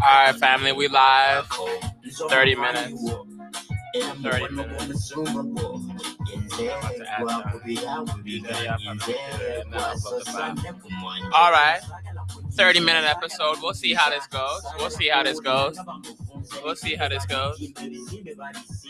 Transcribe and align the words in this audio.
right, 0.00 0.34
family, 0.36 0.72
we 0.72 0.88
live. 0.88 1.46
30 2.28 2.54
minutes. 2.54 3.10
30 4.22 4.54
minutes. 4.54 5.12
All 11.32 11.50
right. 11.50 11.80
30 12.52 12.80
minute 12.80 13.04
episode. 13.04 13.56
We'll 13.62 13.74
see 13.74 13.94
how 13.94 14.10
this 14.10 14.26
goes. 14.26 14.62
We'll 14.78 14.90
see 14.90 15.08
how 15.08 15.22
this 15.22 15.40
goes. 15.40 15.78
We'll 16.64 16.76
see 16.76 16.94
how 16.96 17.08
this 17.08 17.26
goes. 17.26 17.58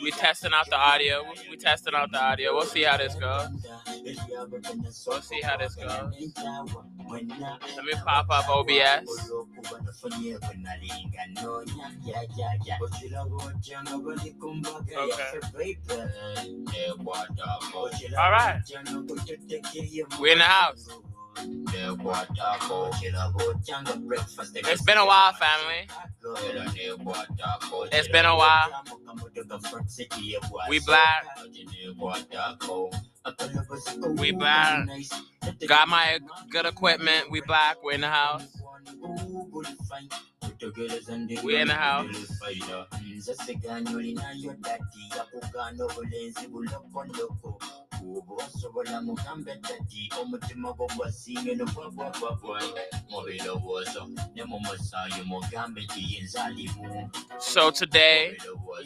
We 0.02 0.10
testing 0.12 0.52
out 0.52 0.68
the 0.70 0.76
audio. 0.76 1.24
We 1.50 1.56
testing 1.56 1.94
out 1.94 2.10
the 2.10 2.22
audio. 2.22 2.54
We'll 2.54 2.64
see 2.64 2.82
how 2.84 2.96
this 2.96 3.14
goes. 3.14 3.48
We'll 5.06 5.22
see 5.22 5.40
how 5.42 5.56
this 5.56 5.74
goes. 5.74 6.14
Let 7.10 7.84
me 7.84 7.92
pop 8.04 8.26
up 8.30 8.48
OBS. 8.48 9.30
Okay. 14.96 15.40
All 18.18 18.30
right. 18.30 18.62
We 20.20 20.32
in 20.32 20.38
the 20.38 20.44
house. 20.44 20.88
It's 24.66 24.82
been 24.82 24.98
a 24.98 25.06
while, 25.06 25.32
family. 25.32 25.88
It's 27.92 28.08
been 28.08 28.26
a 28.26 28.36
while. 28.36 28.84
We 30.68 30.80
black. 30.80 31.26
We 34.18 34.32
black. 34.32 34.88
Got 35.66 35.88
my 35.88 36.18
good 36.50 36.66
equipment. 36.66 37.30
We 37.30 37.40
black. 37.42 37.82
We're 37.82 37.92
in 37.92 38.02
the 38.02 38.08
house. 38.08 38.59
We 41.42 41.56
in 41.56 41.68
the 41.68 41.74
house. 41.74 42.14
So 57.38 57.70
today 57.70 58.36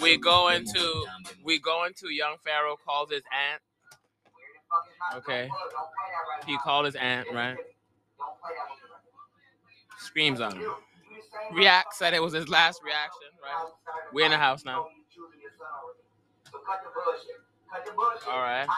we 0.00 0.16
go 0.18 0.48
into 0.48 1.06
we 1.44 1.58
go 1.58 1.84
into 1.84 2.12
young 2.12 2.36
Pharaoh 2.44 2.76
calls 2.84 3.10
his 3.10 3.22
aunt. 3.32 3.62
Okay. 5.16 5.48
He 6.46 6.56
called 6.58 6.86
his 6.86 6.96
aunt, 6.96 7.28
right? 7.32 7.56
Screams 10.14 10.40
on 10.40 10.56
him. 10.56 10.70
React 11.52 11.92
said 11.92 12.14
it 12.14 12.22
was 12.22 12.32
his 12.32 12.48
last 12.48 12.80
reaction, 12.84 13.26
right? 13.42 13.68
We're 14.12 14.26
in 14.26 14.30
the 14.30 14.38
house 14.38 14.64
now. 14.64 14.86
All 18.30 18.38
right. 18.38 18.68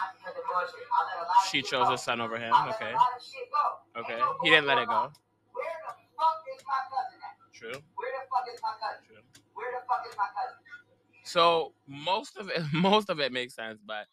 She 1.51 1.61
chose 1.61 1.89
her 1.89 1.97
son 1.97 2.21
over 2.21 2.39
him. 2.39 2.51
Okay. 2.69 2.91
Okay. 3.99 4.19
He 4.41 4.49
didn't 4.49 4.65
let 4.65 4.79
it 4.79 4.87
go. 4.87 5.11
True. 7.53 7.71
True. 7.71 7.81
So 11.23 11.73
most 11.87 12.37
of 12.37 12.49
it, 12.49 12.63
most 12.73 13.11
of 13.11 13.19
it 13.19 13.31
makes 13.31 13.53
sense, 13.53 13.79
but 13.85 14.07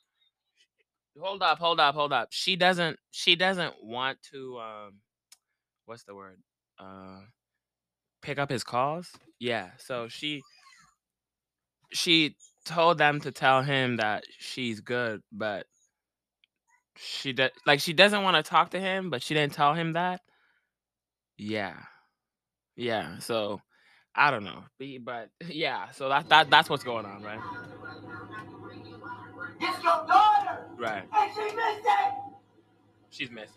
hold 1.19 1.43
up, 1.43 1.59
hold 1.59 1.81
up, 1.81 1.95
hold 1.95 2.13
up. 2.13 2.29
She 2.33 2.55
doesn't. 2.55 2.99
She 3.13 3.35
doesn't 3.35 3.83
want 3.83 4.19
to. 4.31 4.59
Um, 4.59 4.95
what's 5.87 6.05
the 6.05 6.15
word? 6.15 6.37
Uh, 6.79 7.21
pick 8.23 8.39
up 8.39 8.51
his 8.51 8.65
calls. 8.65 9.11
Yeah. 9.39 9.71
So 9.79 10.09
she. 10.09 10.43
She 11.93 12.35
told 12.65 12.99
them 12.99 13.21
to 13.21 13.31
tell 13.31 13.63
him 13.63 13.97
that 13.99 14.25
she's 14.39 14.81
good, 14.81 15.21
but 15.31 15.67
she 16.97 17.33
does 17.33 17.51
like 17.67 17.79
she 17.79 17.93
doesn't 17.93 18.23
want 18.25 18.37
to 18.37 18.43
talk 18.49 18.71
to 18.71 18.81
him, 18.81 19.11
but 19.11 19.23
she 19.23 19.35
didn't 19.35 19.53
tell 19.53 19.75
him 19.75 19.93
that. 19.93 20.21
Yeah. 21.39 21.77
Yeah. 22.75 23.19
So 23.21 23.61
I 24.15 24.33
don't 24.33 24.43
know. 24.45 24.65
But 25.05 25.31
yeah, 25.49 25.91
so 25.91 26.09
that 26.09 26.29
that 26.31 26.51
that's 26.51 26.69
what's 26.69 26.83
going 26.83 27.07
on, 27.07 27.23
right? 27.23 27.39
It's 29.61 29.83
your 29.85 30.07
daughter, 30.07 30.67
Right. 30.77 31.05
and 31.15 31.31
she 31.35 31.43
missed 31.43 31.87
it. 31.87 32.15
She's 33.11 33.31
missing. 33.31 33.55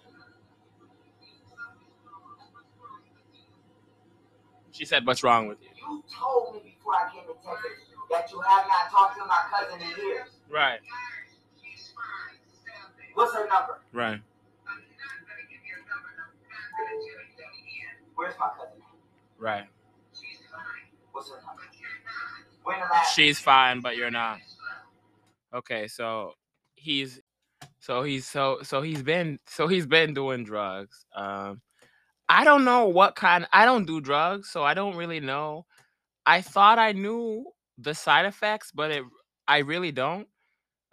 She 4.78 4.86
said, 4.86 5.08
What's 5.08 5.24
wrong 5.24 5.48
with 5.48 5.58
you? 5.60 5.70
You 5.76 6.04
told 6.08 6.54
me 6.54 6.62
before 6.78 6.94
I 6.94 7.12
came 7.12 7.24
to 7.24 7.34
Texas 7.44 7.72
that 8.12 8.32
you 8.32 8.40
have 8.42 8.66
not 8.68 8.92
talked 8.92 9.18
to 9.18 9.26
my 9.26 9.40
cousin 9.50 9.82
in 9.82 10.06
years. 10.06 10.28
Right. 10.52 10.80
What's 13.16 13.34
her 13.34 13.48
number? 13.48 13.80
Right. 13.92 14.22
Where's 18.16 18.36
my 18.40 18.50
cousin? 18.50 18.82
Right. 19.40 19.66
What's 21.12 21.30
her 21.30 21.38
number? 21.38 21.64
When 22.64 22.80
the 22.80 22.86
last? 22.86 23.16
She's 23.16 23.40
fine, 23.40 23.80
but 23.80 23.98
you're 23.98 24.12
not. 24.12 24.38
Okay, 25.56 25.88
so 25.88 26.34
he's 26.76 27.20
so 27.80 28.04
he's 28.04 28.28
so 28.28 28.60
so 28.62 28.84
he's 28.84 29.02
been 29.02 29.40
so 29.48 29.68
he's 29.68 29.88
been 29.88 30.14
doing 30.14 30.44
drugs. 30.44 31.04
Um 31.16 31.62
I 32.30 32.44
don't 32.44 32.66
know 32.66 32.88
what 32.88 33.16
kind 33.16 33.48
I 33.54 33.66
don't 33.66 33.86
do 33.86 34.02
drugs, 34.02 34.50
so 34.50 34.64
I 34.64 34.74
don't 34.74 34.96
really 34.98 35.20
know. 35.20 35.66
I 36.26 36.42
thought 36.42 36.80
I 36.80 36.94
knew 36.94 37.46
the 37.78 37.94
side 37.96 38.26
effects, 38.26 38.72
but 38.74 38.92
it 38.92 39.06
I 39.48 39.60
really 39.60 39.92
don't. 39.92 40.28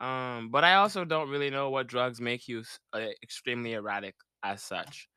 Um 0.00 0.50
but 0.50 0.65
I 0.65 0.77
also 0.77 1.05
don't 1.05 1.31
really 1.31 1.50
know 1.50 1.71
what 1.71 1.89
drugs 1.89 2.21
make 2.21 2.49
you 2.49 2.65
uh, 2.95 3.06
extremely 3.22 3.75
erratic 3.75 4.17
as 4.45 4.62
such. 4.62 5.09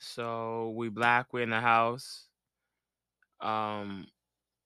So 0.00 0.74
we 0.76 0.90
black, 0.90 1.32
we're 1.32 1.42
in 1.44 1.50
the 1.50 1.60
house. 1.60 2.28
Um 3.40 4.06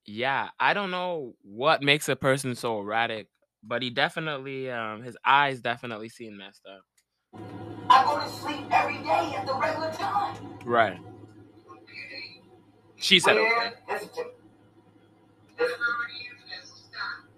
yeah, 0.07 0.51
I 0.61 0.75
don't 0.75 0.91
know 0.91 1.35
what 1.43 1.83
makes 1.83 2.09
a 2.09 2.17
person 2.17 2.55
so 2.57 2.81
erratic, 2.81 3.29
but 3.63 3.83
he 3.83 3.91
definitely, 3.91 4.71
um, 4.71 5.03
his 5.03 5.17
eyes 5.25 5.61
definitely 5.63 6.09
seem 6.11 6.39
messed 6.39 6.67
up. 6.67 6.83
I 7.93 8.05
go 8.05 8.19
to 8.19 8.29
sleep 8.29 8.67
every 8.71 8.99
day 8.99 9.35
at 9.37 9.47
the 9.47 9.55
regular 9.55 9.93
time. 9.93 10.37
Right. 10.65 10.99
She 12.97 13.21
said 13.21 13.35
Where? 13.35 13.57
okay. 13.67 13.75
Listen 13.91 14.09
to 14.09 14.25
me. 14.25 14.31
Listen 15.59 15.77
to 15.77 15.85
me. 15.85 16.29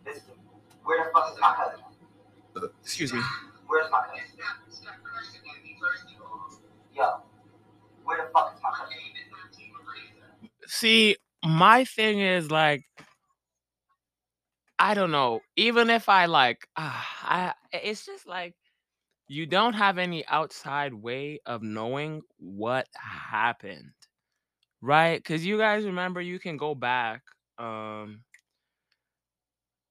Listen 0.07 0.23
to 0.23 0.31
me. 0.31 0.37
Where 0.85 1.05
the 1.05 1.11
fuck 1.13 1.33
is 1.33 1.41
my 1.41 1.55
cousin? 1.57 2.71
Excuse 2.83 3.13
me. 3.13 3.21
Where's 3.67 3.91
my 3.91 4.03
cousin? 4.07 4.21
Yo, 6.95 7.23
where 8.05 8.19
the 8.25 8.31
fuck 8.33 8.55
is 8.55 8.61
my 8.63 8.71
cousin? 8.71 8.97
See, 10.67 11.17
my 11.45 11.85
thing 11.85 12.21
is 12.21 12.51
like, 12.51 12.85
I 14.79 14.95
don't 14.95 15.11
know. 15.11 15.41
Even 15.57 15.91
if 15.91 16.09
I 16.09 16.27
like, 16.27 16.69
ah, 16.77 17.07
I, 17.23 17.55
it's 17.73 18.07
just 18.07 18.29
like 18.29 18.55
you 19.29 19.47
don't 19.47 19.75
have 19.75 19.99
any 19.99 20.27
outside 20.27 20.93
way 20.93 21.41
of 21.47 21.63
knowing 21.63 22.23
what 22.37 22.87
happened, 22.95 23.93
right? 24.83 25.17
Because 25.17 25.45
you 25.45 25.59
guys 25.59 25.85
remember, 25.85 26.21
you 26.21 26.39
can 26.39 26.57
go 26.57 26.75
back. 26.75 27.23
Um, 27.59 28.21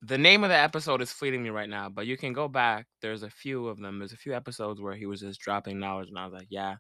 the 0.01 0.17
name 0.17 0.43
of 0.43 0.49
the 0.49 0.57
episode 0.57 1.01
is 1.01 1.11
fleeting 1.11 1.41
me 1.41 1.49
right 1.49 1.69
now, 1.69 1.89
but 1.89 2.05
you 2.05 2.17
can 2.17 2.33
go 2.33 2.47
back. 2.47 2.85
There's 3.01 3.23
a 3.23 3.29
few 3.29 3.67
of 3.67 3.79
them. 3.79 3.99
There's 3.99 4.13
a 4.13 4.17
few 4.17 4.33
episodes 4.33 4.81
where 4.81 4.95
he 4.95 5.05
was 5.05 5.22
just 5.22 5.39
dropping 5.39 5.79
knowledge, 5.79 6.09
and 6.09 6.19
I 6.19 6.25
was 6.25 6.33
like, 6.33 6.47
yeah, 6.49 6.75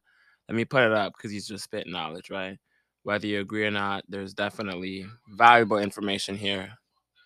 let 0.49 0.55
me 0.55 0.65
put 0.65 0.83
it 0.83 0.91
up 0.91 1.13
because 1.17 1.31
he's 1.31 1.47
just 1.47 1.63
spitting 1.63 1.93
knowledge, 1.93 2.29
right? 2.29 2.57
Whether 3.03 3.27
you 3.27 3.39
agree 3.39 3.65
or 3.65 3.71
not, 3.71 4.03
there's 4.07 4.33
definitely 4.33 5.05
valuable 5.29 5.77
information 5.77 6.35
here. 6.35 6.69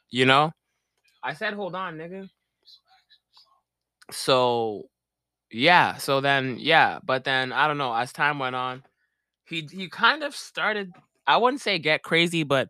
You 0.09 0.25
know? 0.25 0.51
I 1.23 1.33
said, 1.33 1.53
hold 1.53 1.75
on, 1.75 1.97
nigga. 1.97 2.29
So, 4.11 4.83
yeah. 5.51 5.95
So 5.97 6.21
then, 6.21 6.57
yeah. 6.59 6.99
But 7.03 7.23
then, 7.23 7.53
I 7.53 7.67
don't 7.67 7.77
know. 7.77 7.93
As 7.93 8.11
time 8.11 8.39
went 8.39 8.55
on, 8.55 8.83
he 9.45 9.67
he 9.71 9.89
kind 9.89 10.23
of 10.23 10.35
started. 10.35 10.93
I 11.27 11.37
wouldn't 11.37 11.61
say 11.61 11.79
get 11.79 12.03
crazy, 12.03 12.43
but 12.43 12.69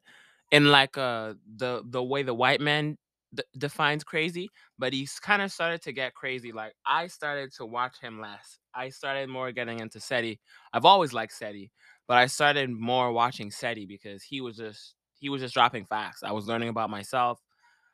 in 0.51 0.67
like 0.71 0.97
uh 0.97 1.35
the 1.57 1.83
the 1.85 2.03
way 2.03 2.23
the 2.23 2.33
white 2.33 2.61
man 2.61 2.97
d- 3.35 3.43
defines 3.57 4.03
crazy. 4.03 4.49
But 4.79 4.93
he's 4.93 5.19
kind 5.19 5.41
of 5.41 5.51
started 5.51 5.81
to 5.83 5.93
get 5.93 6.15
crazy. 6.15 6.51
Like 6.51 6.73
I 6.85 7.07
started 7.07 7.53
to 7.57 7.65
watch 7.65 7.99
him 8.01 8.21
less. 8.21 8.59
I 8.75 8.89
started 8.89 9.29
more 9.29 9.51
getting 9.51 9.79
into 9.79 9.99
SETI. 9.99 10.39
I've 10.73 10.85
always 10.85 11.13
liked 11.13 11.33
SETI, 11.33 11.71
but 12.07 12.17
I 12.17 12.27
started 12.27 12.69
more 12.71 13.11
watching 13.13 13.51
SETI 13.51 13.85
because 13.87 14.23
he 14.23 14.41
was 14.41 14.57
just 14.57 14.95
he 15.19 15.29
was 15.29 15.41
just 15.41 15.53
dropping 15.55 15.85
facts. 15.85 16.23
I 16.23 16.31
was 16.33 16.47
learning 16.47 16.69
about 16.69 16.89
myself. 16.91 17.39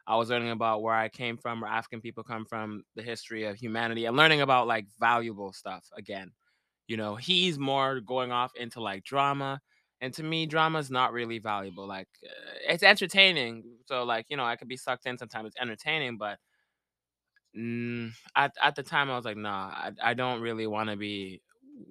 I 0.08 0.16
was 0.18 0.30
learning 0.30 0.52
about 0.52 0.82
where 0.82 0.94
I 0.96 1.10
came 1.10 1.38
from, 1.38 1.62
where 1.62 1.72
African 1.72 2.02
people 2.02 2.24
come 2.24 2.46
from, 2.46 2.84
the 2.96 3.04
history 3.04 3.46
of 3.46 3.56
humanity, 3.58 4.06
and 4.06 4.18
learning 4.18 4.42
about 4.42 4.68
like 4.68 4.88
valuable 5.00 5.54
stuff 5.54 5.86
again. 5.98 6.32
You 6.88 6.98
know, 6.98 7.16
he's 7.16 7.58
more 7.60 8.00
going 8.02 8.32
off 8.32 8.52
into 8.56 8.82
like 8.82 9.04
drama 9.04 9.62
And 10.02 10.14
to 10.16 10.24
me, 10.24 10.46
drama 10.48 10.80
is 10.80 10.92
not 10.92 11.14
really 11.14 11.40
valuable. 11.40 11.88
Like 11.88 12.10
uh, 12.26 12.30
it's 12.70 12.84
entertaining. 12.84 13.64
So 13.86 14.04
like, 14.04 14.26
you 14.30 14.38
know, 14.38 14.44
I 14.46 14.58
could 14.58 14.68
be 14.68 14.78
sucked 14.78 15.06
in 15.06 15.18
sometimes. 15.18 15.48
It's 15.48 15.62
entertaining, 15.62 16.18
but 16.18 16.40
mm, 17.58 18.12
at 18.36 18.54
at 18.62 18.76
the 18.76 18.84
time 18.84 19.10
I 19.10 19.16
was 19.16 19.26
like, 19.26 19.38
nah, 19.38 19.68
I, 19.70 19.92
I 20.02 20.14
don't 20.14 20.42
really 20.42 20.68
want 20.68 20.90
to 20.90 20.98
be 20.98 21.42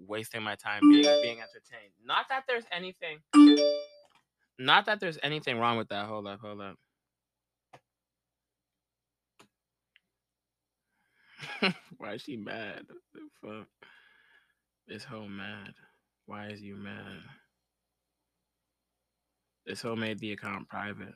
wasting 0.07 0.43
my 0.43 0.57
time 0.57 0.87
being 0.89 1.15
being 1.21 1.39
entertained. 1.41 1.93
Not 2.05 2.27
that 2.29 2.45
there's 2.47 2.65
anything 2.73 3.19
not 4.59 4.87
that 4.87 5.01
there's 5.01 5.19
anything 5.23 5.59
wrong 5.59 5.77
with 5.79 5.89
that. 5.89 6.07
Hold 6.07 6.27
up, 6.27 6.41
hold 6.41 6.61
up. 6.61 6.77
Why 11.99 12.15
is 12.15 12.23
she 12.23 12.37
mad? 12.37 12.85
Fuck? 13.43 13.69
This 14.89 15.05
hoe 15.05 15.29
mad. 15.29 15.75
Why 16.27 16.49
is 16.49 16.63
you 16.63 16.77
mad? 16.77 17.21
This 19.67 19.83
hoe 19.83 19.97
made 19.97 20.19
the 20.21 20.33
account 20.33 20.69
private. 20.69 21.15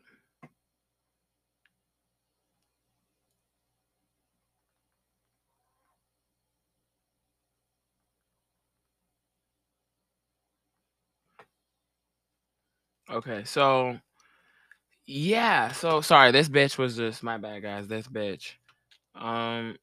Okay, 13.10 13.44
so 13.44 13.98
yeah, 15.06 15.72
so 15.72 16.00
sorry, 16.00 16.32
this 16.32 16.48
bitch 16.48 16.78
was 16.78 16.96
just 16.96 17.22
my 17.22 17.38
bad 17.38 17.62
guys, 17.62 17.88
this 17.88 18.08
bitch. 18.08 18.52
Um 19.14 19.76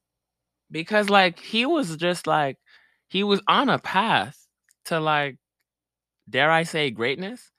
because 0.74 1.08
like 1.08 1.38
he 1.40 1.66
was 1.66 1.96
just 1.96 2.26
like 2.26 2.58
he 3.08 3.24
was 3.24 3.40
on 3.48 3.70
a 3.70 3.78
path 3.78 4.36
to 4.86 5.00
like 5.00 5.38
dare 6.30 6.50
I 6.50 6.64
say 6.64 6.90
greatness 6.90 7.52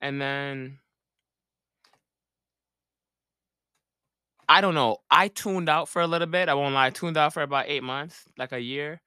and 0.00 0.20
then 0.20 0.78
I 4.48 4.60
don't 4.60 4.74
know. 4.74 4.98
I 5.10 5.28
tuned 5.28 5.68
out 5.68 5.88
for 5.88 6.02
a 6.02 6.06
little 6.06 6.26
bit. 6.26 6.48
I 6.48 6.54
won't 6.54 6.74
lie. 6.74 6.86
I 6.86 6.90
tuned 6.90 7.16
out 7.16 7.32
for 7.32 7.42
about 7.42 7.66
8 7.68 7.82
months, 7.84 8.24
like 8.36 8.52
a 8.52 8.60
year. 8.60 9.00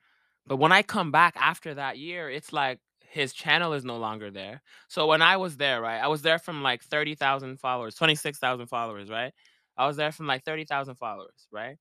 But 0.48 0.58
when 0.58 0.72
I 0.72 0.84
come 0.84 1.12
back 1.12 1.36
after 1.38 1.74
that 1.76 1.98
year, 1.98 2.30
it's 2.30 2.54
like 2.54 2.80
his 3.10 3.34
channel 3.34 3.74
is 3.74 3.84
no 3.86 3.98
longer 3.98 4.32
there. 4.32 4.62
So 4.88 5.08
when 5.08 5.22
I 5.22 5.38
was 5.38 5.58
there, 5.58 5.82
right? 5.82 6.00
I 6.02 6.08
was 6.08 6.22
there 6.22 6.40
from 6.40 6.64
like 6.64 6.84
30,000 6.84 7.60
followers, 7.60 7.96
26,000 7.96 8.68
followers, 8.68 9.10
right? 9.10 9.34
I 9.78 9.88
was 9.88 9.98
there 9.98 10.12
from 10.12 10.28
like 10.28 10.44
30,000 10.46 10.96
followers, 10.96 11.48
right? 11.52 11.78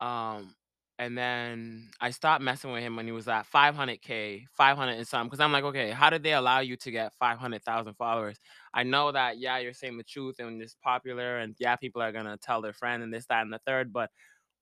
Um 0.00 0.54
and 0.98 1.16
then 1.18 1.90
I 2.00 2.10
stopped 2.10 2.42
messing 2.42 2.70
with 2.72 2.82
him 2.82 2.96
when 2.96 3.06
he 3.06 3.12
was 3.12 3.28
at 3.28 3.46
500k, 3.46 4.46
500 4.52 4.92
and 4.92 5.06
some, 5.08 5.26
Because 5.26 5.40
I'm 5.40 5.52
like, 5.52 5.64
okay, 5.64 5.90
how 5.90 6.10
did 6.10 6.22
they 6.22 6.34
allow 6.34 6.60
you 6.60 6.76
to 6.76 6.90
get 6.90 7.12
500,000 7.18 7.94
followers? 7.94 8.38
I 8.74 8.84
know 8.84 9.10
that 9.12 9.38
yeah, 9.38 9.58
you're 9.58 9.72
saying 9.72 9.96
the 9.96 10.04
truth 10.04 10.36
and 10.38 10.62
it's 10.62 10.76
popular, 10.82 11.38
and 11.38 11.54
yeah, 11.58 11.76
people 11.76 12.02
are 12.02 12.12
gonna 12.12 12.36
tell 12.38 12.60
their 12.62 12.72
friend 12.72 13.02
and 13.02 13.12
this, 13.12 13.26
that, 13.26 13.42
and 13.42 13.52
the 13.52 13.60
third. 13.66 13.92
But 13.92 14.10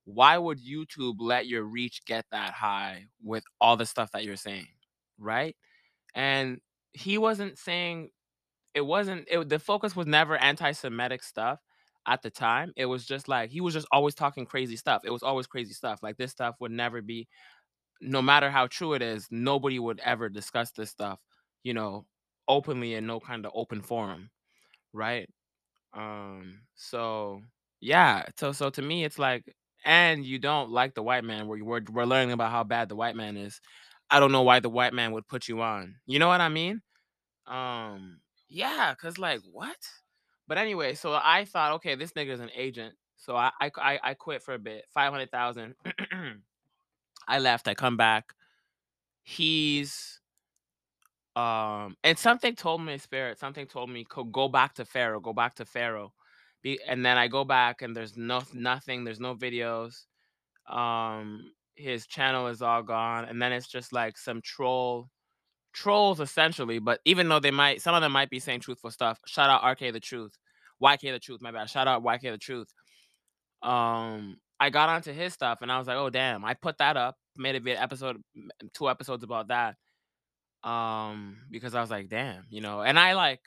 why 0.05 0.39
would 0.39 0.59
YouTube 0.59 1.17
let 1.21 1.47
your 1.47 1.65
reach 1.65 2.05
get 2.07 2.27
that 2.33 2.53
high 2.53 3.07
with 3.23 3.45
all 3.61 3.77
the 3.77 3.87
stuff 3.87 4.13
that 4.13 4.25
you're 4.25 4.37
saying, 4.37 4.69
right? 5.19 5.57
And 6.15 6.61
he 6.93 7.19
wasn't 7.19 7.59
saying 7.59 8.11
it 8.75 8.83
wasn't 8.83 9.29
it, 9.31 9.49
the 9.49 9.59
focus 9.59 9.97
was 9.97 10.07
never 10.07 10.37
anti-Semitic 10.37 11.23
stuff 11.23 11.61
at 12.07 12.23
the 12.23 12.31
time. 12.31 12.73
It 12.77 12.87
was 12.87 13.07
just 13.07 13.29
like 13.29 13.51
he 13.51 13.61
was 13.61 13.75
just 13.75 13.87
always 13.93 14.15
talking 14.15 14.47
crazy 14.47 14.77
stuff. 14.77 15.03
It 15.05 15.11
was 15.11 15.23
always 15.23 15.47
crazy 15.47 15.75
stuff. 15.75 16.03
Like 16.03 16.17
this 16.17 16.33
stuff 16.33 16.57
would 16.61 16.73
never 16.73 17.03
be, 17.03 17.29
no 18.01 18.23
matter 18.23 18.51
how 18.51 18.67
true 18.67 18.95
it 18.95 19.03
is, 19.03 19.29
nobody 19.31 19.79
would 19.79 20.01
ever 20.05 20.29
discuss 20.29 20.71
this 20.73 20.91
stuff, 20.91 21.21
you 21.63 21.75
know, 21.75 22.07
openly 22.49 22.95
in 22.95 23.07
no 23.07 23.21
kind 23.21 23.45
of 23.47 23.53
open 23.55 23.83
forum, 23.83 24.31
right? 24.93 25.29
Um, 25.95 26.61
so 26.77 27.43
yeah, 27.81 28.25
so 28.39 28.53
so 28.53 28.71
to 28.71 28.83
me, 28.83 29.05
it's 29.05 29.19
like, 29.19 29.45
and 29.85 30.25
you 30.25 30.39
don't 30.39 30.71
like 30.71 30.95
the 30.95 31.03
white 31.03 31.25
man. 31.25 31.47
We're 31.49 31.65
we're, 31.65 31.83
we're 31.91 32.05
learning 32.05 32.33
about 32.33 32.53
how 32.53 32.65
bad 32.65 32.89
the 32.89 32.97
white 32.97 33.17
man 33.17 33.37
is. 33.37 33.61
I 34.11 34.21
don't 34.21 34.33
know 34.33 34.43
why 34.43 34.61
the 34.61 34.71
white 34.71 34.95
man 34.95 35.13
would 35.13 35.29
put 35.29 35.49
you 35.49 35.63
on. 35.63 35.97
You 36.07 36.19
know 36.19 36.29
what 36.29 36.41
I 36.41 36.49
mean? 36.49 36.83
Um, 37.47 38.21
yeah, 38.49 38.95
cause 39.01 39.19
like 39.19 39.41
what? 39.53 39.77
But 40.51 40.59
anyway, 40.59 40.95
so 40.95 41.13
I 41.13 41.45
thought, 41.45 41.75
okay, 41.75 41.95
this 41.95 42.11
nigga 42.15 42.31
is 42.31 42.41
an 42.41 42.51
agent. 42.57 42.97
So 43.15 43.37
I 43.37 43.53
I 43.61 44.01
I, 44.03 44.15
quit 44.15 44.43
for 44.43 44.53
a 44.53 44.59
bit, 44.59 44.85
five 44.93 45.13
hundred 45.13 45.31
thousand. 45.31 45.77
I 47.29 47.39
left. 47.39 47.69
I 47.69 47.75
come 47.75 47.97
back. 47.97 48.35
He's 49.23 50.21
um, 51.37 51.97
and 52.03 52.19
something 52.19 52.57
told 52.57 52.83
me, 52.83 52.99
spirit, 52.99 53.39
something 53.39 53.69
told 53.69 53.91
me, 53.91 54.05
"Co- 54.05 54.25
go 54.25 54.49
back 54.49 54.75
to 54.75 54.85
Pharaoh, 54.85 55.21
go 55.21 55.33
back 55.33 55.55
to 55.55 55.65
Pharaoh. 55.65 56.13
Be, 56.63 56.81
and 56.85 57.07
then 57.07 57.17
I 57.17 57.29
go 57.29 57.45
back, 57.45 57.83
and 57.83 57.95
there's 57.95 58.17
no 58.17 58.43
nothing. 58.53 59.05
There's 59.05 59.21
no 59.21 59.37
videos. 59.37 60.07
Um, 60.69 61.53
his 61.77 62.09
channel 62.09 62.49
is 62.49 62.61
all 62.61 62.83
gone, 62.83 63.27
and 63.27 63.41
then 63.41 63.53
it's 63.53 63.69
just 63.69 63.93
like 63.93 64.19
some 64.19 64.41
troll 64.43 65.11
trolls 65.73 66.21
essentially. 66.21 66.79
But 66.79 67.01
even 67.05 67.29
though 67.29 67.41
they 67.41 67.51
might, 67.51 67.83
some 67.83 67.95
of 67.95 68.03
them 68.03 68.13
might 68.13 68.31
be 68.31 68.41
saying 68.41 68.61
truthful 68.61 68.91
stuff. 68.91 69.21
Shout 69.27 69.51
out 69.51 69.69
RK 69.69 69.93
the 69.93 70.01
Truth, 70.01 70.33
YK 70.83 71.13
the 71.13 71.19
Truth. 71.19 71.43
My 71.43 71.51
bad. 71.51 71.71
Shout 71.71 71.89
out 71.89 72.03
YK 72.03 72.33
the 72.33 72.39
Truth. 72.39 72.73
Um, 73.63 74.39
I 74.59 74.71
got 74.71 74.89
onto 74.89 75.13
his 75.13 75.33
stuff, 75.33 75.59
and 75.63 75.73
I 75.73 75.79
was 75.79 75.87
like, 75.87 75.97
oh 75.97 76.11
damn. 76.11 76.45
I 76.45 76.55
put 76.55 76.79
that 76.79 76.97
up, 76.97 77.17
made 77.37 77.57
a 77.57 77.61
video 77.61 77.81
episode, 77.81 78.23
two 78.75 78.89
episodes 78.89 79.25
about 79.25 79.49
that. 79.49 79.77
Um, 80.63 81.39
because 81.51 81.75
I 81.75 81.81
was 81.81 81.91
like, 81.91 82.09
damn, 82.09 82.45
you 82.51 82.61
know, 82.61 82.83
and 82.83 82.99
I 82.99 83.15
like 83.15 83.41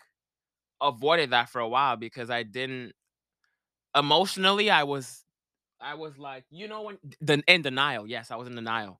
avoided 0.81 1.29
that 1.29 1.49
for 1.49 1.59
a 1.61 1.67
while 1.67 1.95
because 1.95 2.29
I 2.29 2.43
didn't 2.43 2.93
emotionally. 3.95 4.71
I 4.71 4.83
was, 4.83 5.23
I 5.79 5.93
was 5.93 6.17
like, 6.17 6.45
you 6.49 6.67
know, 6.67 6.81
when 6.83 6.97
the 7.21 7.43
in 7.47 7.61
denial. 7.61 8.07
Yes, 8.07 8.31
I 8.31 8.35
was 8.35 8.47
in 8.47 8.55
denial. 8.55 8.99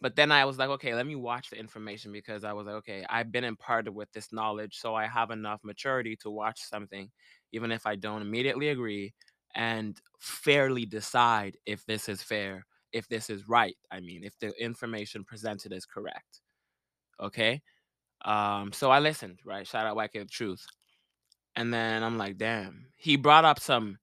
But 0.00 0.14
then 0.14 0.30
I 0.30 0.44
was 0.44 0.58
like, 0.58 0.68
okay, 0.68 0.94
let 0.94 1.06
me 1.06 1.16
watch 1.16 1.50
the 1.50 1.58
information 1.58 2.12
because 2.12 2.44
I 2.44 2.52
was 2.52 2.66
like, 2.66 2.76
okay, 2.76 3.04
I've 3.08 3.32
been 3.32 3.44
imparted 3.44 3.94
with 3.94 4.12
this 4.12 4.32
knowledge, 4.32 4.78
so 4.78 4.94
I 4.94 5.06
have 5.06 5.30
enough 5.30 5.60
maturity 5.64 6.16
to 6.16 6.30
watch 6.30 6.60
something, 6.60 7.10
even 7.52 7.72
if 7.72 7.86
I 7.86 7.96
don't 7.96 8.20
immediately 8.20 8.68
agree, 8.68 9.14
and 9.54 9.98
fairly 10.20 10.84
decide 10.84 11.56
if 11.64 11.84
this 11.86 12.08
is 12.10 12.22
fair, 12.22 12.66
if 12.92 13.08
this 13.08 13.30
is 13.30 13.48
right. 13.48 13.76
I 13.90 14.00
mean, 14.00 14.22
if 14.22 14.38
the 14.38 14.52
information 14.62 15.24
presented 15.24 15.72
is 15.72 15.86
correct. 15.86 16.42
Okay. 17.18 17.62
Um, 18.22 18.72
so 18.72 18.90
I 18.90 18.98
listened, 18.98 19.40
right? 19.44 19.66
Shout 19.66 19.86
out 19.86 20.12
the 20.12 20.24
Truth. 20.26 20.66
And 21.54 21.72
then 21.72 22.02
I'm 22.02 22.18
like, 22.18 22.36
damn, 22.36 22.86
he 22.96 23.16
brought 23.16 23.46
up 23.46 23.58
some 23.60 23.98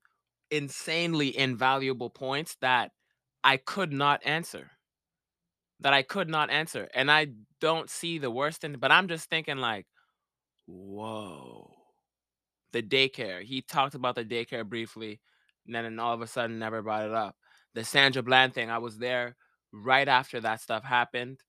insanely 0.49 1.37
invaluable 1.37 2.09
points 2.09 2.57
that 2.61 2.91
I 3.43 3.57
could 3.57 3.93
not 3.93 4.21
answer. 4.25 4.71
That 5.83 5.93
I 5.93 6.03
could 6.03 6.29
not 6.29 6.49
answer. 6.49 6.89
And 6.95 7.11
I 7.11 7.27
don't 7.61 7.89
see 7.89 8.17
the 8.17 8.31
worst 8.31 8.63
in 8.65 8.75
it. 8.75 8.79
but 8.81 8.91
I'm 8.91 9.07
just 9.07 9.29
thinking 9.29 9.57
like, 9.57 9.87
whoa. 10.67 11.71
The 12.71 12.81
daycare. 12.83 13.43
He 13.43 13.61
talked 13.61 13.95
about 13.95 14.15
the 14.15 14.25
daycare 14.25 14.67
briefly, 14.67 15.21
and 15.65 15.75
then 15.75 15.99
all 15.99 16.13
of 16.13 16.21
a 16.21 16.27
sudden 16.27 16.59
never 16.59 16.81
brought 16.81 17.05
it 17.05 17.13
up. 17.13 17.35
The 17.75 17.83
Sandra 17.83 18.23
Bland 18.23 18.53
thing, 18.53 18.69
I 18.71 18.79
was 18.79 18.97
there 18.97 19.35
right 19.71 20.07
after 20.07 20.41
that 20.41 20.61
stuff 20.61 20.83
happened. 20.83 21.39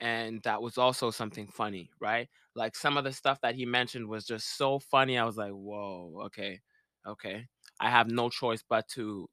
And 0.00 0.42
that 0.42 0.60
was 0.62 0.78
also 0.78 1.10
something 1.12 1.46
funny, 1.46 1.90
right? 2.00 2.28
Like 2.56 2.74
some 2.76 2.96
of 2.96 3.04
the 3.04 3.12
stuff 3.12 3.40
that 3.42 3.54
he 3.54 3.64
mentioned 3.66 4.08
was 4.08 4.26
just 4.26 4.56
so 4.58 4.80
funny. 4.80 5.16
I 5.18 5.24
was 5.24 5.36
like, 5.36 5.52
whoa, 5.52 6.22
okay, 6.26 6.60
okay. 7.06 7.46
I 7.80 7.90
have 7.90 8.10
no 8.10 8.28
choice 8.28 8.64
but 8.68 8.88
to 8.94 9.28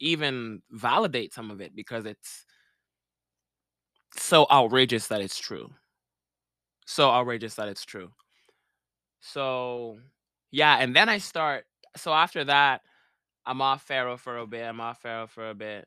even 0.00 0.62
validate 0.70 1.34
some 1.34 1.50
of 1.50 1.60
it 1.60 1.74
because 1.74 2.06
it's 2.06 2.44
so 4.16 4.46
outrageous 4.50 5.08
that 5.08 5.20
it's 5.20 5.38
true. 5.38 5.70
So 6.86 7.10
outrageous 7.10 7.54
that 7.54 7.68
it's 7.68 7.84
true. 7.84 8.10
So 9.20 9.98
yeah, 10.50 10.78
and 10.78 10.94
then 10.94 11.08
I 11.08 11.18
start. 11.18 11.64
So 11.96 12.12
after 12.12 12.44
that, 12.44 12.82
I'm 13.46 13.60
off 13.62 13.82
Pharaoh 13.82 14.16
for 14.16 14.38
a 14.38 14.46
bit. 14.46 14.64
I'm 14.64 14.80
off 14.80 15.02
Pharaoh 15.02 15.26
for 15.26 15.50
a 15.50 15.54
bit, 15.54 15.86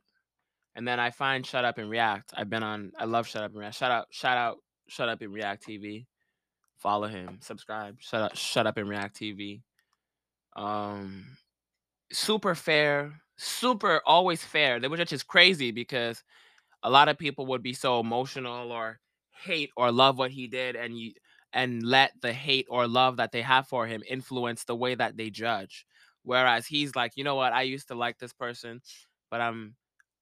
and 0.75 0.87
then 0.87 0.99
I 0.99 1.11
find 1.11 1.45
Shut 1.45 1.65
Up 1.65 1.77
and 1.77 1.89
React. 1.89 2.33
I've 2.35 2.49
been 2.49 2.63
on. 2.63 2.91
I 2.97 3.05
love 3.05 3.27
Shut 3.27 3.43
Up 3.43 3.51
and 3.51 3.59
React. 3.59 3.75
Shout 3.75 3.91
out, 3.91 4.07
shout 4.11 4.37
out, 4.37 4.57
Shut 4.87 5.09
Up 5.09 5.21
and 5.21 5.33
React 5.33 5.67
TV. 5.67 6.05
Follow 6.77 7.07
him, 7.07 7.39
subscribe. 7.41 7.97
Shut 7.99 8.21
up, 8.21 8.35
Shut 8.35 8.67
Up 8.67 8.77
and 8.77 8.89
React 8.89 9.19
TV. 9.19 9.61
Um, 10.55 11.25
super 12.11 12.55
fair, 12.55 13.13
super 13.37 14.01
always 14.05 14.43
fair. 14.43 14.79
They 14.79 14.87
were 14.87 14.97
just 14.97 15.27
crazy 15.27 15.71
because 15.71 16.23
a 16.83 16.89
lot 16.89 17.09
of 17.09 17.17
people 17.17 17.45
would 17.47 17.63
be 17.63 17.73
so 17.73 17.99
emotional 17.99 18.71
or 18.71 18.99
hate 19.31 19.71
or 19.77 19.91
love 19.91 20.17
what 20.17 20.31
he 20.31 20.47
did, 20.47 20.75
and 20.75 20.97
you 20.97 21.13
and 21.53 21.83
let 21.83 22.11
the 22.21 22.33
hate 22.33 22.65
or 22.69 22.87
love 22.87 23.17
that 23.17 23.31
they 23.31 23.41
have 23.41 23.67
for 23.67 23.85
him 23.87 24.03
influence 24.07 24.63
the 24.63 24.75
way 24.75 24.95
that 24.95 25.17
they 25.17 25.29
judge. 25.29 25.85
Whereas 26.23 26.65
he's 26.67 26.95
like, 26.95 27.13
you 27.15 27.23
know 27.23 27.35
what, 27.35 27.53
I 27.53 27.63
used 27.63 27.87
to 27.89 27.95
like 27.95 28.17
this 28.19 28.33
person, 28.33 28.81
but 29.29 29.41
I'm 29.41 29.75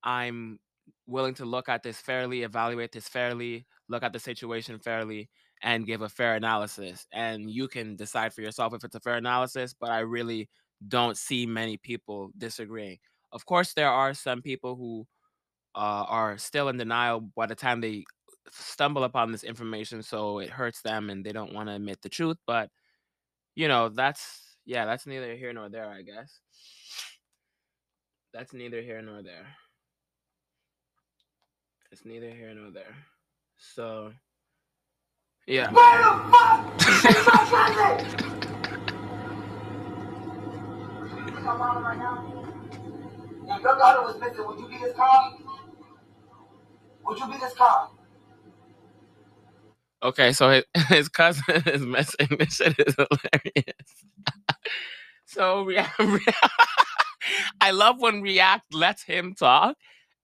I'm 0.03 0.59
willing 1.07 1.33
to 1.35 1.45
look 1.45 1.69
at 1.69 1.83
this 1.83 1.99
fairly, 1.99 2.43
evaluate 2.43 2.91
this 2.91 3.07
fairly, 3.07 3.65
look 3.87 4.03
at 4.03 4.13
the 4.13 4.19
situation 4.19 4.79
fairly, 4.79 5.29
and 5.63 5.85
give 5.85 6.01
a 6.01 6.09
fair 6.09 6.35
analysis. 6.35 7.05
And 7.11 7.49
you 7.51 7.67
can 7.67 7.95
decide 7.95 8.33
for 8.33 8.41
yourself 8.41 8.73
if 8.73 8.83
it's 8.83 8.95
a 8.95 8.99
fair 8.99 9.15
analysis, 9.15 9.73
but 9.79 9.89
I 9.91 9.99
really 9.99 10.49
don't 10.87 11.17
see 11.17 11.45
many 11.45 11.77
people 11.77 12.31
disagreeing. 12.37 12.97
Of 13.31 13.45
course, 13.45 13.73
there 13.73 13.89
are 13.89 14.13
some 14.13 14.41
people 14.41 14.75
who 14.75 15.07
uh, 15.75 16.05
are 16.07 16.37
still 16.37 16.69
in 16.69 16.77
denial 16.77 17.21
by 17.35 17.45
the 17.45 17.55
time 17.55 17.81
they 17.81 18.03
stumble 18.51 19.03
upon 19.03 19.31
this 19.31 19.43
information, 19.43 20.03
so 20.03 20.39
it 20.39 20.49
hurts 20.49 20.81
them 20.81 21.09
and 21.09 21.25
they 21.25 21.31
don't 21.31 21.53
want 21.53 21.69
to 21.69 21.75
admit 21.75 22.01
the 22.01 22.09
truth. 22.09 22.37
But 22.45 22.69
you 23.55 23.67
know, 23.67 23.89
that's 23.89 24.55
yeah, 24.65 24.85
that's 24.85 25.05
neither 25.05 25.35
here 25.35 25.53
nor 25.53 25.69
there, 25.69 25.89
I 25.89 26.01
guess. 26.01 26.39
That's 28.33 28.53
neither 28.53 28.81
here 28.81 29.01
nor 29.01 29.21
there. 29.21 29.47
It's 31.91 32.05
neither 32.05 32.29
here 32.29 32.53
nor 32.55 32.71
there. 32.71 32.95
So, 33.57 34.13
yeah. 35.45 35.69
Where 35.71 35.97
the 35.97 36.31
fuck 36.31 36.79
is 36.79 37.25
my 41.59 41.95
now. 41.97 42.41
If 43.43 43.61
your 43.61 43.77
daughter 43.77 44.01
was 44.03 44.19
missing, 44.21 44.47
would 44.47 44.59
you 44.59 44.67
be 44.69 44.77
this 44.77 44.95
calm? 44.95 45.40
Would 47.05 47.19
you 47.19 47.27
be 47.27 47.37
this 47.37 47.53
calm? 47.53 47.89
Okay, 50.03 50.33
so 50.33 50.49
his, 50.49 50.63
his 50.87 51.09
cousin 51.09 51.43
is 51.65 51.81
messing. 51.85 52.27
This 52.39 52.55
shit 52.55 52.79
is 52.79 52.95
hilarious. 52.95 53.75
so 55.25 55.63
React, 55.63 56.01
I 57.61 57.71
love 57.71 57.99
when 57.99 58.21
React 58.21 58.73
lets 58.73 59.03
him 59.03 59.35
talk 59.35 59.77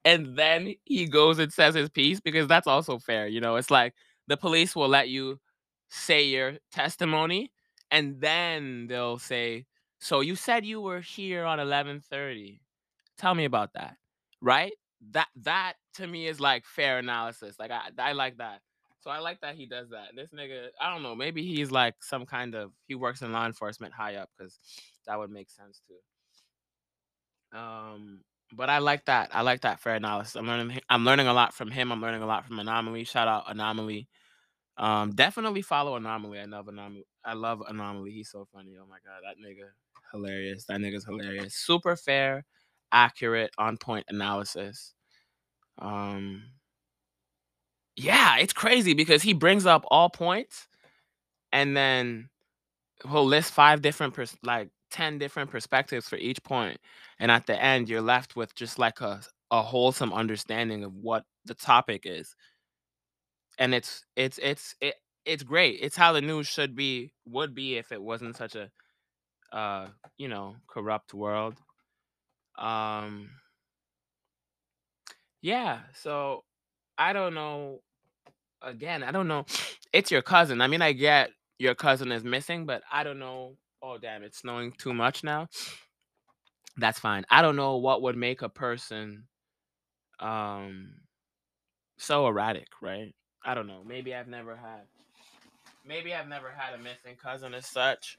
and 0.05 0.36
then 0.38 0.75
he 0.86 1.07
goes 1.07 1.39
and 1.39 1.51
says 1.53 1.75
his 1.75 1.89
piece 1.89 2.19
because 2.19 2.48
that's 2.48 2.67
also 2.67 3.00
fair. 3.00 3.27
You 3.27 3.41
know, 3.41 3.55
it's 3.57 3.72
like 3.72 3.93
the 4.27 4.38
police 4.38 4.75
will 4.75 4.89
let 4.89 5.10
you 5.10 5.39
say 5.89 6.24
your 6.24 6.53
testimony 6.72 7.51
and 7.91 8.19
then 8.22 8.88
they'll 8.88 9.19
say, 9.19 9.65
"So 10.00 10.22
you 10.22 10.36
said 10.36 10.65
you 10.65 10.81
were 10.81 11.01
here 11.01 11.46
on 11.46 11.60
11:30. 11.60 12.62
Tell 13.17 13.36
me 13.36 13.46
about 13.46 13.74
that." 13.74 13.98
Right? 14.41 14.74
That 15.12 15.27
that 15.38 15.74
to 15.98 16.08
me 16.08 16.27
is 16.27 16.39
like 16.39 16.66
fair 16.66 17.00
analysis. 17.00 17.58
Like 17.60 17.72
I 17.72 17.89
I 18.00 18.13
like 18.13 18.38
that. 18.39 18.62
So 19.01 19.12
I 19.12 19.20
like 19.20 19.42
that 19.42 19.56
he 19.56 19.68
does 19.68 19.89
that. 19.92 20.10
This 20.16 20.32
nigga, 20.32 20.68
I 20.82 20.92
don't 20.94 21.04
know, 21.04 21.16
maybe 21.16 21.44
he's 21.44 21.72
like 21.72 21.96
some 22.04 22.25
kind 22.25 22.56
of 22.56 22.72
he 22.88 22.96
works 22.96 23.22
in 23.22 23.32
law 23.32 23.46
enforcement 23.46 23.94
high 23.94 24.16
up 24.16 24.30
because 24.38 24.60
that 25.08 25.20
would 25.20 25.32
make 25.32 25.50
sense 25.50 25.82
too. 25.88 26.18
Um, 27.58 28.22
but 28.54 28.70
I 28.70 28.80
like 28.80 29.06
that. 29.06 29.30
I 29.34 29.42
like 29.42 29.62
that 29.62 29.80
fair 29.80 29.96
analysis. 29.96 30.36
I'm 30.36 30.48
learning. 30.48 30.80
I'm 30.89 31.06
learning 31.06 31.27
a 31.27 31.34
lot 31.34 31.54
from 31.54 31.72
him. 31.72 31.92
I'm 31.92 32.01
learning 32.01 32.24
a 32.24 32.27
lot 32.27 32.46
from 32.46 32.60
Anomaly. 32.60 33.04
Shout 33.06 33.27
out 33.27 33.46
Anomaly. 33.50 34.08
Um, 34.77 35.12
definitely 35.13 35.62
follow 35.63 35.96
Anomaly. 35.96 36.39
I 36.39 36.46
love 36.46 36.68
Anomaly. 36.68 37.06
I 37.25 37.34
love 37.34 37.63
Anomaly. 37.68 38.12
He's 38.12 38.32
so 38.32 38.48
funny. 38.54 38.75
Oh 38.82 38.88
my 38.88 38.98
god, 39.06 39.22
that 39.25 39.38
nigga 39.44 39.68
hilarious. 40.13 40.66
That 40.66 40.80
nigga's 40.80 41.06
hilarious. 41.06 41.56
Super 41.56 41.96
fair, 41.96 42.46
accurate, 42.92 43.51
on 43.58 43.77
point 43.77 44.06
analysis. 44.10 44.94
Um, 45.79 46.43
yeah, 47.96 48.38
it's 48.38 48.53
crazy 48.53 48.93
because 48.93 49.24
he 49.24 49.34
brings 49.34 49.65
up 49.65 49.84
all 49.89 50.10
points, 50.10 50.67
and 51.51 51.77
then 51.77 52.29
he'll 53.10 53.25
list 53.25 53.53
five 53.53 53.81
different 53.81 54.13
pers- 54.15 54.38
like 54.43 54.69
10 54.91 55.19
different 55.19 55.51
perspectives 55.51 56.10
for 56.10 56.17
each 56.17 56.43
point. 56.43 56.79
And 57.19 57.31
at 57.31 57.48
the 57.48 57.62
end 57.62 57.89
you're 57.89 58.01
left 58.01 58.36
with 58.36 58.55
just 58.55 58.79
like 58.79 59.01
a, 59.01 59.22
a 59.51 59.62
wholesome 59.63 60.13
understanding 60.13 60.84
of 60.84 60.93
what 60.96 61.25
the 61.46 61.55
topic 61.55 62.03
is. 62.05 62.36
And 63.60 63.74
it's 63.74 64.05
it's 64.15 64.38
it's 64.41 64.75
it, 64.81 64.96
it's 65.25 65.43
great. 65.43 65.79
It's 65.81 65.96
how 65.96 66.13
the 66.13 66.22
news 66.22 66.48
should 66.48 66.75
be 66.75 67.13
would 67.25 67.53
be 67.55 67.77
if 67.77 67.91
it 67.91 68.01
wasn't 68.01 68.36
such 68.38 68.55
a 68.55 68.69
uh 69.53 69.89
you 70.17 70.29
know 70.29 70.57
corrupt 70.67 71.13
world. 71.13 71.55
Um 72.57 73.29
yeah 75.48 75.80
so 75.94 76.44
i 76.98 77.13
don't 77.13 77.34
know 77.34 77.80
again 78.62 79.01
i 79.01 79.12
don't 79.12 79.30
know 79.30 79.46
it's 79.94 80.12
your 80.12 80.22
cousin 80.22 80.60
i 80.60 80.68
mean 80.68 80.82
i 80.82 80.92
get 80.92 81.30
your 81.58 81.74
cousin 81.74 82.12
is 82.12 82.25
missing 82.25 82.66
but 82.66 82.84
i 82.92 83.01
don't 83.01 83.18
know 83.18 83.56
oh 83.82 83.98
damn 83.98 84.24
it's 84.24 84.39
snowing 84.39 84.74
too 84.74 84.94
much 84.94 85.24
now. 85.24 85.48
That's 86.75 87.00
fine 87.00 87.25
i 87.30 87.42
don't 87.42 87.56
know 87.56 87.77
what 87.77 88.01
would 88.01 88.18
make 88.18 88.42
a 88.42 88.50
person 88.50 89.24
um 90.20 90.96
so 91.98 92.27
erratic 92.27 92.68
right? 92.82 93.16
I 93.46 93.54
don't 93.54 93.68
know 93.68 93.84
maybe 93.88 94.13
i've 94.13 94.27
never 94.27 94.54
had 94.54 94.82
maybe 95.88 96.13
i've 96.13 96.27
never 96.27 96.51
had 96.51 96.77
a 96.77 96.84
missing 96.84 97.16
cousin 97.16 97.54
as 97.54 97.66
such 97.66 98.18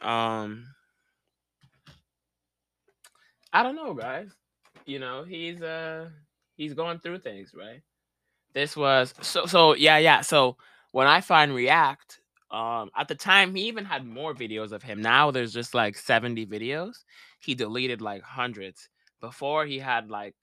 um 0.00 0.68
i 3.52 3.64
don't 3.64 3.74
know 3.74 3.92
guys 3.94 4.28
you 4.86 4.98
know 4.98 5.24
he's 5.24 5.62
uh 5.62 6.08
he's 6.56 6.74
going 6.74 6.98
through 6.98 7.18
things 7.18 7.52
right? 7.56 7.82
This 8.54 8.76
was 8.76 9.14
so 9.22 9.46
so 9.46 9.74
yeah 9.74 9.98
yeah 9.98 10.20
so 10.20 10.56
when 10.92 11.06
i 11.06 11.20
find 11.20 11.54
react 11.54 12.20
um 12.50 12.90
at 12.96 13.08
the 13.08 13.14
time 13.14 13.54
he 13.54 13.62
even 13.62 13.84
had 13.84 14.06
more 14.06 14.34
videos 14.34 14.72
of 14.72 14.82
him. 14.82 15.00
Now 15.00 15.30
there's 15.30 15.52
just 15.52 15.74
like 15.74 15.96
70 15.96 16.46
videos. 16.46 17.04
He 17.40 17.54
deleted 17.54 18.00
like 18.02 18.22
hundreds. 18.22 18.88
Before 19.20 19.64
he 19.66 19.78
had 19.78 20.10
like 20.10 20.34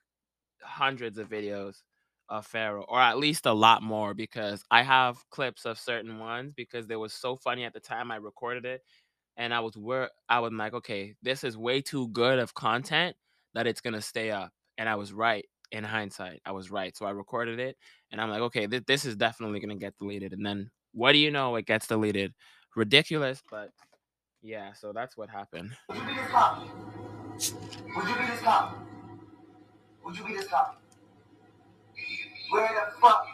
hundreds 0.62 1.18
of 1.18 1.30
videos 1.30 1.84
of 2.30 2.46
pharaoh 2.46 2.86
or 2.88 3.00
at 3.00 3.18
least 3.18 3.46
a 3.48 3.54
lot 3.54 3.82
more 3.82 4.14
because 4.14 4.64
i 4.70 4.84
have 4.84 5.18
clips 5.32 5.66
of 5.66 5.80
certain 5.80 6.20
ones 6.20 6.54
because 6.56 6.86
they 6.88 6.96
were 6.96 7.10
so 7.10 7.36
funny 7.36 7.64
at 7.64 7.74
the 7.74 7.80
time 7.80 8.12
i 8.12 8.18
recorded 8.18 8.66
it. 8.66 8.84
And 9.38 9.54
i 9.54 9.60
was 9.60 9.76
where 9.78 10.10
i 10.30 10.40
was 10.40 10.52
like 10.54 10.74
okay 10.74 11.16
this 11.24 11.44
is 11.44 11.58
way 11.58 11.82
too 11.82 12.08
good 12.10 12.40
of 12.40 12.54
content 12.54 13.16
that 13.54 13.68
it's 13.68 13.82
gonna 13.82 14.02
stay 14.02 14.32
up 14.32 14.52
and 14.78 14.88
i 14.90 14.96
was 14.96 15.14
right 15.14 15.46
in 15.72 15.84
hindsight 15.84 16.42
i 16.46 16.52
was 16.52 16.72
right 16.72 16.98
so 16.98 17.06
i 17.06 17.12
recorded 17.12 17.60
it 17.60 17.78
and 18.12 18.20
i'm 18.20 18.30
like 18.30 18.42
okay 18.42 18.66
th- 18.68 18.86
this 18.88 19.06
is 19.06 19.16
definitely 19.16 19.60
gonna 19.60 19.76
get 19.76 19.98
deleted 20.00 20.34
and 20.34 20.46
then 20.46 20.70
what 20.94 21.14
do 21.14 21.20
you 21.20 21.32
know? 21.32 21.56
It 21.56 21.66
gets 21.66 21.88
deleted. 21.88 22.34
Ridiculous, 22.76 23.42
but 23.50 23.70
yeah, 24.42 24.74
so 24.74 24.94
that's 24.94 25.18
what 25.18 25.30
happened. 25.30 25.72
Would 25.90 25.98
you 25.98 26.06
be 26.06 26.14
this 26.14 26.30
calm? 26.30 26.70
Would 27.96 28.08
you 28.08 28.16
be 28.16 28.26
this 28.26 28.42
calm? 28.42 28.76
Would 30.06 30.18
you 30.18 30.26
be 30.26 30.34
this 30.36 30.48
calm? 30.48 30.76
Where 32.52 32.68
the 32.68 33.02
fuck? 33.02 33.26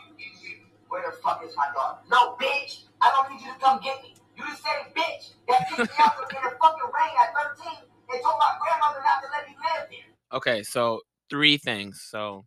Where 0.88 1.04
the 1.10 1.18
fuck 1.18 1.44
is 1.46 1.54
my 1.58 1.68
dog? 1.76 1.98
No, 2.10 2.36
bitch! 2.36 2.84
I 3.02 3.12
don't 3.12 3.36
need 3.36 3.46
you 3.46 3.54
to 3.54 3.60
come 3.60 3.80
get 3.84 4.02
me. 4.04 4.16
You 4.38 4.44
just 4.48 4.64
said 4.64 4.94
bitch. 4.96 5.34
That 5.48 5.68
kicked 5.70 5.80
me 5.80 5.96
out 6.00 6.14
in 6.20 6.42
the 6.44 6.56
fucking 6.62 6.92
rain 6.94 7.14
at 7.22 7.58
13 7.60 7.74
and 8.12 8.22
told 8.22 8.36
my 8.40 8.58
grandmother 8.60 9.04
not 9.04 9.22
to 9.22 9.28
let 9.32 9.48
me 9.48 9.56
live 9.58 9.90
there. 9.90 10.38
Okay, 10.38 10.64
so 10.64 11.02
three 11.30 11.58
things. 11.58 12.06
So 12.10 12.46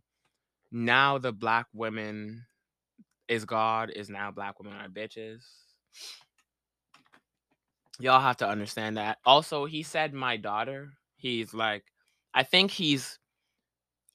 now 0.71 1.17
the 1.17 1.31
black 1.31 1.67
women 1.73 2.45
is 3.27 3.45
God 3.45 3.91
is 3.91 4.09
now 4.09 4.31
black 4.31 4.59
women 4.59 4.77
are 4.77 4.89
bitches. 4.89 5.41
Y'all 7.99 8.21
have 8.21 8.37
to 8.37 8.47
understand 8.47 8.97
that. 8.97 9.17
Also, 9.25 9.65
he 9.65 9.83
said 9.83 10.13
my 10.13 10.37
daughter. 10.37 10.89
He's 11.17 11.53
like, 11.53 11.83
I 12.33 12.43
think 12.43 12.71
he's, 12.71 13.19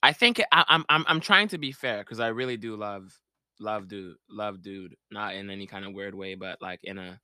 I 0.01 0.11
think 0.11 0.41
I, 0.51 0.65
I'm 0.67 0.85
I'm 0.89 1.05
I'm 1.07 1.19
trying 1.19 1.49
to 1.49 1.57
be 1.57 1.71
fair 1.71 1.99
because 1.99 2.19
I 2.19 2.27
really 2.27 2.57
do 2.57 2.75
love 2.75 3.19
love 3.59 3.87
dude 3.87 4.15
love 4.29 4.61
dude 4.61 4.95
not 5.11 5.35
in 5.35 5.49
any 5.49 5.65
kind 5.65 5.85
of 5.85 5.93
weird 5.93 6.13
way 6.13 6.35
but 6.35 6.61
like 6.61 6.79
in 6.83 6.97
a 6.97 7.19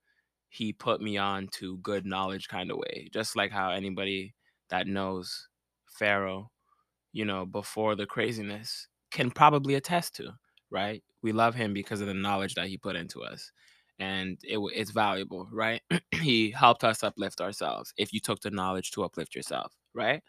he 0.51 0.74
put 0.74 1.01
me 1.01 1.17
on 1.17 1.48
to 1.50 1.77
good 1.79 2.05
knowledge 2.05 2.50
kind 2.50 2.72
of 2.72 2.77
way 2.77 3.10
just 3.13 3.36
like 3.38 3.51
how 3.51 3.72
anybody 3.72 4.36
that 4.70 4.88
knows 4.88 5.50
pharaoh 5.89 6.51
you 7.13 7.25
know 7.25 7.46
before 7.46 7.96
the 7.96 8.05
craziness 8.05 8.88
can 9.12 9.31
probably 9.31 9.75
attest 9.75 10.15
to 10.15 10.31
right? 10.72 11.03
We 11.22 11.34
love 11.34 11.53
him 11.53 11.74
because 11.74 12.01
of 12.01 12.08
the 12.08 12.13
knowledge 12.15 12.55
that 12.55 12.67
he 12.67 12.77
put 12.77 12.96
into 12.96 13.22
us. 13.24 13.51
And 14.00 14.39
it, 14.43 14.60
it's 14.74 14.91
valuable, 14.91 15.48
right? 15.51 15.81
he 16.12 16.50
helped 16.51 16.84
us 16.84 17.03
uplift 17.03 17.41
ourselves 17.41 17.93
if 17.98 18.13
you 18.13 18.20
took 18.20 18.41
the 18.41 18.50
knowledge 18.50 18.91
to 18.91 19.03
uplift 19.03 19.36
yourself, 19.36 19.74
right? 19.93 20.24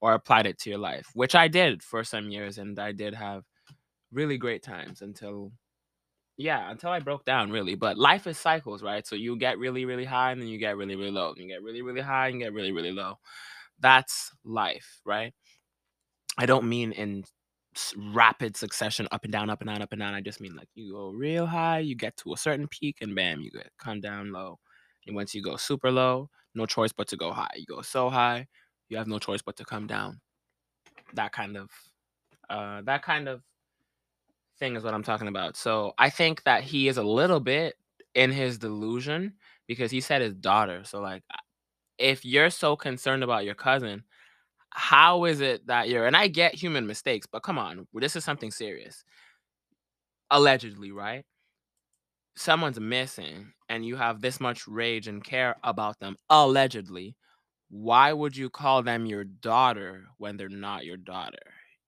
Or 0.00 0.14
applied 0.14 0.46
it 0.46 0.58
to 0.60 0.70
your 0.70 0.78
life, 0.78 1.08
which 1.14 1.34
I 1.34 1.48
did 1.48 1.82
for 1.82 2.04
some 2.04 2.30
years. 2.30 2.56
And 2.58 2.78
I 2.78 2.92
did 2.92 3.14
have 3.14 3.44
really 4.12 4.38
great 4.38 4.62
times 4.62 5.02
until, 5.02 5.52
yeah, 6.38 6.70
until 6.70 6.90
I 6.90 7.00
broke 7.00 7.24
down, 7.24 7.50
really. 7.50 7.74
But 7.74 7.98
life 7.98 8.26
is 8.28 8.38
cycles, 8.38 8.82
right? 8.82 9.04
So 9.06 9.16
you 9.16 9.36
get 9.36 9.58
really, 9.58 9.84
really 9.84 10.04
high 10.04 10.30
and 10.30 10.40
then 10.40 10.48
you 10.48 10.56
get 10.56 10.76
really, 10.76 10.94
really 10.94 11.10
low. 11.10 11.30
And 11.30 11.38
you 11.38 11.48
get 11.48 11.62
really, 11.62 11.82
really 11.82 12.00
high 12.00 12.28
and 12.28 12.40
get 12.40 12.52
really, 12.54 12.70
really 12.72 12.92
low. 12.92 13.14
That's 13.80 14.32
life, 14.44 15.00
right? 15.04 15.34
I 16.38 16.46
don't 16.46 16.68
mean 16.68 16.92
in 16.92 17.24
rapid 17.96 18.56
succession 18.56 19.08
up 19.12 19.24
and 19.24 19.32
down 19.32 19.50
up 19.50 19.60
and 19.60 19.68
down 19.68 19.82
up 19.82 19.92
and 19.92 20.00
down 20.00 20.12
i 20.12 20.20
just 20.20 20.40
mean 20.40 20.56
like 20.56 20.68
you 20.74 20.92
go 20.92 21.10
real 21.10 21.46
high 21.46 21.78
you 21.78 21.94
get 21.94 22.16
to 22.16 22.32
a 22.32 22.36
certain 22.36 22.66
peak 22.66 22.96
and 23.00 23.14
bam 23.14 23.40
you 23.40 23.50
get 23.52 23.70
come 23.78 24.00
down 24.00 24.32
low 24.32 24.58
and 25.06 25.14
once 25.14 25.32
you 25.32 25.42
go 25.42 25.56
super 25.56 25.90
low 25.90 26.28
no 26.56 26.66
choice 26.66 26.92
but 26.92 27.06
to 27.06 27.16
go 27.16 27.30
high 27.30 27.50
you 27.54 27.66
go 27.66 27.80
so 27.80 28.10
high 28.10 28.44
you 28.88 28.96
have 28.96 29.06
no 29.06 29.18
choice 29.18 29.42
but 29.42 29.54
to 29.54 29.64
come 29.64 29.86
down 29.86 30.18
that 31.14 31.30
kind 31.30 31.56
of 31.56 31.70
uh 32.50 32.80
that 32.82 33.02
kind 33.02 33.28
of 33.28 33.42
thing 34.58 34.76
is 34.76 34.84
what 34.84 34.94
I'm 34.94 35.02
talking 35.02 35.28
about. 35.28 35.56
So 35.56 35.92
I 35.98 36.10
think 36.10 36.42
that 36.44 36.62
he 36.62 36.88
is 36.88 36.96
a 36.96 37.02
little 37.02 37.40
bit 37.40 37.74
in 38.14 38.30
his 38.32 38.58
delusion 38.58 39.34
because 39.66 39.90
he 39.90 40.00
said 40.00 40.22
his 40.22 40.34
daughter. 40.34 40.82
So 40.84 41.00
like 41.00 41.22
if 41.98 42.24
you're 42.24 42.50
so 42.50 42.76
concerned 42.76 43.22
about 43.22 43.44
your 43.44 43.54
cousin, 43.54 44.04
how 44.70 45.24
is 45.24 45.40
it 45.40 45.66
that 45.66 45.88
you're 45.88 46.06
and 46.06 46.16
I 46.16 46.28
get 46.28 46.54
human 46.54 46.86
mistakes, 46.86 47.26
but 47.26 47.42
come 47.42 47.58
on, 47.58 47.86
this 47.94 48.16
is 48.16 48.24
something 48.24 48.50
serious. 48.50 49.04
Allegedly, 50.30 50.92
right? 50.92 51.24
Someone's 52.36 52.78
missing 52.78 53.52
and 53.68 53.84
you 53.84 53.96
have 53.96 54.20
this 54.20 54.40
much 54.40 54.68
rage 54.68 55.08
and 55.08 55.24
care 55.24 55.56
about 55.64 55.98
them 55.98 56.16
allegedly. 56.30 57.16
Why 57.70 58.12
would 58.12 58.36
you 58.36 58.48
call 58.48 58.82
them 58.82 59.06
your 59.06 59.24
daughter 59.24 60.06
when 60.18 60.36
they're 60.36 60.48
not 60.48 60.84
your 60.84 60.96
daughter? 60.96 61.38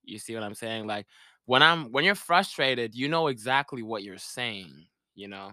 You 0.05 0.19
see 0.19 0.35
what 0.35 0.43
I'm 0.43 0.55
saying? 0.55 0.87
Like 0.87 1.07
when 1.51 1.65
I'm 1.65 1.91
when 1.91 2.05
you're 2.05 2.15
frustrated, 2.15 2.95
you 2.95 3.09
know 3.09 3.27
exactly 3.27 3.83
what 3.83 4.05
you're 4.05 4.19
saying, 4.19 4.87
you 5.17 5.27
know. 5.27 5.51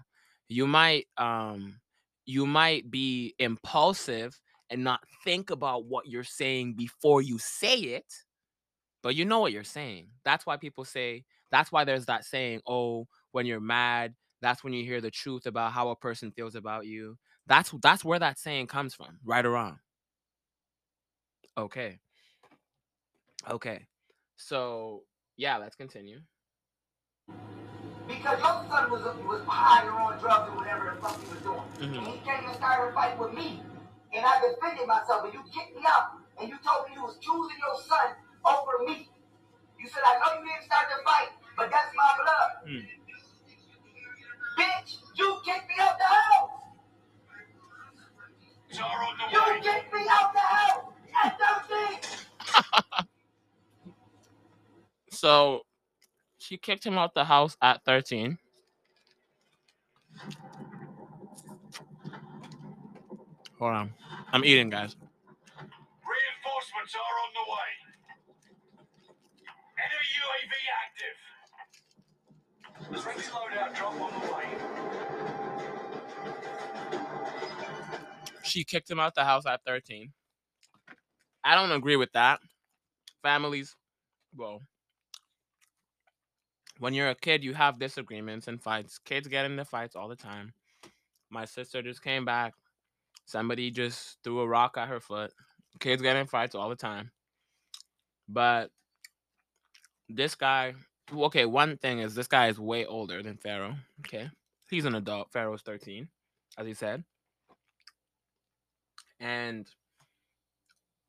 You 0.48 0.68
might 0.68 1.08
um 1.18 1.80
you 2.28 2.46
might 2.46 2.92
be 2.92 3.34
impulsive 3.40 4.40
and 4.70 4.84
not 4.84 5.00
think 5.24 5.50
about 5.50 5.86
what 5.86 6.06
you're 6.06 6.24
saying 6.24 6.76
before 6.76 7.24
you 7.24 7.40
say 7.40 7.80
it, 7.80 8.14
but 9.02 9.16
you 9.16 9.26
know 9.26 9.40
what 9.40 9.54
you're 9.54 9.64
saying. 9.64 10.10
That's 10.24 10.46
why 10.46 10.58
people 10.58 10.86
say, 10.86 11.26
that's 11.50 11.72
why 11.72 11.84
there's 11.84 12.06
that 12.06 12.26
saying, 12.26 12.62
oh, 12.68 13.08
when 13.32 13.48
you're 13.48 13.60
mad, 13.60 14.14
that's 14.40 14.64
when 14.64 14.74
you 14.74 14.84
hear 14.84 15.02
the 15.02 15.10
truth 15.10 15.48
about 15.48 15.72
how 15.72 15.90
a 15.90 15.96
person 15.96 16.32
feels 16.32 16.54
about 16.54 16.86
you. 16.86 17.18
That's 17.48 17.74
that's 17.82 18.06
where 18.06 18.20
that 18.20 18.38
saying 18.38 18.68
comes 18.68 18.94
from, 18.94 19.18
right 19.26 19.44
or 19.44 19.50
wrong. 19.50 19.80
Okay. 21.58 21.98
Okay. 23.50 23.88
So 24.36 25.02
yeah, 25.38 25.58
let's 25.58 25.76
continue. 25.76 26.20
Because 28.08 28.40
your 28.40 28.64
son 28.70 28.90
was 28.92 29.04
was 29.26 29.42
higher 29.48 29.92
on 29.92 30.18
drugs 30.20 30.50
or 30.52 30.56
whatever 30.58 30.92
the 30.96 31.02
fuck 31.02 31.20
he 31.22 31.28
was 31.30 31.42
doing. 31.44 31.62
Mhm. 31.78 31.98
And 31.98 32.08
he 32.08 32.18
came 32.26 32.46
and 32.46 32.56
started 32.56 32.92
a 32.92 32.94
fight 32.94 33.18
with 33.20 33.34
me. 33.34 33.62
And 34.14 34.26
I 34.26 34.40
defended 34.42 34.88
myself, 34.88 35.26
and 35.26 35.34
you 35.34 35.44
kicked 35.52 35.76
me 35.76 35.84
out. 35.86 36.12
And 36.40 36.50
you 36.50 36.58
told 36.66 36.88
me 36.88 36.96
you 36.96 37.04
was 37.04 37.18
choosing 37.20 37.58
your 37.60 37.76
son 37.82 38.16
over 38.46 38.80
me. 38.86 39.10
You 39.80 39.88
said, 39.90 40.02
I 40.06 40.18
know 40.20 40.40
you 40.42 40.48
didn't 40.48 40.64
start 40.66 40.88
the 40.90 41.04
fight, 41.04 41.30
but 41.58 41.70
that's 41.70 41.94
my 41.96 42.16
blood. 42.18 42.52
Mm. 42.68 42.88
Bitch, 44.58 44.98
you 45.16 45.38
kicked 45.44 45.68
me 45.68 45.76
out 45.80 45.98
the 45.98 46.06
house. 46.06 46.50
Jar 48.72 49.04
on 49.04 49.18
the 49.18 49.32
You 49.32 49.42
way. 49.54 49.62
kicked 49.62 49.94
me 49.94 50.08
out 50.10 50.34
the 50.34 50.40
house 50.40 50.86
at 51.24 51.40
13. 51.68 53.07
So 55.18 55.66
she 56.38 56.58
kicked 56.58 56.86
him 56.86 56.96
out 56.96 57.16
the 57.16 57.26
house 57.26 57.58
at 57.60 57.84
13. 57.86 58.38
Hold 63.58 63.74
on. 63.74 63.96
I'm 64.32 64.46
eating, 64.46 64.70
guys. 64.70 64.96
Reinforcements 65.58 66.94
are 66.94 67.18
on 67.24 67.34
the 67.34 67.42
way. 67.50 67.70
Enemy 69.82 70.08
UAV 70.22 70.54
active. 70.86 71.18
Friendly 73.02 73.24
loadout 73.24 73.74
drop 73.76 74.00
on 74.00 74.14
the 74.22 74.28
way. 74.36 74.46
She 78.44 78.64
kicked 78.64 78.92
him 78.92 79.00
out 79.00 79.16
the 79.16 79.24
house 79.24 79.48
at 79.48 79.64
13. 79.66 80.14
I 81.44 81.56
don't 81.56 81.72
agree 81.72 81.96
with 81.96 82.12
that. 82.12 82.40
Families, 83.24 83.76
well, 84.36 84.62
when 86.80 86.94
you're 86.94 87.10
a 87.10 87.16
kid, 87.16 87.44
you 87.44 87.54
have 87.54 87.80
disagreements 87.80 88.48
and 88.48 88.62
fights. 88.62 89.00
Kids 89.00 89.28
get 89.28 89.46
into 89.46 89.66
fights 89.66 89.96
all 89.96 90.08
the 90.08 90.16
time. 90.16 90.54
My 91.30 91.46
sister 91.46 91.82
just 91.82 92.04
came 92.04 92.26
back. 92.26 92.54
Somebody 93.26 93.72
just 93.72 94.18
threw 94.24 94.40
a 94.40 94.48
rock 94.48 94.78
at 94.78 94.88
her 94.88 95.00
foot. 95.00 95.34
Kids 95.80 96.02
get 96.02 96.16
in 96.16 96.28
fights 96.28 96.56
all 96.56 96.70
the 96.70 96.76
time. 96.76 97.12
But 98.30 98.72
this 100.10 100.36
guy, 100.36 100.76
okay, 101.14 101.46
one 101.46 101.78
thing 101.78 102.00
is 102.00 102.16
this 102.16 102.28
guy 102.28 102.48
is 102.48 102.60
way 102.60 102.86
older 102.86 103.22
than 103.22 103.38
Pharaoh. 103.38 103.76
Okay. 104.00 104.30
He's 104.70 104.86
an 104.86 104.96
adult. 104.96 105.32
Pharaoh's 105.32 105.62
13, 105.62 106.08
as 106.58 106.68
he 106.68 106.74
said. 106.74 107.04
And 109.20 109.68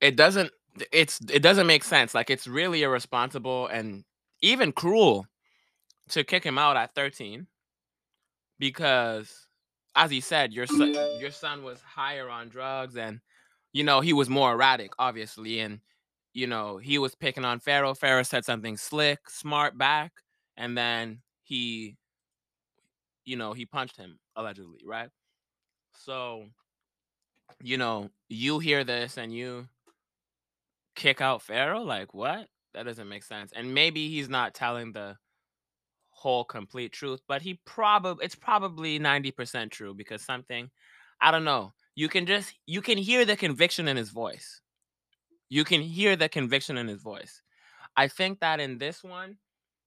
it 0.01 0.17
doesn't 0.17 0.51
it's 0.93 1.21
it 1.31 1.43
doesn't 1.43 1.67
make 1.67 1.85
sense. 1.85 2.15
Like 2.15 2.31
it's 2.31 2.47
really 2.47 2.83
irresponsible 2.83 3.67
and 3.67 4.05
even 4.41 4.73
cruel 4.73 5.27
to 6.09 6.25
kick 6.25 6.45
him 6.45 6.59
out 6.59 6.77
at 6.77 6.95
13 6.95 7.47
because 8.59 9.49
as 9.95 10.11
he 10.11 10.21
said 10.21 10.53
your 10.53 10.67
son 10.67 10.93
your 11.21 11.31
son 11.31 11.63
was 11.63 11.81
higher 11.81 12.29
on 12.29 12.49
drugs 12.49 12.97
and 12.97 13.21
you 13.73 13.85
know 13.85 14.01
he 14.01 14.13
was 14.13 14.29
more 14.29 14.53
erratic 14.53 14.91
obviously 14.99 15.61
and 15.61 15.81
you 16.35 16.47
know 16.47 16.77
he 16.77 16.99
was 16.99 17.15
picking 17.15 17.45
on 17.45 17.59
Pharaoh. 17.59 17.95
Pharaoh 17.95 18.23
said 18.23 18.45
something 18.45 18.77
slick 18.77 19.29
smart 19.29 19.77
back 19.77 20.13
and 20.57 20.77
then 20.77 21.21
he 21.43 21.97
you 23.25 23.37
know 23.37 23.53
he 23.53 23.67
punched 23.67 23.97
him 23.97 24.19
allegedly 24.37 24.81
right? 24.85 25.11
So 25.93 26.47
you 27.63 27.77
know 27.77 28.11
you 28.29 28.59
hear 28.59 28.85
this 28.85 29.17
and 29.17 29.33
you 29.33 29.69
kick 30.95 31.21
out 31.21 31.43
Pharaoh? 31.43 31.83
Like 31.83 32.13
what? 32.13 32.49
That 32.75 32.85
doesn't 32.85 33.09
make 33.09 33.23
sense. 33.25 33.53
And 33.55 33.73
maybe 33.73 34.09
he's 34.09 34.29
not 34.29 34.55
telling 34.55 34.93
the 34.93 35.17
whole 36.19 36.45
complete 36.45 36.93
truth 36.93 37.21
but 37.29 37.41
he 37.41 37.61
probably 37.65 38.25
it's 38.25 38.35
probably 38.35 38.99
90% 38.99 39.71
true 39.71 39.95
because 39.95 40.21
something 40.21 40.69
i 41.21 41.31
don't 41.31 41.45
know 41.45 41.73
you 41.99 42.09
can 42.09 42.27
just 42.27 42.55
you 42.65 42.81
can 42.81 42.97
hear 42.97 43.25
the 43.25 43.35
conviction 43.35 43.89
in 43.89 43.97
his 43.97 44.11
voice. 44.11 44.61
You 45.49 45.65
can 45.65 45.81
hear 45.81 46.15
the 46.15 46.29
conviction 46.29 46.79
in 46.79 46.87
his 46.87 47.03
voice. 47.03 47.43
I 47.97 48.07
think 48.07 48.39
that 48.39 48.61
in 48.61 48.79
this 48.79 49.03
one 49.03 49.39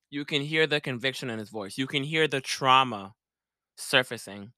you 0.09 0.25
can 0.25 0.41
hear 0.41 0.67
the 0.67 0.81
conviction 0.81 1.29
in 1.29 1.39
his 1.39 1.49
voice. 1.49 1.77
You 1.77 1.87
can 1.87 2.03
hear 2.03 2.27
the 2.27 2.41
trauma 2.41 3.13
surfacing 3.77 4.51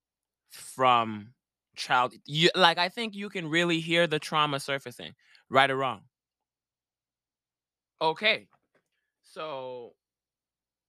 from 0.50 1.34
child 1.76 2.14
you 2.24 2.50
like 2.54 2.78
i 2.78 2.88
think 2.88 3.16
you 3.16 3.28
can 3.28 3.48
really 3.48 3.80
hear 3.80 4.06
the 4.06 4.18
trauma 4.18 4.58
surfacing 4.58 5.14
right 5.48 5.70
or 5.70 5.76
wrong. 5.76 6.02
Okay 8.00 8.48
so 9.22 9.94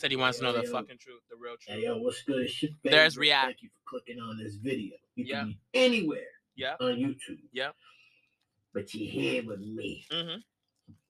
said 0.00 0.10
he 0.10 0.16
wants 0.16 0.38
to 0.38 0.44
know 0.44 0.52
the 0.52 0.62
fucking 0.64 0.98
truth 0.98 1.20
the 1.30 1.36
real 1.36 1.56
truth 1.58 1.76
Hey 1.76 1.84
yo, 1.84 1.98
what's 1.98 2.22
good? 2.22 2.48
Your 2.62 2.70
There's. 2.84 3.18
React. 3.18 3.46
Thank 3.46 3.62
you 3.62 3.68
for 3.68 3.90
clicking 3.98 4.20
on 4.20 4.38
this 4.42 4.54
video. 4.56 4.96
You 5.14 5.24
Yeah. 5.26 5.40
can 5.40 5.48
be 5.48 5.58
anywhere 5.74 6.26
yeah 6.56 6.74
on 6.80 6.96
YouTube. 6.96 7.38
Yeah. 7.52 7.70
But 8.72 8.94
you're 8.94 9.10
here 9.10 9.42
with 9.44 9.60
me. 9.60 10.06
mm-hmm, 10.12 10.40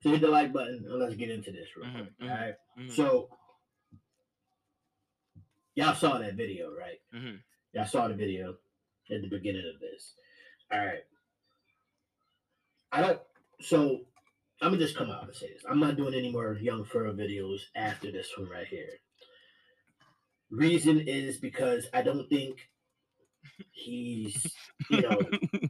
So 0.02 0.10
hit 0.10 0.20
the 0.22 0.28
like 0.28 0.52
button 0.52 0.84
and 0.88 0.98
let's 0.98 1.14
get 1.14 1.30
into 1.30 1.52
this 1.52 1.68
real 1.76 1.86
Mhm, 1.88 1.94
quick. 1.94 2.18
mhm. 2.20 2.30
All 2.30 2.36
right. 2.46 2.54
mm-hmm, 2.78 2.88
So 2.90 3.28
y'all 5.74 5.94
saw 5.94 6.18
that 6.18 6.34
video, 6.34 6.74
right? 6.74 7.00
mm-hmm. 7.14 7.36
Y'all 7.74 7.86
saw 7.86 8.08
the 8.08 8.14
video 8.14 8.56
at 9.10 9.22
the 9.22 9.28
beginning 9.28 9.70
of 9.72 9.80
this. 9.80 10.14
All 10.72 10.84
right. 10.84 11.04
I 12.92 13.00
don't. 13.02 13.20
So 13.60 14.06
I'm 14.60 14.72
gonna 14.72 14.82
just 14.82 14.96
come 14.96 15.10
out 15.10 15.24
and 15.24 15.34
say 15.34 15.48
this. 15.52 15.64
I'm 15.68 15.80
not 15.80 15.96
doing 15.96 16.14
any 16.14 16.30
more 16.30 16.54
Young 16.60 16.84
Pharaoh 16.84 17.14
videos 17.14 17.60
after 17.74 18.12
this 18.12 18.30
one 18.36 18.48
right 18.48 18.66
here. 18.66 18.88
Reason 20.50 21.00
is 21.00 21.38
because 21.38 21.86
I 21.94 22.02
don't 22.02 22.28
think 22.28 22.58
he's, 23.72 24.46
you 24.90 25.00
know, 25.00 25.18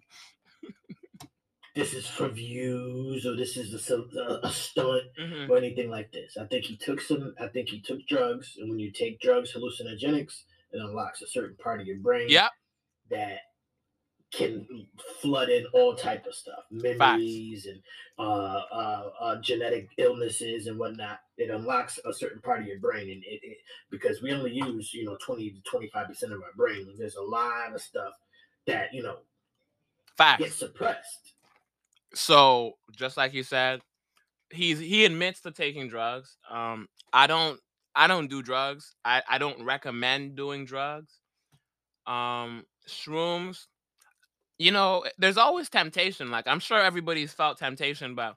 this 1.76 1.94
is 1.94 2.06
for 2.06 2.28
views 2.28 3.24
or 3.26 3.36
this 3.36 3.56
is 3.56 3.90
a, 3.90 3.94
a, 4.18 4.40
a 4.42 4.50
stunt 4.50 5.04
mm-hmm. 5.18 5.50
or 5.50 5.56
anything 5.56 5.90
like 5.90 6.10
this. 6.12 6.36
I 6.36 6.46
think 6.46 6.64
he 6.64 6.76
took 6.76 7.00
some. 7.00 7.34
I 7.40 7.46
think 7.46 7.68
he 7.68 7.80
took 7.80 8.06
drugs, 8.08 8.56
and 8.58 8.68
when 8.68 8.78
you 8.78 8.90
take 8.90 9.20
drugs, 9.20 9.52
hallucinogenics, 9.52 10.42
it 10.72 10.80
unlocks 10.80 11.22
a 11.22 11.28
certain 11.28 11.56
part 11.56 11.80
of 11.80 11.86
your 11.86 11.98
brain 11.98 12.28
Yep. 12.28 12.50
that 13.10 13.38
can 14.32 14.86
flood 15.20 15.48
in 15.48 15.66
all 15.72 15.94
type 15.94 16.26
of 16.26 16.34
stuff, 16.34 16.64
memories 16.70 17.66
and 17.66 17.82
uh, 18.18 18.62
uh, 18.72 19.10
uh, 19.20 19.40
genetic 19.40 19.88
illnesses 19.98 20.66
and 20.66 20.78
whatnot. 20.78 21.20
It 21.36 21.50
unlocks 21.50 21.98
a 22.04 22.12
certain 22.12 22.40
part 22.40 22.60
of 22.60 22.66
your 22.66 22.78
brain, 22.78 23.10
and 23.10 23.24
it, 23.24 23.40
it 23.42 23.58
because 23.90 24.22
we 24.22 24.32
only 24.32 24.52
use 24.52 24.94
you 24.94 25.04
know 25.04 25.16
twenty 25.20 25.50
to 25.50 25.60
twenty 25.62 25.88
five 25.88 26.08
percent 26.08 26.32
of 26.32 26.42
our 26.42 26.52
brain. 26.56 26.86
There's 26.96 27.16
a 27.16 27.22
lot 27.22 27.74
of 27.74 27.80
stuff 27.80 28.12
that 28.66 28.94
you 28.94 29.02
know 29.02 29.18
Facts. 30.16 30.44
gets 30.44 30.56
suppressed. 30.56 31.34
So 32.14 32.74
just 32.96 33.16
like 33.16 33.34
you 33.34 33.42
said, 33.42 33.80
he's 34.50 34.78
he 34.78 35.04
admits 35.04 35.40
to 35.42 35.50
taking 35.50 35.88
drugs. 35.88 36.36
Um, 36.48 36.88
I 37.12 37.26
don't 37.26 37.58
I 37.96 38.06
don't 38.06 38.28
do 38.28 38.42
drugs. 38.42 38.94
I 39.04 39.22
I 39.28 39.38
don't 39.38 39.64
recommend 39.64 40.36
doing 40.36 40.64
drugs. 40.64 41.18
Um, 42.06 42.64
shrooms. 42.88 43.66
You 44.60 44.72
know, 44.72 45.04
there's 45.16 45.38
always 45.38 45.70
temptation. 45.70 46.30
Like 46.30 46.46
I'm 46.46 46.60
sure 46.60 46.78
everybody's 46.78 47.32
felt 47.32 47.58
temptation, 47.58 48.14
but 48.14 48.36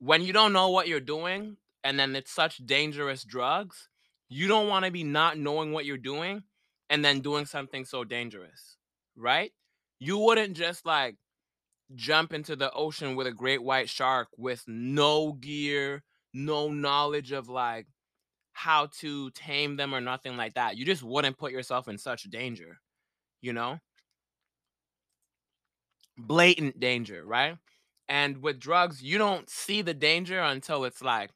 when 0.00 0.20
you 0.20 0.32
don't 0.32 0.52
know 0.52 0.70
what 0.70 0.88
you're 0.88 0.98
doing 0.98 1.58
and 1.84 1.96
then 1.96 2.16
it's 2.16 2.32
such 2.32 2.56
dangerous 2.66 3.22
drugs, 3.22 3.88
you 4.28 4.48
don't 4.48 4.66
want 4.66 4.84
to 4.86 4.90
be 4.90 5.04
not 5.04 5.38
knowing 5.38 5.70
what 5.70 5.84
you're 5.84 5.96
doing 5.96 6.42
and 6.88 7.04
then 7.04 7.20
doing 7.20 7.46
something 7.46 7.84
so 7.84 8.02
dangerous, 8.02 8.78
right? 9.14 9.52
You 10.00 10.18
wouldn't 10.18 10.56
just 10.56 10.84
like 10.84 11.14
jump 11.94 12.32
into 12.32 12.56
the 12.56 12.72
ocean 12.72 13.14
with 13.14 13.28
a 13.28 13.32
great 13.32 13.62
white 13.62 13.88
shark 13.88 14.26
with 14.36 14.64
no 14.66 15.34
gear, 15.34 16.02
no 16.34 16.68
knowledge 16.68 17.30
of 17.30 17.48
like 17.48 17.86
how 18.54 18.88
to 18.98 19.30
tame 19.30 19.76
them 19.76 19.94
or 19.94 20.00
nothing 20.00 20.36
like 20.36 20.54
that. 20.54 20.76
You 20.76 20.84
just 20.84 21.04
wouldn't 21.04 21.38
put 21.38 21.52
yourself 21.52 21.86
in 21.86 21.96
such 21.96 22.24
danger, 22.24 22.80
you 23.40 23.52
know? 23.52 23.78
Blatant 26.26 26.78
danger, 26.78 27.24
right? 27.24 27.56
And 28.08 28.42
with 28.42 28.60
drugs, 28.60 29.02
you 29.02 29.16
don't 29.18 29.48
see 29.48 29.82
the 29.82 29.94
danger 29.94 30.40
until 30.40 30.84
it's 30.84 31.00
like 31.02 31.30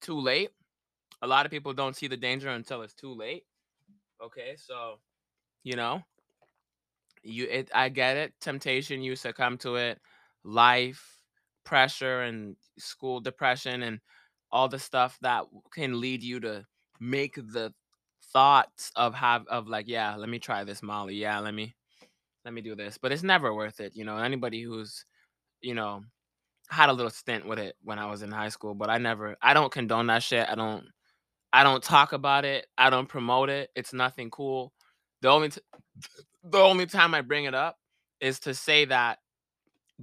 too 0.00 0.18
late. 0.18 0.50
A 1.22 1.26
lot 1.26 1.46
of 1.46 1.52
people 1.52 1.72
don't 1.74 1.96
see 1.96 2.06
the 2.06 2.16
danger 2.16 2.48
until 2.48 2.82
it's 2.82 2.94
too 2.94 3.12
late. 3.12 3.44
Okay, 4.22 4.56
so 4.56 4.98
you 5.64 5.76
know, 5.76 6.02
you 7.22 7.46
it 7.50 7.70
I 7.74 7.88
get 7.88 8.16
it. 8.16 8.34
Temptation, 8.40 9.02
you 9.02 9.16
succumb 9.16 9.58
to 9.58 9.76
it. 9.76 10.00
Life, 10.44 11.18
pressure, 11.64 12.22
and 12.22 12.56
school 12.78 13.20
depression, 13.20 13.82
and 13.82 14.00
all 14.50 14.68
the 14.68 14.78
stuff 14.78 15.18
that 15.22 15.44
can 15.72 16.00
lead 16.00 16.22
you 16.22 16.40
to 16.40 16.64
make 17.00 17.34
the 17.34 17.72
thoughts 18.32 18.90
of 18.96 19.14
have 19.14 19.46
of 19.48 19.68
like, 19.68 19.88
yeah, 19.88 20.16
let 20.16 20.28
me 20.28 20.38
try 20.38 20.64
this 20.64 20.82
Molly. 20.82 21.16
Yeah, 21.16 21.40
let 21.40 21.54
me 21.54 21.74
let 22.48 22.54
me 22.54 22.62
do 22.62 22.74
this. 22.74 22.96
But 22.96 23.12
it's 23.12 23.22
never 23.22 23.52
worth 23.52 23.78
it. 23.78 23.94
You 23.94 24.06
know, 24.06 24.16
anybody 24.16 24.62
who's 24.62 25.04
you 25.60 25.74
know 25.74 26.00
had 26.70 26.88
a 26.88 26.92
little 26.94 27.10
stint 27.10 27.46
with 27.46 27.58
it 27.58 27.76
when 27.84 27.98
I 27.98 28.06
was 28.06 28.22
in 28.22 28.32
high 28.32 28.48
school, 28.48 28.74
but 28.74 28.88
I 28.88 28.96
never 28.96 29.36
I 29.42 29.52
don't 29.52 29.70
condone 29.70 30.06
that 30.06 30.22
shit. 30.22 30.48
I 30.48 30.54
don't 30.54 30.86
I 31.52 31.62
don't 31.62 31.82
talk 31.82 32.14
about 32.14 32.46
it. 32.46 32.66
I 32.78 32.88
don't 32.88 33.06
promote 33.06 33.50
it. 33.50 33.68
It's 33.76 33.92
nothing 33.92 34.30
cool. 34.30 34.72
The 35.20 35.28
only 35.28 35.50
t- 35.50 35.60
the 36.42 36.58
only 36.58 36.86
time 36.86 37.14
I 37.14 37.20
bring 37.20 37.44
it 37.44 37.54
up 37.54 37.76
is 38.18 38.40
to 38.40 38.54
say 38.54 38.86
that 38.86 39.18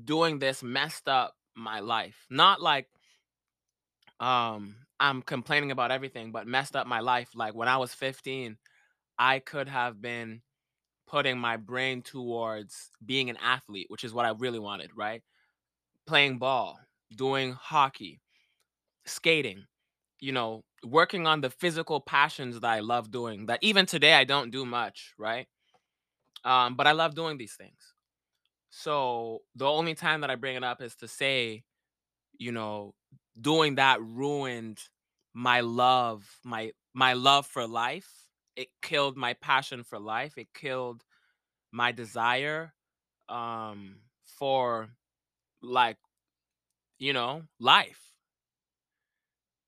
doing 0.04 0.38
this 0.38 0.62
messed 0.62 1.08
up 1.08 1.34
my 1.56 1.80
life. 1.80 2.28
Not 2.30 2.62
like 2.62 2.88
um 4.20 4.76
I'm 5.00 5.24
complaining 5.24 5.72
about 5.72 5.90
everything, 5.90 6.32
but 6.32 6.46
messed 6.46 6.76
up 6.76 6.86
my 6.86 7.00
life. 7.00 7.30
Like 7.34 7.56
when 7.56 7.68
I 7.68 7.78
was 7.78 7.92
15, 7.92 8.58
I 9.18 9.40
could 9.40 9.68
have 9.68 10.00
been 10.00 10.44
putting 11.08 11.38
my 11.38 11.58
brain 11.58 12.02
towards 12.02 12.90
being 13.06 13.30
an 13.30 13.38
athlete, 13.38 13.88
which 13.90 14.04
is 14.04 14.14
what 14.14 14.26
I 14.26 14.32
really 14.38 14.60
wanted, 14.60 14.92
right? 14.96 15.22
Playing 16.08 16.38
ball, 16.40 16.80
doing 17.16 17.54
hockey, 17.54 18.22
skating, 19.06 19.66
you 20.20 20.32
know, 20.32 20.64
working 20.84 21.28
on 21.28 21.42
the 21.42 21.50
physical 21.50 22.02
passions 22.02 22.60
that 22.60 22.70
I 22.72 22.80
love 22.82 23.12
doing. 23.12 23.48
That 23.48 23.60
even 23.62 23.86
today 23.86 24.14
I 24.14 24.24
don't 24.24 24.52
do 24.52 24.66
much, 24.66 25.14
right? 25.18 25.48
Um, 26.44 26.76
but 26.76 26.88
I 26.88 26.92
love 26.92 27.16
doing 27.16 27.38
these 27.38 27.56
things. 27.56 27.94
So 28.70 29.40
the 29.56 29.66
only 29.68 29.96
time 29.96 30.22
that 30.22 30.30
I 30.30 30.36
bring 30.36 30.56
it 30.56 30.64
up 30.64 30.82
is 30.82 30.96
to 30.98 31.08
say, 31.08 31.64
you 32.38 32.52
know, 32.52 32.96
doing 33.40 33.76
that 33.76 34.02
ruined 34.02 34.80
my 35.34 35.62
love, 35.62 36.26
my 36.44 36.72
my 36.94 37.14
love 37.14 37.46
for 37.48 37.68
life. 37.68 38.10
It 38.56 38.70
killed 38.82 39.18
my 39.18 39.34
passion 39.34 39.84
for 39.84 40.00
life. 40.00 40.38
It 40.38 40.54
killed 40.54 41.04
my 41.72 41.92
desire 41.92 42.74
um 43.30 43.98
for 44.26 44.90
like, 45.62 45.98
you 47.00 47.14
know, 47.14 47.44
life. 47.60 48.16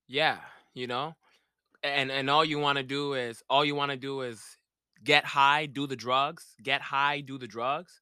Yeah, 0.07 0.39
you 0.73 0.87
know? 0.87 1.15
And 1.83 2.11
and 2.11 2.29
all 2.29 2.45
you 2.45 2.59
want 2.59 2.79
to 2.79 2.83
do 2.83 3.13
is 3.15 3.43
all 3.49 3.65
you 3.65 3.75
want 3.75 3.91
to 3.91 3.97
do 3.97 4.21
is 4.23 4.41
get 5.03 5.25
high, 5.25 5.67
do 5.67 5.87
the 5.87 5.97
drugs, 5.97 6.55
get 6.63 6.81
high, 6.81 7.21
do 7.21 7.39
the 7.39 7.47
drugs. 7.47 8.01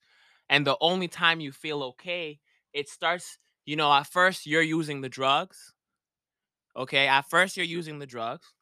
And 0.49 0.67
the 0.67 0.77
only 0.81 1.09
time 1.09 1.41
you 1.41 1.53
feel 1.53 1.83
okay, 1.83 2.39
it 2.73 2.89
starts, 2.89 3.39
you 3.65 3.77
know, 3.77 3.93
at 3.93 4.07
first 4.07 4.47
you're 4.47 4.63
using 4.63 5.01
the 5.01 5.09
drugs. 5.09 5.73
Okay, 6.75 7.07
at 7.07 7.29
first 7.29 7.57
you're 7.57 7.65
using 7.65 7.99
the 7.99 8.07
drugs. 8.07 8.54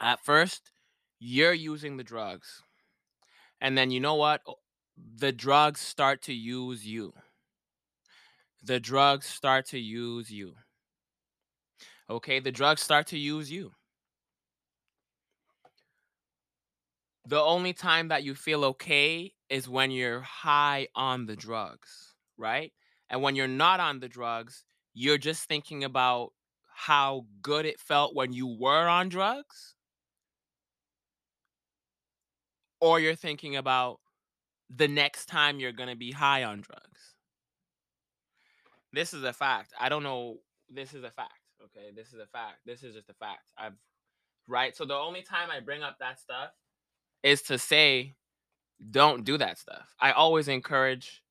At 0.00 0.24
first 0.24 0.72
you're 1.18 1.54
using 1.54 1.96
the 1.96 2.04
drugs. 2.04 2.62
And 3.60 3.76
then 3.76 3.90
you 3.90 4.00
know 4.00 4.14
what? 4.16 4.42
The 5.16 5.32
drugs 5.32 5.80
start 5.80 6.22
to 6.22 6.34
use 6.34 6.86
you. 6.86 7.14
The 8.62 8.80
drugs 8.80 9.26
start 9.26 9.66
to 9.66 9.78
use 9.78 10.30
you. 10.30 10.54
Okay, 12.10 12.40
the 12.40 12.52
drugs 12.52 12.82
start 12.82 13.06
to 13.08 13.18
use 13.18 13.50
you. 13.50 13.72
The 17.28 17.40
only 17.40 17.72
time 17.72 18.08
that 18.08 18.22
you 18.22 18.34
feel 18.34 18.64
okay 18.66 19.32
is 19.48 19.68
when 19.68 19.90
you're 19.90 20.20
high 20.20 20.88
on 20.94 21.26
the 21.26 21.34
drugs, 21.34 22.14
right? 22.36 22.72
And 23.10 23.22
when 23.22 23.34
you're 23.34 23.48
not 23.48 23.80
on 23.80 24.00
the 24.00 24.08
drugs, 24.08 24.64
you're 24.94 25.18
just 25.18 25.48
thinking 25.48 25.82
about 25.84 26.32
how 26.72 27.26
good 27.42 27.66
it 27.66 27.80
felt 27.80 28.14
when 28.14 28.32
you 28.32 28.46
were 28.46 28.86
on 28.86 29.08
drugs, 29.08 29.75
or 32.86 33.00
you're 33.00 33.16
thinking 33.16 33.56
about 33.56 33.98
the 34.70 34.86
next 34.86 35.26
time 35.26 35.58
you're 35.58 35.72
going 35.72 35.88
to 35.88 35.96
be 35.96 36.12
high 36.12 36.44
on 36.44 36.60
drugs. 36.60 37.14
This 38.92 39.12
is 39.12 39.24
a 39.24 39.32
fact. 39.32 39.72
I 39.78 39.88
don't 39.88 40.04
know. 40.04 40.38
This 40.70 40.94
is 40.94 41.02
a 41.02 41.10
fact. 41.10 41.32
Okay. 41.64 41.90
This 41.94 42.08
is 42.08 42.20
a 42.20 42.26
fact. 42.26 42.58
This 42.64 42.84
is 42.84 42.94
just 42.94 43.10
a 43.10 43.14
fact. 43.14 43.50
I've, 43.58 43.74
right? 44.46 44.76
So 44.76 44.84
the 44.84 44.94
only 44.94 45.22
time 45.22 45.48
I 45.50 45.58
bring 45.58 45.82
up 45.82 45.98
that 45.98 46.20
stuff 46.20 46.50
is 47.24 47.42
to 47.42 47.58
say, 47.58 48.14
don't 48.90 49.24
do 49.24 49.36
that 49.36 49.58
stuff. 49.58 49.92
I 49.98 50.12
always 50.12 50.46
encourage, 50.46 51.22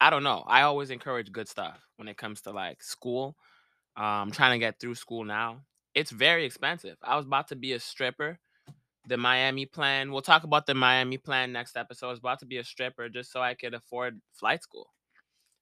I 0.00 0.08
don't 0.08 0.22
know, 0.22 0.44
I 0.46 0.62
always 0.62 0.90
encourage 0.90 1.30
good 1.30 1.48
stuff 1.48 1.78
when 1.96 2.08
it 2.08 2.16
comes 2.16 2.40
to 2.42 2.52
like 2.52 2.82
school. 2.82 3.36
Um, 3.96 4.04
I'm 4.04 4.30
trying 4.30 4.52
to 4.52 4.64
get 4.64 4.80
through 4.80 4.94
school 4.94 5.24
now. 5.24 5.60
It's 5.94 6.10
very 6.10 6.46
expensive. 6.46 6.96
I 7.02 7.16
was 7.16 7.26
about 7.26 7.48
to 7.48 7.56
be 7.56 7.72
a 7.72 7.80
stripper. 7.80 8.38
The 9.06 9.16
Miami 9.16 9.66
plan, 9.66 10.10
we'll 10.10 10.22
talk 10.22 10.44
about 10.44 10.66
the 10.66 10.74
Miami 10.74 11.18
plan 11.18 11.52
next 11.52 11.76
episode. 11.76 12.08
I 12.08 12.10
was 12.10 12.18
about 12.18 12.40
to 12.40 12.46
be 12.46 12.58
a 12.58 12.64
stripper 12.64 13.08
just 13.08 13.32
so 13.32 13.40
I 13.40 13.54
could 13.54 13.74
afford 13.74 14.20
flight 14.32 14.62
school. 14.62 14.88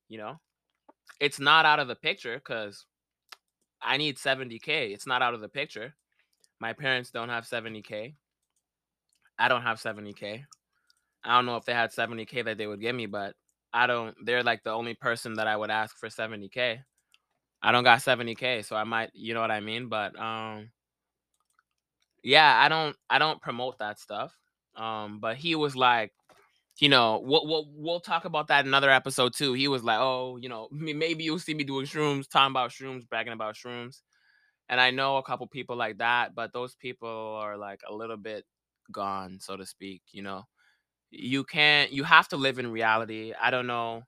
You 0.08 0.18
know, 0.18 0.40
it's 1.20 1.38
not 1.38 1.66
out 1.66 1.80
of 1.80 1.88
the 1.88 1.96
picture 1.96 2.36
because 2.36 2.86
I 3.82 3.96
need 3.96 4.16
70K. 4.16 4.92
It's 4.92 5.06
not 5.06 5.22
out 5.22 5.34
of 5.34 5.40
the 5.40 5.48
picture. 5.48 5.94
My 6.60 6.72
parents 6.72 7.10
don't 7.10 7.28
have 7.28 7.44
70K. 7.44 8.14
I 9.38 9.48
don't 9.48 9.62
have 9.62 9.80
70K. 9.80 10.44
I 11.24 11.36
don't 11.36 11.46
know 11.46 11.56
if 11.56 11.64
they 11.64 11.72
had 11.72 11.90
70k 11.90 12.44
that 12.44 12.58
they 12.58 12.66
would 12.66 12.80
give 12.80 12.94
me, 12.94 13.06
but 13.06 13.34
I 13.72 13.86
don't. 13.86 14.14
They're 14.24 14.42
like 14.42 14.62
the 14.62 14.70
only 14.70 14.94
person 14.94 15.34
that 15.34 15.46
I 15.46 15.56
would 15.56 15.70
ask 15.70 15.96
for 15.96 16.08
70k. 16.08 16.80
I 17.62 17.72
don't 17.72 17.84
got 17.84 18.00
70k, 18.00 18.64
so 18.64 18.76
I 18.76 18.84
might, 18.84 19.10
you 19.14 19.32
know 19.32 19.40
what 19.40 19.50
I 19.50 19.60
mean. 19.60 19.88
But 19.88 20.18
um, 20.20 20.68
yeah, 22.24 22.60
I 22.60 22.68
don't, 22.68 22.96
I 23.10 23.18
don't 23.20 23.40
promote 23.42 23.78
that 23.80 24.00
stuff. 24.00 24.34
Um, 24.76 25.20
but 25.20 25.36
he 25.36 25.54
was 25.54 25.76
like, 25.76 26.12
you 26.80 26.88
know, 26.88 27.20
we'll 27.24 27.46
we'll, 27.46 27.66
we'll 27.74 28.00
talk 28.00 28.24
about 28.24 28.48
that 28.48 28.62
in 28.62 28.68
another 28.68 28.90
episode 28.90 29.34
too. 29.34 29.52
He 29.52 29.68
was 29.68 29.84
like, 29.84 29.98
oh, 30.00 30.38
you 30.40 30.48
know, 30.48 30.68
maybe 30.72 31.24
you'll 31.24 31.38
see 31.38 31.54
me 31.54 31.64
doing 31.64 31.86
shrooms, 31.86 32.28
talking 32.28 32.50
about 32.52 32.70
shrooms, 32.72 33.08
bragging 33.08 33.32
about 33.32 33.54
shrooms. 33.56 34.00
And 34.68 34.80
I 34.80 34.90
know 34.90 35.18
a 35.18 35.22
couple 35.22 35.46
people 35.48 35.76
like 35.76 35.98
that, 35.98 36.34
but 36.34 36.52
those 36.52 36.74
people 36.76 37.08
are 37.08 37.56
like 37.56 37.80
a 37.88 37.94
little 37.94 38.16
bit 38.16 38.44
gone, 38.92 39.38
so 39.40 39.56
to 39.56 39.66
speak. 39.66 40.02
You 40.12 40.22
know 40.22 40.44
you 41.10 41.44
can't 41.44 41.92
you 41.92 42.04
have 42.04 42.28
to 42.28 42.36
live 42.36 42.58
in 42.58 42.70
reality 42.70 43.32
i 43.40 43.50
don't 43.50 43.66
know 43.66 44.02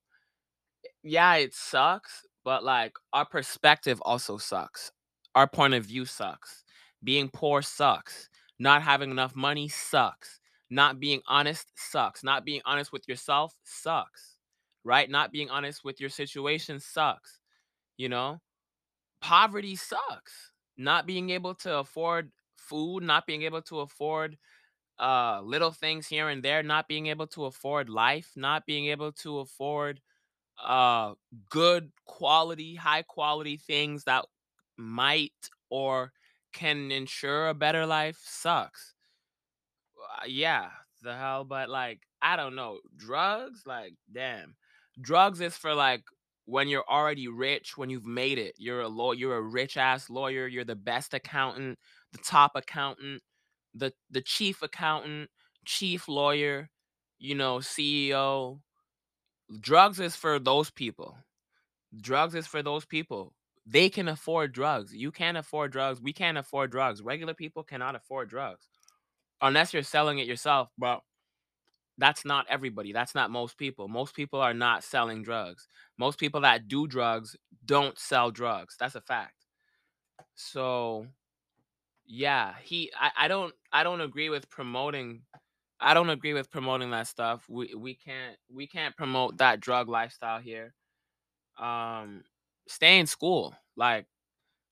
yeah 1.03 1.35
it 1.35 1.55
sucks 1.55 2.27
but 2.45 2.65
like 2.65 2.93
our 3.13 3.25
perspective 3.25 4.01
also 4.03 4.37
sucks 4.37 4.91
our 5.35 5.47
point 5.47 5.75
of 5.75 5.85
view 5.85 6.05
sucks 6.05 6.65
being 7.05 7.29
poor 7.29 7.63
sucks 7.63 8.29
not 8.59 8.83
having 8.83 9.11
enough 9.11 9.37
money 9.37 9.69
sucks 9.69 10.41
not 10.71 10.99
being 10.99 11.23
honest 11.27 11.71
sucks. 11.77 12.25
Not 12.25 12.45
being 12.45 12.61
honest 12.65 12.93
with 12.93 13.09
yourself 13.09 13.55
sucks. 13.65 14.37
Right? 14.85 15.09
Not 15.09 15.33
being 15.33 15.51
honest 15.51 15.85
with 15.85 16.01
your 16.01 16.11
situation 16.11 16.81
sucks. 16.81 17.41
You 17.97 18.09
know? 18.09 18.41
Poverty 19.21 19.77
sucks. 19.77 20.53
Not 20.77 21.07
being 21.07 21.31
able 21.31 21.55
to 21.57 21.79
afford 21.79 22.31
food, 22.57 23.03
not 23.03 23.27
being 23.27 23.43
able 23.43 23.63
to 23.63 23.81
afford 23.81 24.37
uh 24.99 25.43
little 25.43 25.73
things 25.73 26.07
here 26.07 26.31
and 26.31 26.43
there, 26.43 26.63
not 26.63 26.89
being 26.89 27.07
able 27.09 27.27
to 27.27 27.45
afford 27.45 27.89
life, 27.91 28.33
not 28.35 28.65
being 28.67 28.87
able 28.87 29.13
to 29.13 29.41
afford 29.41 30.01
uh 30.63 31.13
good 31.51 31.93
quality, 32.07 32.75
high 32.75 33.03
quality 33.03 33.57
things 33.57 34.05
that 34.05 34.25
might 34.77 35.33
or 35.71 36.13
can 36.53 36.91
ensure 36.91 37.49
a 37.49 37.55
better 37.55 37.87
life 37.87 38.19
sucks. 38.23 38.95
Uh, 39.99 40.27
yeah, 40.27 40.71
the 41.03 41.17
hell, 41.17 41.45
but 41.45 41.69
like 41.69 42.01
I 42.23 42.37
don't 42.37 42.55
know, 42.55 42.79
drugs, 42.97 43.63
like 43.67 43.95
damn, 44.13 44.57
drugs 45.01 45.41
is 45.41 45.57
for 45.57 45.75
like 45.75 46.03
when 46.47 46.69
you're 46.69 46.89
already 46.89 47.29
rich, 47.29 47.77
when 47.77 47.91
you've 47.91 48.07
made 48.07 48.39
it. 48.39 48.55
You're 48.57 48.81
a 48.83 48.89
law, 48.89 49.13
you're 49.13 49.37
a 49.37 49.43
rich 49.43 49.77
ass 49.77 50.09
lawyer. 50.09 50.47
You're 50.47 50.65
the 50.65 50.77
best 50.77 51.13
accountant, 51.15 51.79
the 52.13 52.19
top 52.19 52.53
accountant, 52.55 53.23
the 53.75 53.93
the 54.11 54.23
chief 54.23 54.63
accountant, 54.63 55.31
chief 55.65 56.09
lawyer, 56.09 56.71
you 57.19 57.35
know, 57.35 57.59
CEO. 57.59 58.61
Drugs 59.61 60.01
is 60.01 60.17
for 60.17 60.39
those 60.39 60.71
people. 60.71 61.17
Drugs 62.01 62.35
is 62.35 62.47
for 62.47 62.63
those 62.63 62.85
people. 62.85 63.35
They 63.67 63.89
can 63.89 64.09
afford 64.09 64.53
drugs. 64.53 64.95
You 64.95 65.11
can't 65.11 65.37
afford 65.37 65.73
drugs. 65.73 66.01
We 66.01 66.13
can't 66.13 66.39
afford 66.39 66.71
drugs. 66.71 67.03
Regular 67.03 67.35
people 67.35 67.65
cannot 67.65 67.97
afford 67.97 68.31
drugs 68.31 68.69
unless 69.43 69.75
you're 69.75 69.83
selling 69.83 70.19
it 70.19 70.27
yourself. 70.29 70.69
But 70.79 71.01
that's 71.99 72.25
not 72.25 72.47
everybody. 72.49 72.93
That's 72.93 73.15
not 73.15 73.31
most 73.31 73.59
people. 73.59 73.89
Most 73.89 74.15
people 74.15 74.41
are 74.41 74.55
not 74.55 74.85
selling 74.85 75.23
drugs. 75.23 75.67
Most 75.99 76.19
people 76.19 76.43
that 76.43 76.69
do 76.69 76.87
drugs 76.87 77.37
don't 77.65 77.99
sell 77.99 78.31
drugs. 78.31 78.77
That's 78.79 78.95
a 78.95 79.01
fact. 79.01 79.35
So 80.35 81.07
yeah, 82.07 82.55
he 82.63 82.93
I, 82.99 83.11
I 83.19 83.29
don't 83.29 83.53
I 83.73 83.83
don't 83.83 84.01
agree 84.01 84.29
with 84.29 84.49
promoting 84.51 85.23
I 85.81 85.95
don't 85.95 86.11
agree 86.11 86.35
with 86.35 86.51
promoting 86.51 86.91
that 86.93 87.09
stuff. 87.09 87.45
We 87.49 87.75
we 87.75 87.95
can't 87.95 88.37
we 88.53 88.67
can't 88.67 88.97
promote 88.97 89.39
that 89.39 89.61
drug 89.61 89.89
lifestyle 89.89 90.41
here. 90.41 90.75
Um 91.59 92.23
stay 92.69 92.99
in 92.99 93.07
school. 93.07 93.55
Like 93.77 94.07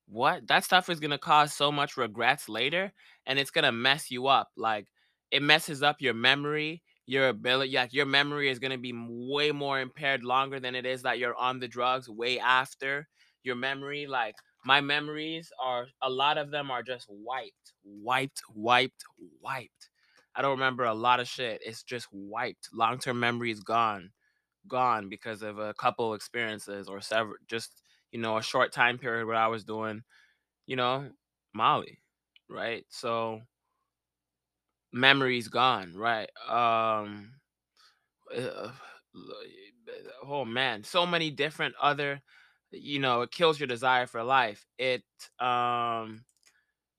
what? 0.09 0.47
That 0.49 0.65
stuff 0.65 0.89
is 0.89 1.01
gonna 1.01 1.19
cause 1.19 1.53
so 1.53 1.73
much 1.73 1.97
regrets 1.97 2.49
later, 2.49 2.93
and 3.27 3.39
it's 3.39 3.51
gonna 3.51 3.73
mess 3.73 4.11
you 4.11 4.27
up. 4.27 4.51
Like 4.57 4.87
it 5.31 5.43
messes 5.43 5.83
up 5.83 5.97
your 6.01 6.15
memory, 6.15 6.83
your 7.07 7.29
ability. 7.29 7.73
Like 7.75 7.93
your 7.93 8.07
memory 8.07 8.51
is 8.51 8.59
gonna 8.59 8.79
be 8.79 8.93
way 8.95 9.53
more 9.53 9.81
impaired 9.81 10.25
longer 10.25 10.61
than 10.61 10.75
it 10.75 10.87
is 10.87 11.03
that 11.03 11.19
you're 11.19 11.37
on 11.37 11.61
the 11.61 11.69
drugs. 11.69 12.09
Way 12.09 12.39
after 12.39 13.09
your 13.43 13.57
memory, 13.57 14.07
like 14.07 14.37
my 14.65 14.81
memories 14.81 15.53
are 15.63 15.87
a 16.03 16.11
lot 16.11 16.39
of 16.39 16.51
them 16.51 16.71
are 16.71 16.83
just 16.83 17.07
wiped, 17.09 17.73
wiped, 17.85 18.43
wiped, 18.55 19.05
wiped. 19.41 19.91
I 20.35 20.43
don't 20.43 20.53
remember 20.53 20.85
a 20.85 20.95
lot 20.95 21.21
of 21.21 21.29
shit. 21.29 21.61
It's 21.65 21.83
just 21.83 22.09
wiped. 22.13 22.69
Long 22.73 22.99
term 22.99 23.21
memory 23.21 23.51
is 23.51 23.61
gone, 23.61 24.11
gone 24.69 25.09
because 25.09 25.43
of 25.43 25.59
a 25.59 25.75
couple 25.75 26.15
experiences 26.15 26.89
or 26.89 27.01
several. 27.01 27.37
Just 27.49 27.83
you 28.15 28.21
know, 28.23 28.39
a 28.39 28.43
short 28.45 28.73
time 28.73 28.99
period 28.99 29.27
where 29.29 29.37
I 29.37 29.49
was 29.49 29.65
doing 29.67 30.05
you 30.67 30.77
know, 30.77 31.11
Molly, 31.55 32.01
right? 32.49 32.85
So 32.91 33.43
memory's 34.93 35.49
gone, 35.49 35.95
right? 35.97 36.31
Um, 36.49 37.33
uh, 38.37 38.71
oh 40.27 40.45
man, 40.45 40.83
so 40.85 41.07
many 41.07 41.31
different 41.31 41.75
other, 41.81 42.21
you 42.71 42.99
know, 42.99 43.23
it 43.23 43.31
kills 43.31 43.59
your 43.59 43.67
desire 43.67 44.07
for 44.07 44.23
life. 44.23 44.65
It, 44.79 45.03
um, 45.41 46.25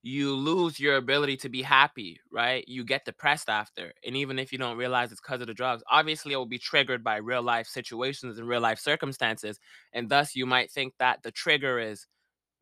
you 0.05 0.35
lose 0.35 0.79
your 0.79 0.97
ability 0.97 1.35
to 1.35 1.49
be 1.49 1.63
happy, 1.63 2.19
right? 2.31 2.63
You 2.67 2.83
get 2.85 3.05
depressed 3.05 3.49
after. 3.49 3.91
And 4.05 4.15
even 4.15 4.37
if 4.37 4.51
you 4.53 4.59
don't 4.59 4.77
realize 4.77 5.11
it's 5.11 5.19
because 5.19 5.41
of 5.41 5.47
the 5.47 5.53
drugs, 5.55 5.83
obviously 5.89 6.33
it 6.33 6.37
will 6.37 6.45
be 6.45 6.59
triggered 6.59 7.03
by 7.03 7.17
real 7.17 7.41
life 7.41 7.65
situations 7.67 8.37
and 8.37 8.47
real 8.47 8.61
life 8.61 8.77
circumstances. 8.77 9.59
And 9.93 10.07
thus 10.07 10.35
you 10.35 10.45
might 10.45 10.69
think 10.71 10.93
that 10.99 11.23
the 11.23 11.31
trigger 11.31 11.79
is 11.79 12.05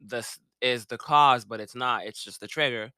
the 0.05 0.25
is 0.61 0.85
the 0.87 0.97
cause, 0.97 1.45
but 1.45 1.59
it's 1.59 1.75
not. 1.75 2.05
It's 2.05 2.23
just 2.23 2.39
the 2.41 2.47
trigger. 2.47 2.91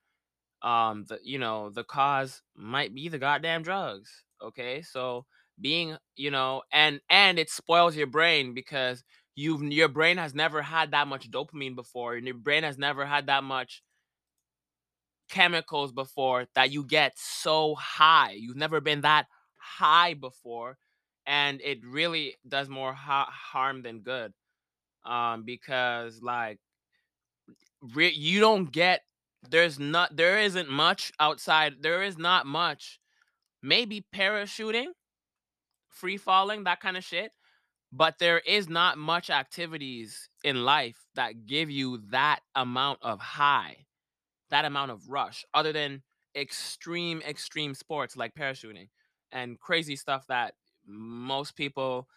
Um, 0.61 1.05
the 1.07 1.19
you 1.23 1.39
know 1.39 1.69
the 1.69 1.83
cause 1.83 2.41
might 2.55 2.93
be 2.95 3.09
the 3.09 3.19
goddamn 3.19 3.63
drugs. 3.63 4.09
Okay, 4.43 4.81
so 4.81 5.25
being 5.61 5.97
you 6.15 6.31
know 6.31 6.63
and 6.71 6.99
and 7.09 7.39
it 7.39 7.49
spoils 7.49 7.95
your 7.95 8.07
brain 8.07 8.53
because 8.53 9.03
you've 9.35 9.63
your 9.63 9.89
brain 9.89 10.17
has 10.17 10.35
never 10.35 10.61
had 10.61 10.91
that 10.91 11.07
much 11.07 11.31
dopamine 11.31 11.75
before, 11.75 12.15
and 12.15 12.25
your 12.27 12.35
brain 12.35 12.63
has 12.63 12.77
never 12.77 13.05
had 13.05 13.27
that 13.27 13.43
much 13.43 13.83
chemicals 15.29 15.91
before 15.91 16.47
that 16.55 16.71
you 16.71 16.83
get 16.83 17.17
so 17.17 17.75
high. 17.75 18.31
You've 18.31 18.55
never 18.57 18.81
been 18.81 19.01
that 19.01 19.27
high 19.57 20.13
before, 20.13 20.77
and 21.25 21.61
it 21.61 21.79
really 21.85 22.35
does 22.47 22.69
more 22.69 22.93
ha- 22.93 23.31
harm 23.31 23.81
than 23.81 23.99
good. 24.01 24.33
Um, 25.05 25.43
because 25.43 26.21
like 26.21 26.59
re- 27.93 28.13
you 28.13 28.39
don't 28.39 28.71
get 28.71 29.01
there's 29.49 29.79
not 29.79 30.15
there 30.15 30.39
isn't 30.39 30.69
much 30.69 31.11
outside 31.19 31.75
there 31.81 32.03
is 32.03 32.17
not 32.17 32.45
much 32.45 32.99
maybe 33.61 34.05
parachuting 34.13 34.87
free 35.89 36.17
falling 36.17 36.63
that 36.63 36.79
kind 36.79 36.97
of 36.97 37.03
shit 37.03 37.31
but 37.91 38.19
there 38.19 38.39
is 38.39 38.67
not 38.67 38.97
much 38.97 39.29
activities 39.29 40.29
in 40.43 40.65
life 40.65 40.97
that 41.15 41.45
give 41.45 41.69
you 41.69 42.01
that 42.09 42.39
amount 42.55 42.99
of 43.01 43.19
high 43.19 43.84
that 44.55 44.65
amount 44.65 44.91
of 44.91 45.09
rush 45.09 45.45
other 45.53 45.73
than 45.73 46.03
extreme 46.35 47.21
extreme 47.27 47.75
sports 47.75 48.17
like 48.17 48.35
parachuting 48.35 48.89
and 49.31 49.59
crazy 49.59 49.95
stuff 49.95 50.25
that 50.27 50.55
most 50.87 51.55
people 51.55 52.07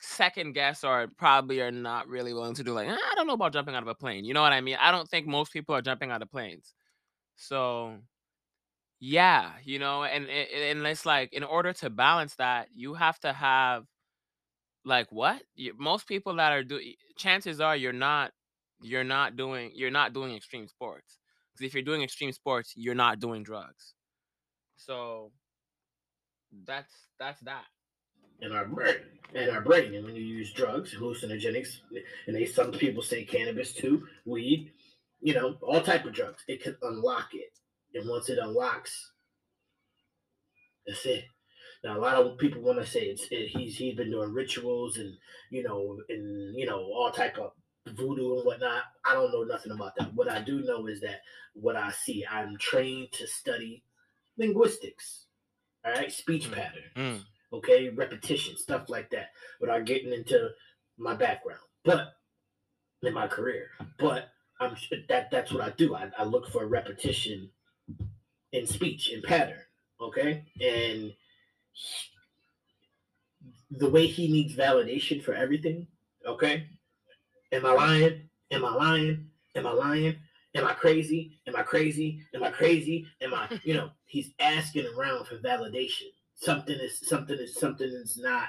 second 0.00 0.52
guess 0.54 0.84
or 0.84 1.08
probably 1.18 1.60
are 1.60 1.70
not 1.70 2.08
really 2.08 2.34
willing 2.34 2.54
to 2.54 2.64
do 2.64 2.72
like 2.74 2.88
"Ah, 2.88 2.98
i 3.12 3.14
don't 3.16 3.26
know 3.26 3.34
about 3.34 3.52
jumping 3.52 3.74
out 3.74 3.82
of 3.82 3.88
a 3.88 3.94
plane 3.94 4.24
you 4.24 4.34
know 4.34 4.42
what 4.42 4.52
i 4.52 4.60
mean? 4.60 4.76
I 4.80 4.92
don't 4.92 5.08
think 5.08 5.26
most 5.26 5.52
people 5.52 5.74
are 5.74 5.82
jumping 5.82 6.10
out 6.12 6.22
of 6.22 6.30
planes. 6.30 6.74
So 7.36 7.98
yeah 9.00 9.52
you 9.64 9.78
know 9.78 10.04
and 10.04 10.26
and 10.28 10.86
it's 10.86 11.06
like 11.06 11.32
in 11.32 11.44
order 11.44 11.72
to 11.72 11.90
balance 11.90 12.36
that 12.36 12.68
you 12.74 12.94
have 12.94 13.18
to 13.20 13.32
have 13.32 13.84
like 14.84 15.10
what? 15.10 15.42
You, 15.54 15.74
most 15.78 16.06
people 16.08 16.36
that 16.36 16.52
are 16.52 16.64
doing 16.64 16.94
chances 17.16 17.60
are 17.60 17.76
you're 17.76 17.92
not 17.92 18.32
you're 18.82 19.04
not 19.04 19.36
doing 19.36 19.72
you're 19.74 19.90
not 19.92 20.12
doing 20.14 20.34
extreme 20.36 20.68
sports 20.68 21.18
because 21.54 21.66
if 21.66 21.74
you're 21.74 21.82
doing 21.82 22.02
extreme 22.02 22.32
sports 22.32 22.72
you're 22.76 22.94
not 22.94 23.20
doing 23.20 23.42
drugs 23.42 23.94
so 24.76 25.30
that's 26.66 26.92
that's 27.18 27.40
that 27.40 27.64
in 28.40 28.52
our 28.52 28.66
brain. 28.66 28.96
In 29.34 29.50
our 29.50 29.60
brain, 29.60 29.94
and 29.94 30.04
when 30.04 30.14
you 30.14 30.22
use 30.22 30.52
drugs, 30.52 30.94
hallucinogenics, 30.94 31.78
and 32.26 32.36
they 32.36 32.44
some 32.44 32.70
people 32.70 33.02
say 33.02 33.24
cannabis 33.24 33.72
too, 33.72 34.06
weed, 34.24 34.70
you 35.20 35.34
know, 35.34 35.56
all 35.62 35.80
type 35.80 36.04
of 36.04 36.12
drugs, 36.12 36.44
it 36.46 36.62
can 36.62 36.76
unlock 36.82 37.28
it. 37.32 37.50
And 37.94 38.08
once 38.08 38.28
it 38.28 38.38
unlocks, 38.38 39.12
that's 40.86 41.04
it. 41.06 41.24
Now 41.82 41.98
a 41.98 42.00
lot 42.00 42.14
of 42.14 42.38
people 42.38 42.62
want 42.62 42.78
to 42.80 42.86
say 42.86 43.06
it's 43.06 43.26
it, 43.30 43.48
he's 43.48 43.76
he's 43.76 43.96
been 43.96 44.10
doing 44.10 44.32
rituals 44.32 44.98
and 44.98 45.14
you 45.50 45.62
know 45.62 45.98
and 46.08 46.56
you 46.56 46.66
know 46.66 46.78
all 46.78 47.10
type 47.10 47.38
of 47.38 47.52
voodoo 47.86 48.36
and 48.36 48.44
whatnot. 48.44 48.84
I 49.04 49.14
don't 49.14 49.32
know 49.32 49.44
nothing 49.44 49.72
about 49.72 49.94
that. 49.96 50.14
What 50.14 50.30
I 50.30 50.40
do 50.40 50.62
know 50.62 50.86
is 50.86 51.00
that 51.02 51.22
what 51.54 51.76
I 51.76 51.90
see, 51.90 52.24
I'm 52.26 52.56
trained 52.58 53.12
to 53.12 53.26
study 53.26 53.82
linguistics, 54.36 55.26
all 55.84 55.92
right, 55.92 56.12
speech 56.12 56.48
Mm, 56.48 56.52
patterns, 56.52 56.92
mm. 56.96 57.20
okay, 57.52 57.90
repetition, 57.90 58.56
stuff 58.56 58.88
like 58.88 59.10
that, 59.10 59.30
without 59.60 59.84
getting 59.84 60.12
into 60.12 60.50
my 60.96 61.14
background, 61.14 61.60
but 61.84 62.14
in 63.02 63.12
my 63.14 63.28
career. 63.28 63.70
But 63.98 64.30
I'm 64.60 64.76
that 65.08 65.30
that's 65.30 65.52
what 65.52 65.62
I 65.62 65.70
do. 65.70 65.94
I, 65.94 66.10
I 66.18 66.24
look 66.24 66.48
for 66.50 66.66
repetition 66.66 67.50
in 68.52 68.66
speech 68.66 69.10
in 69.10 69.22
pattern, 69.22 69.60
okay, 70.00 70.44
and 70.60 71.14
the 73.70 73.90
way 73.90 74.06
he 74.06 74.30
needs 74.30 74.54
validation 74.54 75.22
for 75.22 75.34
everything, 75.34 75.86
okay. 76.26 76.66
Am 77.54 77.64
I 77.64 77.72
lying? 77.72 78.28
Am 78.50 78.64
I 78.64 78.70
lying? 78.70 79.26
Am 79.54 79.66
I 79.66 79.70
lying? 79.70 80.16
Am 80.56 80.66
I 80.66 80.72
crazy? 80.72 81.38
Am 81.46 81.54
I 81.54 81.62
crazy? 81.62 82.20
Am 82.34 82.42
I 82.42 82.50
crazy? 82.50 83.06
Am 83.20 83.32
I, 83.32 83.48
you 83.64 83.74
know, 83.74 83.90
he's 84.06 84.30
asking 84.40 84.86
around 84.96 85.26
for 85.26 85.38
validation. 85.38 86.08
Something 86.34 86.78
is 86.80 86.98
something 87.06 87.38
is 87.38 87.54
something 87.54 87.86
is 87.88 88.16
not 88.16 88.48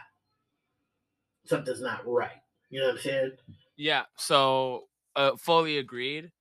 something's 1.45 1.81
not 1.81 2.01
right. 2.07 2.41
You 2.71 2.79
know 2.79 2.87
what 2.87 2.95
I'm 2.95 3.01
saying? 3.01 3.31
Yeah, 3.77 4.03
so 4.17 4.85
uh, 5.15 5.35
fully 5.37 5.77
agreed. 5.77 6.31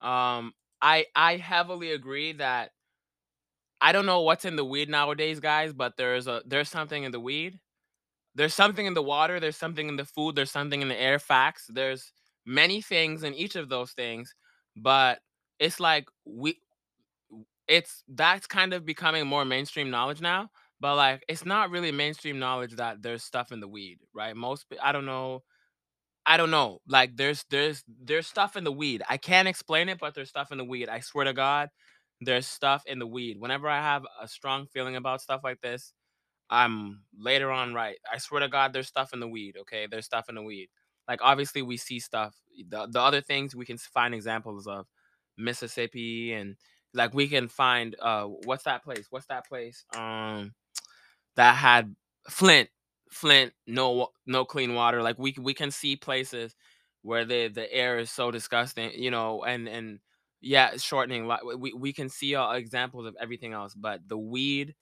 Um, 0.00 0.52
I 0.80 1.06
I 1.16 1.38
heavily 1.38 1.90
agree 1.90 2.34
that 2.34 2.70
I 3.80 3.90
don't 3.90 4.06
know 4.06 4.20
what's 4.20 4.44
in 4.44 4.54
the 4.54 4.64
weed 4.64 4.88
nowadays, 4.88 5.40
guys, 5.40 5.72
but 5.72 5.96
there's 5.96 6.28
a 6.28 6.42
there's 6.46 6.68
something 6.68 7.02
in 7.02 7.10
the 7.10 7.20
weed. 7.20 7.58
There's 8.34 8.54
something 8.54 8.86
in 8.86 8.94
the 8.94 9.02
water, 9.02 9.40
there's 9.40 9.56
something 9.56 9.88
in 9.88 9.96
the 9.96 10.04
food, 10.04 10.36
there's 10.36 10.50
something 10.50 10.82
in 10.82 10.88
the 10.88 11.00
air. 11.00 11.18
Facts. 11.18 11.66
There's 11.68 12.12
many 12.46 12.80
things 12.80 13.22
in 13.22 13.34
each 13.34 13.56
of 13.56 13.68
those 13.68 13.92
things, 13.92 14.34
but 14.76 15.20
it's 15.58 15.78
like 15.80 16.06
we 16.24 16.58
it's 17.68 18.02
that's 18.08 18.46
kind 18.46 18.72
of 18.74 18.84
becoming 18.84 19.26
more 19.26 19.44
mainstream 19.44 19.90
knowledge 19.90 20.20
now 20.20 20.48
but 20.80 20.96
like 20.96 21.22
it's 21.28 21.44
not 21.44 21.70
really 21.70 21.92
mainstream 21.92 22.38
knowledge 22.38 22.72
that 22.76 23.02
there's 23.02 23.22
stuff 23.22 23.52
in 23.52 23.60
the 23.60 23.68
weed 23.68 23.98
right 24.14 24.36
most 24.36 24.66
i 24.82 24.92
don't 24.92 25.06
know 25.06 25.42
i 26.26 26.36
don't 26.36 26.50
know 26.50 26.78
like 26.88 27.16
there's 27.16 27.44
there's 27.50 27.84
there's 28.04 28.26
stuff 28.26 28.56
in 28.56 28.64
the 28.64 28.72
weed 28.72 29.02
i 29.08 29.16
can't 29.16 29.48
explain 29.48 29.88
it 29.88 29.98
but 30.00 30.14
there's 30.14 30.30
stuff 30.30 30.52
in 30.52 30.58
the 30.58 30.64
weed 30.64 30.88
i 30.88 31.00
swear 31.00 31.24
to 31.26 31.32
god 31.34 31.68
there's 32.22 32.46
stuff 32.46 32.84
in 32.86 32.98
the 32.98 33.06
weed 33.06 33.36
whenever 33.40 33.68
i 33.68 33.80
have 33.80 34.04
a 34.22 34.28
strong 34.28 34.66
feeling 34.72 34.96
about 34.96 35.20
stuff 35.22 35.42
like 35.44 35.60
this 35.62 35.92
i'm 36.52 37.02
later 37.18 37.50
on 37.50 37.74
right 37.74 37.96
i 38.12 38.18
swear 38.18 38.40
to 38.40 38.48
god 38.48 38.72
there's 38.72 38.88
stuff 38.88 39.12
in 39.12 39.20
the 39.20 39.28
weed 39.28 39.56
okay? 39.60 39.86
There's 39.90 40.04
stuff 40.04 40.28
in 40.28 40.34
the 40.34 40.42
weed. 40.42 40.68
Like 41.08 41.20
obviously 41.22 41.62
we 41.62 41.76
see 41.76 41.98
stuff 41.98 42.34
the, 42.68 42.86
the 42.86 43.00
other 43.00 43.20
things 43.20 43.56
we 43.56 43.64
can 43.66 43.78
find 43.78 44.14
examples 44.14 44.66
of 44.66 44.86
mississippi 45.38 46.32
and 46.34 46.56
like 46.94 47.14
we 47.14 47.26
can 47.28 47.48
find 47.48 47.96
uh 48.00 48.24
what's 48.24 48.64
that 48.64 48.84
place? 48.84 49.06
What's 49.10 49.26
that 49.26 49.46
place 49.48 49.84
um 49.96 50.52
that 51.36 51.54
had 51.56 51.94
flint 52.28 52.68
flint 53.10 53.52
no 53.66 54.08
no 54.26 54.44
clean 54.44 54.74
water 54.74 55.02
like 55.02 55.18
we 55.18 55.34
we 55.40 55.54
can 55.54 55.70
see 55.70 55.96
places 55.96 56.54
where 57.02 57.24
the 57.24 57.48
the 57.48 57.72
air 57.72 57.98
is 57.98 58.10
so 58.10 58.30
disgusting 58.30 58.90
you 58.94 59.10
know 59.10 59.42
and 59.44 59.68
and 59.68 59.98
yeah 60.40 60.76
shortening 60.76 61.30
we, 61.58 61.72
we 61.74 61.92
can 61.92 62.08
see 62.08 62.34
all 62.34 62.52
examples 62.52 63.06
of 63.06 63.16
everything 63.20 63.52
else 63.52 63.74
but 63.74 64.00
the 64.08 64.16
weed 64.18 64.74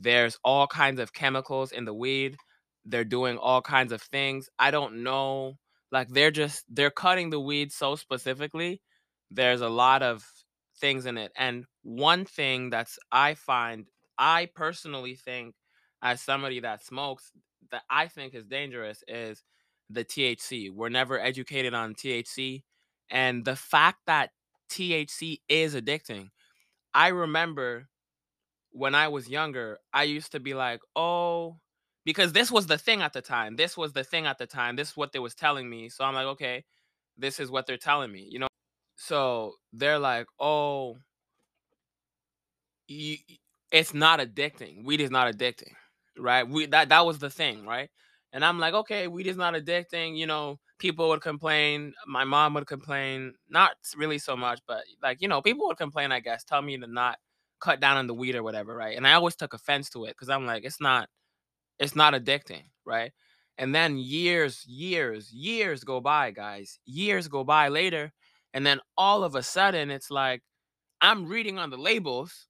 there's 0.00 0.38
all 0.44 0.66
kinds 0.66 1.00
of 1.00 1.12
chemicals 1.12 1.72
in 1.72 1.84
the 1.84 1.94
weed 1.94 2.36
they're 2.84 3.04
doing 3.04 3.36
all 3.36 3.62
kinds 3.62 3.92
of 3.92 4.00
things 4.02 4.48
i 4.58 4.70
don't 4.70 5.02
know 5.02 5.56
like 5.92 6.08
they're 6.08 6.30
just 6.30 6.64
they're 6.68 6.90
cutting 6.90 7.30
the 7.30 7.40
weed 7.40 7.72
so 7.72 7.96
specifically 7.96 8.80
there's 9.30 9.60
a 9.60 9.68
lot 9.68 10.02
of 10.02 10.24
things 10.78 11.06
in 11.06 11.18
it 11.18 11.32
and 11.36 11.64
one 11.82 12.24
thing 12.24 12.70
that's 12.70 12.98
i 13.10 13.34
find 13.34 13.86
i 14.18 14.48
personally 14.54 15.14
think 15.14 15.54
as 16.02 16.20
somebody 16.20 16.60
that 16.60 16.84
smokes 16.84 17.32
that 17.70 17.82
I 17.90 18.06
think 18.08 18.34
is 18.34 18.46
dangerous 18.46 19.02
is 19.08 19.42
the 19.90 20.04
THC. 20.04 20.70
We're 20.70 20.88
never 20.88 21.18
educated 21.20 21.74
on 21.74 21.94
THC. 21.94 22.62
And 23.10 23.44
the 23.44 23.56
fact 23.56 24.00
that 24.06 24.30
THC 24.70 25.40
is 25.48 25.74
addicting. 25.74 26.28
I 26.94 27.08
remember 27.08 27.88
when 28.72 28.94
I 28.94 29.08
was 29.08 29.28
younger, 29.28 29.78
I 29.92 30.04
used 30.04 30.32
to 30.32 30.40
be 30.40 30.54
like, 30.54 30.80
oh, 30.96 31.58
because 32.04 32.32
this 32.32 32.50
was 32.50 32.66
the 32.66 32.78
thing 32.78 33.02
at 33.02 33.12
the 33.12 33.22
time. 33.22 33.56
This 33.56 33.76
was 33.76 33.92
the 33.92 34.04
thing 34.04 34.26
at 34.26 34.38
the 34.38 34.46
time. 34.46 34.76
This 34.76 34.90
is 34.90 34.96
what 34.96 35.12
they 35.12 35.18
was 35.18 35.34
telling 35.34 35.68
me. 35.68 35.88
So 35.88 36.04
I'm 36.04 36.14
like, 36.14 36.26
okay, 36.26 36.64
this 37.16 37.40
is 37.40 37.50
what 37.50 37.66
they're 37.66 37.76
telling 37.76 38.12
me, 38.12 38.26
you 38.30 38.38
know? 38.38 38.48
So 38.96 39.54
they're 39.72 39.98
like, 39.98 40.26
oh, 40.40 40.96
you, 42.88 43.16
it's 43.70 43.94
not 43.94 44.20
addicting. 44.20 44.84
Weed 44.84 45.00
is 45.00 45.10
not 45.10 45.32
addicting, 45.32 45.72
right? 46.18 46.48
We 46.48 46.66
that 46.66 46.88
that 46.88 47.06
was 47.06 47.18
the 47.18 47.30
thing, 47.30 47.66
right? 47.66 47.90
And 48.32 48.44
I'm 48.44 48.58
like, 48.58 48.74
okay, 48.74 49.08
weed 49.08 49.26
is 49.26 49.36
not 49.36 49.54
addicting. 49.54 50.16
You 50.16 50.26
know, 50.26 50.58
people 50.78 51.08
would 51.08 51.20
complain. 51.20 51.92
My 52.06 52.24
mom 52.24 52.54
would 52.54 52.66
complain, 52.66 53.34
not 53.48 53.72
really 53.96 54.18
so 54.18 54.36
much, 54.36 54.60
but 54.66 54.84
like 55.02 55.20
you 55.20 55.28
know, 55.28 55.42
people 55.42 55.66
would 55.68 55.78
complain. 55.78 56.12
I 56.12 56.20
guess 56.20 56.44
tell 56.44 56.62
me 56.62 56.78
to 56.78 56.86
not 56.86 57.18
cut 57.60 57.80
down 57.80 57.96
on 57.96 58.06
the 58.06 58.14
weed 58.14 58.34
or 58.36 58.42
whatever, 58.42 58.74
right? 58.74 58.96
And 58.96 59.06
I 59.06 59.14
always 59.14 59.36
took 59.36 59.54
offense 59.54 59.90
to 59.90 60.04
it 60.04 60.10
because 60.10 60.28
I'm 60.28 60.46
like, 60.46 60.64
it's 60.64 60.80
not, 60.80 61.08
it's 61.78 61.96
not 61.96 62.14
addicting, 62.14 62.64
right? 62.84 63.12
And 63.58 63.74
then 63.74 63.98
years, 63.98 64.64
years, 64.66 65.32
years 65.32 65.84
go 65.84 66.00
by, 66.00 66.30
guys. 66.30 66.78
Years 66.86 67.28
go 67.28 67.44
by 67.44 67.68
later, 67.68 68.12
and 68.54 68.64
then 68.64 68.80
all 68.96 69.24
of 69.24 69.34
a 69.34 69.42
sudden, 69.42 69.90
it's 69.90 70.10
like 70.10 70.42
I'm 71.00 71.26
reading 71.26 71.58
on 71.58 71.70
the 71.70 71.76
labels 71.76 72.48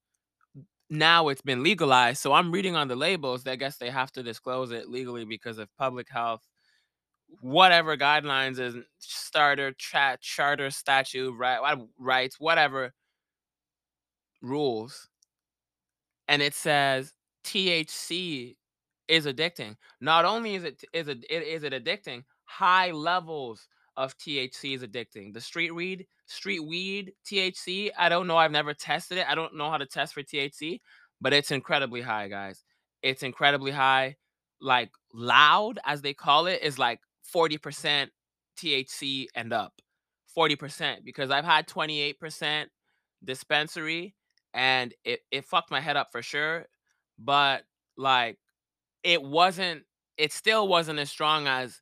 now 0.91 1.29
it's 1.29 1.43
been 1.43 1.63
legalized. 1.63 2.21
So 2.21 2.33
I'm 2.33 2.53
reading 2.53 2.77
on 2.77 2.89
the 2.89 2.97
labels 2.97 3.45
that 3.45 3.53
I 3.53 3.57
guess 3.57 3.77
they 3.77 3.91
have 3.91 4.13
to 4.13 4.23
disclose 4.23 4.71
it 4.71 4.89
legally 4.89 5.25
because 5.25 5.59
of 5.59 5.69
public 5.77 6.09
health, 6.11 6.43
whatever 7.41 7.97
guidelines 7.97 8.59
is 8.59 8.75
starter, 8.99 9.73
chat, 9.73 10.21
charter, 10.21 10.71
statute, 10.71 11.33
right, 11.37 11.77
rights, 11.99 12.41
whatever 12.41 12.93
rules. 14.43 15.09
And 16.29 16.43
it 16.43 16.55
says 16.55 17.15
THC 17.45 18.57
is 19.09 19.27
addicting. 19.27 19.77
Not 20.01 20.25
only 20.25 20.55
is 20.55 20.65
it 20.65 20.85
is 20.93 21.09
it 21.09 21.25
is 21.31 21.65
it 21.65 21.73
addicting, 21.73 22.25
high 22.45 22.91
levels 22.91 23.67
of 23.97 24.17
THC 24.19 24.77
is 24.77 24.83
addicting. 24.83 25.35
The 25.35 25.41
street 25.41 25.75
weed, 25.75 26.07
street 26.27 26.61
weed 26.61 27.13
THC, 27.27 27.91
I 27.99 28.09
don't 28.09 28.27
know. 28.27 28.37
I've 28.37 28.53
never 28.53 28.73
tested 28.73 29.19
it. 29.19 29.27
I 29.29 29.35
don't 29.35 29.57
know 29.57 29.71
how 29.71 29.79
to 29.79 29.87
test 29.87 30.15
for 30.15 30.23
THC, 30.23 30.81
but 31.21 31.33
it's 31.33 31.51
incredibly 31.51 32.01
high, 32.01 32.29
guys. 32.29 32.63
It's 33.03 33.23
incredibly 33.23 33.73
high. 33.73 34.17
Like 34.61 34.91
loud, 35.13 35.79
as 35.85 36.03
they 36.03 36.15
call 36.15 36.47
it, 36.47 36.63
is 36.63 36.79
like 36.79 37.01
40% 37.35 38.09
THC 38.57 39.27
and 39.35 39.53
up. 39.53 39.73
40% 40.37 41.05
because 41.05 41.31
I've 41.31 41.45
had 41.45 41.67
28% 41.67 42.67
dispensary 43.25 44.15
and 44.59 44.93
it, 45.05 45.21
it 45.31 45.45
fucked 45.45 45.71
my 45.71 45.81
head 45.81 45.97
up 45.97 46.09
for 46.11 46.21
sure. 46.21 46.67
But 47.17 47.63
like 47.97 48.39
it 49.05 49.23
wasn't 49.23 49.85
it 50.19 50.33
still 50.33 50.67
wasn't 50.67 50.99
as 50.99 51.09
strong 51.09 51.47
as 51.47 51.81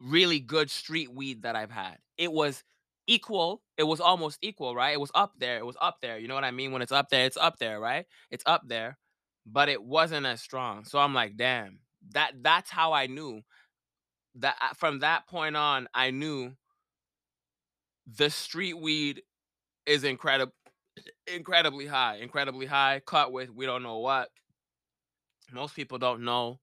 really 0.00 0.40
good 0.40 0.70
street 0.70 1.12
weed 1.12 1.42
that 1.42 1.54
I've 1.54 1.70
had. 1.70 1.98
It 2.16 2.32
was 2.32 2.64
equal. 3.06 3.62
It 3.76 3.82
was 3.82 4.00
almost 4.00 4.38
equal, 4.40 4.74
right? 4.74 4.94
It 4.94 5.00
was 5.00 5.10
up 5.14 5.34
there. 5.38 5.58
It 5.58 5.66
was 5.66 5.76
up 5.78 5.98
there. 6.00 6.18
You 6.18 6.26
know 6.26 6.34
what 6.34 6.44
I 6.44 6.50
mean? 6.52 6.72
When 6.72 6.80
it's 6.80 6.90
up 6.90 7.10
there, 7.10 7.26
it's 7.26 7.36
up 7.36 7.58
there, 7.58 7.78
right? 7.78 8.06
It's 8.30 8.44
up 8.46 8.62
there, 8.66 8.96
but 9.44 9.68
it 9.68 9.82
wasn't 9.82 10.24
as 10.24 10.40
strong. 10.40 10.84
So 10.84 10.98
I'm 10.98 11.14
like, 11.14 11.36
damn. 11.36 11.80
That 12.12 12.34
that's 12.40 12.70
how 12.70 12.92
I 12.94 13.08
knew 13.08 13.42
that 14.36 14.56
uh, 14.62 14.74
from 14.74 15.00
that 15.00 15.26
point 15.26 15.56
on, 15.56 15.88
I 15.92 16.12
knew 16.12 16.52
the 18.06 18.30
street 18.30 18.78
weed 18.78 19.22
is 19.84 20.04
incredible 20.04 20.52
incredibly 21.26 21.86
high, 21.86 22.16
incredibly 22.16 22.66
high, 22.66 23.00
cut 23.04 23.32
with 23.32 23.50
we 23.50 23.66
don't 23.66 23.82
know 23.82 23.98
what. 23.98 24.30
Most 25.52 25.76
people 25.76 25.98
don't 25.98 26.24
know 26.24 26.58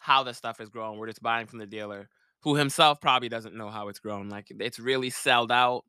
how 0.00 0.22
the 0.22 0.34
stuff 0.34 0.60
is 0.60 0.68
grown. 0.68 0.98
We're 0.98 1.06
just 1.06 1.22
buying 1.22 1.46
from 1.46 1.58
the 1.58 1.66
dealer, 1.66 2.08
who 2.40 2.56
himself 2.56 3.00
probably 3.00 3.28
doesn't 3.28 3.54
know 3.54 3.68
how 3.70 3.88
it's 3.88 4.00
grown. 4.00 4.28
Like 4.28 4.46
it's 4.50 4.78
really 4.78 5.10
sold 5.10 5.52
out. 5.52 5.84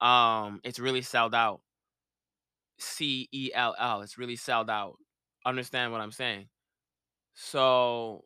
Um, 0.00 0.60
it's 0.64 0.78
really 0.78 1.02
sold 1.02 1.34
out. 1.34 1.60
C 2.78 3.28
E 3.32 3.50
L 3.54 3.74
L. 3.78 4.02
It's 4.02 4.18
really 4.18 4.36
sold 4.36 4.68
out. 4.68 4.96
Understand 5.44 5.92
what 5.92 6.00
I'm 6.00 6.10
saying? 6.10 6.48
So 7.34 8.24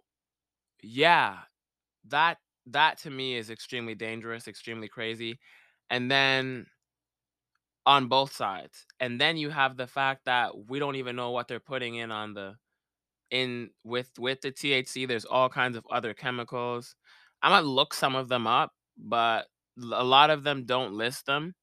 yeah, 0.83 1.37
that 2.09 2.39
that 2.67 2.99
to 2.99 3.11
me 3.11 3.37
is 3.37 3.51
extremely 3.51 3.95
dangerous, 3.95 4.49
extremely 4.49 4.89
crazy. 4.89 5.39
And 5.91 6.11
then 6.11 6.67
on 7.87 8.09
both 8.09 8.33
sides. 8.35 8.87
And 9.01 9.21
then 9.21 9.37
you 9.39 9.51
have 9.51 9.77
the 9.77 9.87
fact 9.87 10.27
that 10.27 10.69
we 10.69 10.79
don't 10.81 10.97
even 10.97 11.17
know 11.17 11.31
what 11.31 11.49
they're 11.49 11.61
putting 11.61 11.97
in 11.97 12.11
on 12.13 12.35
the 12.35 12.57
in 13.31 13.71
with 13.85 14.11
with 14.19 14.41
the 14.43 14.53
THC. 14.53 15.07
There's 15.07 15.25
all 15.27 15.49
kinds 15.49 15.77
of 15.77 15.87
other 15.91 16.15
chemicals. 16.15 16.95
I'm 17.43 17.53
gonna 17.53 17.67
look 17.67 17.95
some 17.95 18.17
of 18.17 18.29
them 18.29 18.47
up, 18.47 18.73
but 18.99 19.47
a 19.93 20.05
lot 20.05 20.31
of 20.31 20.43
them 20.45 20.65
don't 20.67 20.95
list 20.95 21.27
them. 21.27 21.55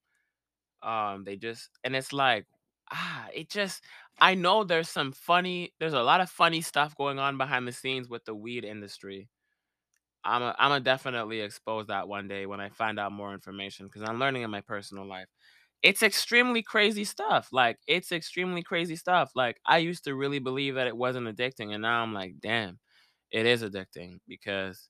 Um, 0.81 1.23
they 1.23 1.37
just 1.37 1.69
and 1.83 1.95
it's 1.95 2.13
like 2.13 2.45
ah, 2.91 3.27
it 3.33 3.49
just 3.49 3.83
I 4.19 4.35
know 4.35 4.63
there's 4.63 4.89
some 4.89 5.11
funny, 5.13 5.73
there's 5.79 5.93
a 5.93 6.03
lot 6.03 6.21
of 6.21 6.29
funny 6.29 6.61
stuff 6.61 6.95
going 6.95 7.19
on 7.19 7.37
behind 7.37 7.67
the 7.67 7.71
scenes 7.71 8.09
with 8.09 8.25
the 8.25 8.35
weed 8.35 8.65
industry. 8.65 9.29
I'm 10.25 10.41
a, 10.41 10.55
I'm 10.57 10.69
gonna 10.71 10.79
definitely 10.83 11.41
expose 11.41 11.87
that 11.87 12.07
one 12.07 12.27
day 12.27 12.45
when 12.45 12.61
I 12.61 12.69
find 12.69 12.99
out 12.99 13.11
more 13.11 13.33
information 13.33 13.87
because 13.87 14.03
I'm 14.07 14.19
learning 14.19 14.43
in 14.43 14.51
my 14.51 14.61
personal 14.61 15.05
life. 15.05 15.27
It's 15.83 16.01
extremely 16.03 16.63
crazy 16.63 17.03
stuff. 17.05 17.49
Like 17.51 17.77
it's 17.87 18.11
extremely 18.11 18.63
crazy 18.63 18.95
stuff. 18.95 19.31
Like 19.35 19.59
I 19.65 19.79
used 19.79 20.05
to 20.05 20.15
really 20.15 20.39
believe 20.39 20.75
that 20.75 20.87
it 20.87 20.97
wasn't 20.97 21.27
addicting, 21.27 21.73
and 21.73 21.81
now 21.81 22.01
I'm 22.03 22.13
like, 22.13 22.35
damn, 22.41 22.79
it 23.31 23.45
is 23.45 23.63
addicting 23.63 24.19
because 24.27 24.89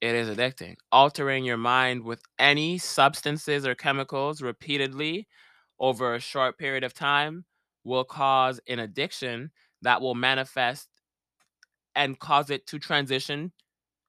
it 0.00 0.14
is 0.14 0.28
addicting. 0.28 0.76
Altering 0.92 1.44
your 1.44 1.56
mind 1.56 2.04
with 2.04 2.22
any 2.38 2.78
substances 2.78 3.66
or 3.66 3.74
chemicals 3.74 4.42
repeatedly 4.42 5.26
over 5.80 6.14
a 6.14 6.20
short 6.20 6.58
period 6.58 6.84
of 6.84 6.94
time 6.94 7.44
will 7.84 8.04
cause 8.04 8.60
an 8.68 8.78
addiction 8.80 9.50
that 9.82 10.00
will 10.00 10.14
manifest 10.14 10.88
and 11.94 12.18
cause 12.18 12.50
it 12.50 12.66
to 12.66 12.78
transition 12.78 13.52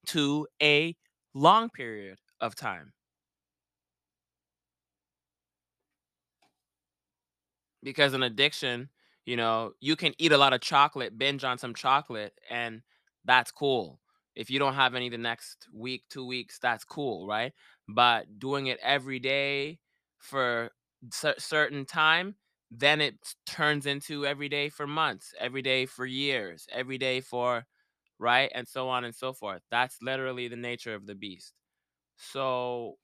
to 0.07 0.47
a 0.61 0.95
long 1.33 1.69
period 1.69 2.19
of 2.41 2.55
time 2.55 2.93
because 7.83 8.13
an 8.13 8.23
addiction 8.23 8.89
You 9.25 9.37
know, 9.37 9.73
you 9.79 9.95
can 9.95 10.13
eat 10.17 10.31
a 10.31 10.37
lot 10.37 10.53
of 10.53 10.61
chocolate, 10.61 11.17
binge 11.19 11.43
on 11.43 11.57
some 11.59 11.75
chocolate, 11.75 12.33
and 12.49 12.81
that's 13.25 13.51
cool. 13.51 13.99
If 14.35 14.49
you 14.49 14.57
don't 14.59 14.73
have 14.73 14.95
any 14.95 15.09
the 15.09 15.17
next 15.19 15.67
week, 15.73 16.03
two 16.09 16.25
weeks, 16.25 16.57
that's 16.59 16.83
cool, 16.83 17.27
right? 17.27 17.53
But 17.87 18.39
doing 18.39 18.67
it 18.67 18.79
every 18.81 19.19
day 19.19 19.79
for 20.17 20.71
cer- 21.13 21.35
certain 21.37 21.85
time, 21.85 22.35
then 22.71 23.01
it 23.01 23.15
turns 23.45 23.85
into 23.85 24.25
every 24.25 24.49
day 24.49 24.69
for 24.69 24.87
months, 24.87 25.33
every 25.39 25.61
day 25.61 25.85
for 25.85 26.05
years, 26.07 26.65
every 26.71 26.97
day 26.97 27.21
for 27.21 27.65
right, 28.19 28.51
and 28.55 28.67
so 28.67 28.89
on 28.89 29.03
and 29.05 29.15
so 29.15 29.33
forth. 29.33 29.61
That's 29.71 29.97
literally 30.01 30.47
the 30.47 30.55
nature 30.55 30.93
of 30.95 31.05
the 31.05 31.15
beast. 31.15 31.53
So 32.17 32.97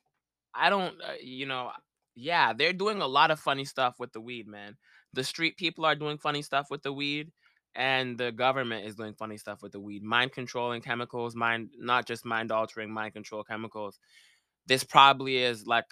I 0.53 0.69
don't, 0.69 1.01
uh, 1.01 1.13
you 1.21 1.45
know, 1.45 1.71
yeah, 2.15 2.53
they're 2.53 2.73
doing 2.73 3.01
a 3.01 3.07
lot 3.07 3.31
of 3.31 3.39
funny 3.39 3.65
stuff 3.65 3.95
with 3.99 4.13
the 4.13 4.21
weed, 4.21 4.47
man. 4.47 4.77
The 5.13 5.23
street 5.23 5.57
people 5.57 5.85
are 5.85 5.95
doing 5.95 6.17
funny 6.17 6.41
stuff 6.41 6.67
with 6.69 6.83
the 6.83 6.93
weed, 6.93 7.31
and 7.75 8.17
the 8.17 8.31
government 8.31 8.85
is 8.85 8.95
doing 8.95 9.13
funny 9.13 9.37
stuff 9.37 9.61
with 9.61 9.73
the 9.73 9.79
weed. 9.79 10.03
Mind 10.03 10.31
controlling 10.31 10.81
chemicals, 10.81 11.35
mind, 11.35 11.69
not 11.77 12.05
just 12.07 12.25
mind 12.25 12.51
altering, 12.51 12.91
mind 12.91 13.13
control 13.13 13.43
chemicals. 13.43 13.99
This 14.67 14.83
probably 14.83 15.37
is 15.37 15.67
like 15.67 15.85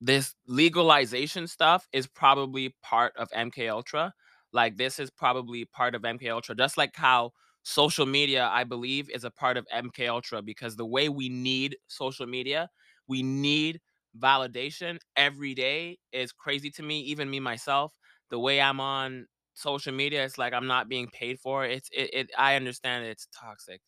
this 0.00 0.34
legalization 0.46 1.46
stuff 1.46 1.86
is 1.92 2.06
probably 2.06 2.74
part 2.82 3.12
of 3.16 3.28
MK 3.32 3.68
Ultra. 3.70 4.14
Like 4.52 4.76
this 4.76 4.98
is 4.98 5.10
probably 5.10 5.64
part 5.66 5.94
of 5.94 6.04
MK 6.04 6.30
Ultra, 6.30 6.54
just 6.54 6.76
like 6.78 6.96
how 6.96 7.32
social 7.62 8.06
media, 8.06 8.48
I 8.52 8.64
believe, 8.64 9.10
is 9.10 9.24
a 9.24 9.30
part 9.30 9.56
of 9.56 9.66
MK 9.72 10.08
Ultra 10.08 10.42
because 10.42 10.76
the 10.76 10.86
way 10.86 11.08
we 11.08 11.28
need 11.28 11.76
social 11.88 12.26
media, 12.26 12.70
we 13.06 13.22
need 13.22 13.80
validation 14.18 14.98
every 15.16 15.54
day 15.54 15.98
is 16.12 16.32
crazy 16.32 16.70
to 16.72 16.82
me. 16.82 17.00
Even 17.02 17.30
me 17.30 17.40
myself, 17.40 17.92
the 18.30 18.38
way 18.38 18.60
I'm 18.60 18.80
on 18.80 19.26
social 19.54 19.92
media, 19.92 20.24
it's 20.24 20.38
like 20.38 20.52
I'm 20.52 20.66
not 20.66 20.88
being 20.88 21.08
paid 21.08 21.38
for 21.40 21.64
it. 21.64 21.72
It's 21.72 21.88
it, 21.92 22.10
it 22.12 22.30
I 22.38 22.56
understand 22.56 23.04
it's 23.06 23.28
toxic. 23.38 23.80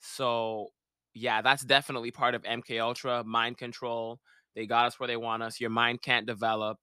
So 0.00 0.68
yeah, 1.14 1.42
that's 1.42 1.64
definitely 1.64 2.10
part 2.10 2.34
of 2.34 2.44
MK 2.44 2.78
Ultra, 2.80 3.24
mind 3.24 3.58
control. 3.58 4.20
They 4.54 4.66
got 4.66 4.86
us 4.86 5.00
where 5.00 5.06
they 5.06 5.16
want 5.16 5.42
us. 5.42 5.60
Your 5.60 5.70
mind 5.70 6.02
can't 6.02 6.26
develop, 6.26 6.78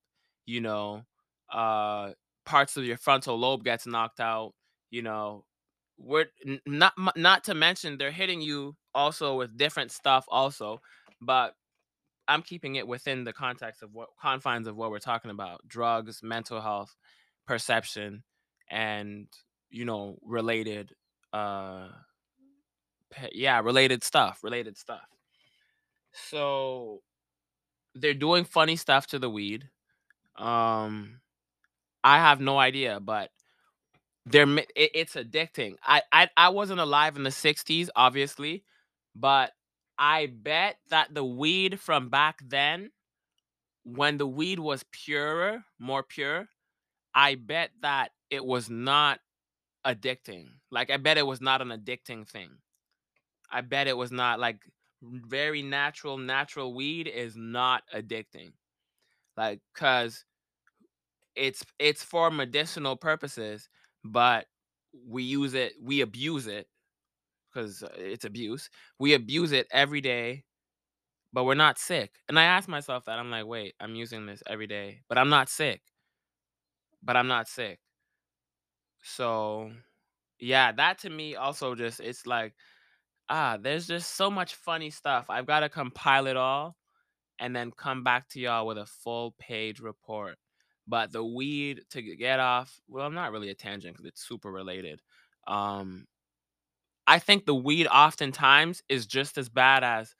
you 0.45 0.61
know. 0.61 1.03
Uh 1.51 2.11
parts 2.45 2.77
of 2.77 2.85
your 2.85 2.97
frontal 2.97 3.37
lobe 3.39 3.63
gets 3.63 3.87
knocked 3.87 4.19
out, 4.19 4.53
you 4.91 5.01
know. 5.01 5.45
We're 5.97 6.25
not 6.65 6.93
not 7.15 7.45
to 7.45 7.53
mention 7.55 7.97
they're 7.97 8.11
hitting 8.11 8.41
you 8.41 8.75
also 8.93 9.35
with 9.37 9.57
different 9.57 9.91
stuff 9.91 10.25
also, 10.29 10.79
but 11.21 11.53
I'm 12.27 12.41
keeping 12.41 12.75
it 12.75 12.87
within 12.87 13.23
the 13.23 13.33
context 13.33 13.83
of 13.83 13.93
what 13.93 14.09
confines 14.21 14.67
of 14.67 14.75
what 14.75 14.91
we're 14.91 14.99
talking 14.99 15.31
about: 15.31 15.67
drugs, 15.67 16.21
mental 16.23 16.61
health, 16.61 16.95
perception, 17.47 18.23
and 18.69 19.27
you 19.69 19.85
know, 19.85 20.17
related 20.23 20.93
uh 21.33 21.89
yeah, 23.31 23.59
related 23.61 24.03
stuff, 24.03 24.39
related 24.43 24.77
stuff. 24.77 25.07
So 26.13 27.01
they're 27.93 28.13
doing 28.13 28.45
funny 28.45 28.75
stuff 28.75 29.07
to 29.07 29.19
the 29.19 29.29
weed. 29.29 29.69
Um, 30.37 31.21
I 32.03 32.17
have 32.17 32.39
no 32.39 32.57
idea, 32.59 32.99
but 32.99 33.31
they're 34.25 34.49
it, 34.57 34.67
it's 34.75 35.15
addicting. 35.15 35.75
I, 35.83 36.01
I 36.11 36.29
I 36.35 36.49
wasn't 36.49 36.79
alive 36.79 37.15
in 37.15 37.23
the 37.23 37.29
'60s, 37.29 37.89
obviously, 37.95 38.63
but 39.15 39.51
I 39.97 40.27
bet 40.27 40.77
that 40.89 41.13
the 41.13 41.23
weed 41.23 41.79
from 41.79 42.09
back 42.09 42.39
then, 42.45 42.91
when 43.83 44.17
the 44.17 44.27
weed 44.27 44.59
was 44.59 44.83
purer, 44.91 45.63
more 45.79 46.03
pure, 46.03 46.47
I 47.13 47.35
bet 47.35 47.71
that 47.81 48.11
it 48.29 48.45
was 48.45 48.69
not 48.69 49.19
addicting. 49.85 50.47
Like 50.71 50.89
I 50.89 50.97
bet 50.97 51.17
it 51.17 51.25
was 51.27 51.41
not 51.41 51.61
an 51.61 51.69
addicting 51.69 52.27
thing. 52.27 52.49
I 53.51 53.61
bet 53.61 53.87
it 53.87 53.97
was 53.97 54.11
not 54.11 54.39
like 54.39 54.59
very 55.01 55.61
natural 55.61 56.17
natural 56.17 56.73
weed 56.73 57.07
is 57.07 57.35
not 57.35 57.83
addicting. 57.93 58.53
Like 59.37 59.61
cuz 59.73 60.25
it's 61.35 61.63
it's 61.79 62.03
for 62.03 62.31
medicinal 62.31 62.95
purposes, 62.95 63.69
but 64.03 64.47
we 65.07 65.23
use 65.23 65.53
it, 65.53 65.73
we 65.81 66.01
abuse 66.01 66.47
it 66.47 66.67
cuz 67.55 67.83
it's 67.97 68.25
abuse. 68.25 68.69
We 68.99 69.15
abuse 69.15 69.53
it 69.53 69.67
every 69.71 70.01
day, 70.01 70.45
but 71.33 71.45
we're 71.45 71.55
not 71.55 71.79
sick. 71.79 72.15
And 72.29 72.39
I 72.39 72.45
ask 72.45 72.69
myself 72.69 73.05
that 73.05 73.19
I'm 73.19 73.31
like, 73.31 73.45
"Wait, 73.47 73.75
I'm 73.81 73.95
using 73.95 74.25
this 74.27 74.43
every 74.47 74.67
day, 74.67 75.01
but 75.09 75.17
I'm 75.19 75.29
not 75.29 75.49
sick. 75.49 75.81
But 77.01 77.15
I'm 77.15 77.27
not 77.27 77.47
sick." 77.47 77.79
So, 79.03 79.71
yeah, 80.39 80.71
that 80.73 80.99
to 80.99 81.09
me 81.09 81.35
also 81.35 81.75
just 81.75 81.99
it's 81.99 82.25
like 82.27 82.55
ah, 83.29 83.57
there's 83.61 83.87
just 83.87 84.15
so 84.15 84.31
much 84.31 84.55
funny 84.55 84.89
stuff. 84.91 85.27
I've 85.29 85.47
got 85.47 85.61
to 85.61 85.69
compile 85.69 86.27
it 86.27 86.37
all 86.37 86.77
and 87.39 87.55
then 87.55 87.71
come 87.71 88.03
back 88.03 88.29
to 88.29 88.39
y'all 88.41 88.67
with 88.67 88.77
a 88.79 88.85
full 88.87 89.35
page 89.39 89.79
report. 89.81 90.37
But 90.87 91.11
the 91.13 91.23
weed 91.25 91.83
to 91.91 92.01
get 92.03 92.39
off, 92.41 92.81
well, 92.89 93.05
I'm 93.05 93.15
not 93.15 93.31
really 93.33 93.49
a 93.51 93.55
tangent 93.55 93.95
because 93.95 94.07
it's 94.07 94.27
super 94.27 94.51
related. 94.51 95.01
Um, 95.47 96.07
I 97.07 97.19
think 97.19 97.45
the 97.45 97.55
weed 97.55 97.87
oftentimes 97.87 98.81
is 98.89 99.05
just 99.05 99.37
as 99.37 99.49
bad 99.49 99.83
as 99.83 100.15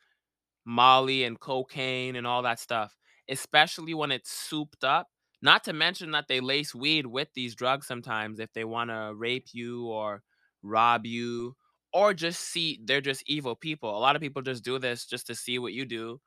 Molly 0.66 1.24
and 1.24 1.40
cocaine 1.40 2.16
and 2.16 2.28
all 2.28 2.44
that 2.44 2.60
stuff, 2.60 2.98
especially 3.30 3.94
when 3.94 4.12
it's 4.12 4.32
souped 4.32 4.84
up. 4.84 5.08
Not 5.42 5.64
to 5.66 5.74
mention 5.74 6.12
that 6.12 6.28
they 6.28 6.40
lace 6.40 6.74
weed 6.74 7.06
with 7.06 7.30
these 7.36 7.56
drugs 7.56 7.88
sometimes 7.88 8.40
if 8.40 8.52
they 8.54 8.64
want 8.64 8.90
to 8.90 9.14
rape 9.16 9.50
you 9.54 9.86
or 9.88 10.24
rob 10.64 11.06
you 11.06 11.56
or 11.94 12.14
just 12.14 12.42
see 12.42 12.80
they're 12.86 13.02
just 13.02 13.24
evil 13.28 13.56
people. 13.56 13.96
A 13.98 14.00
lot 14.00 14.16
of 14.16 14.22
people 14.22 14.42
just 14.42 14.64
do 14.64 14.80
this 14.80 15.06
just 15.06 15.28
to 15.28 15.36
see 15.36 15.60
what 15.60 15.74
you 15.74 15.86
do. 15.86 16.20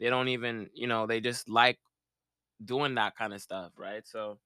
They 0.00 0.10
don't 0.10 0.28
even, 0.28 0.70
you 0.74 0.86
know, 0.86 1.06
they 1.06 1.20
just 1.20 1.48
like 1.48 1.78
doing 2.64 2.94
that 2.96 3.16
kind 3.16 3.32
of 3.34 3.40
stuff, 3.42 3.72
right? 3.76 4.06
So, 4.06 4.38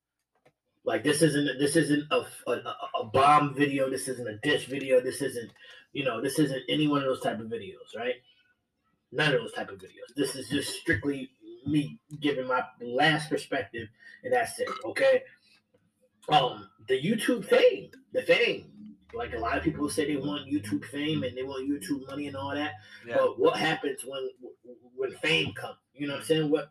Like 0.87 1.03
this 1.03 1.21
isn't 1.21 1.59
this 1.59 1.75
isn't 1.75 2.05
a, 2.13 2.25
a 2.47 2.53
a 3.01 3.05
bomb 3.13 3.55
video. 3.55 3.91
This 3.91 4.07
isn't 4.07 4.29
a 4.29 4.37
dish 4.37 4.67
video. 4.67 5.01
This 5.01 5.21
isn't 5.21 5.51
you 5.93 6.05
know 6.05 6.23
this 6.23 6.39
isn't 6.39 6.63
any 6.69 6.87
one 6.87 7.01
of 7.01 7.07
those 7.07 7.21
type 7.21 7.41
of 7.41 7.47
videos, 7.47 7.97
right? 7.97 8.15
None 9.11 9.35
of 9.35 9.41
those 9.41 9.53
type 9.53 9.71
of 9.71 9.79
videos. 9.79 10.15
This 10.17 10.37
is 10.37 10.49
just 10.49 10.73
strictly 10.81 11.31
me 11.67 11.99
giving 12.21 12.47
my 12.47 12.63
last 12.81 13.29
perspective, 13.29 13.89
and 14.23 14.33
that's 14.33 14.61
it. 14.61 14.69
Okay. 14.85 15.23
Um, 16.29 16.69
the 16.89 17.01
YouTube 17.01 17.45
fame, 17.45 17.91
the 18.13 18.23
fame. 18.23 18.71
Like 19.13 19.35
a 19.35 19.39
lot 19.39 19.57
of 19.57 19.65
people 19.65 19.89
say 19.89 20.07
they 20.07 20.17
want 20.17 20.49
YouTube 20.49 20.85
fame 20.85 21.23
and 21.25 21.37
they 21.37 21.43
want 21.43 21.69
YouTube 21.69 22.07
money 22.07 22.29
and 22.29 22.37
all 22.37 22.55
that. 22.55 22.73
yeah. 23.07 23.17
But 23.17 23.41
what 23.41 23.57
happens 23.57 24.03
when 24.07 24.31
when 24.95 25.11
fame 25.17 25.53
comes? 25.55 25.79
You 25.95 26.07
know 26.07 26.15
what 26.15 26.21
I'm 26.21 26.27
saying? 26.27 26.51
What? 26.51 26.71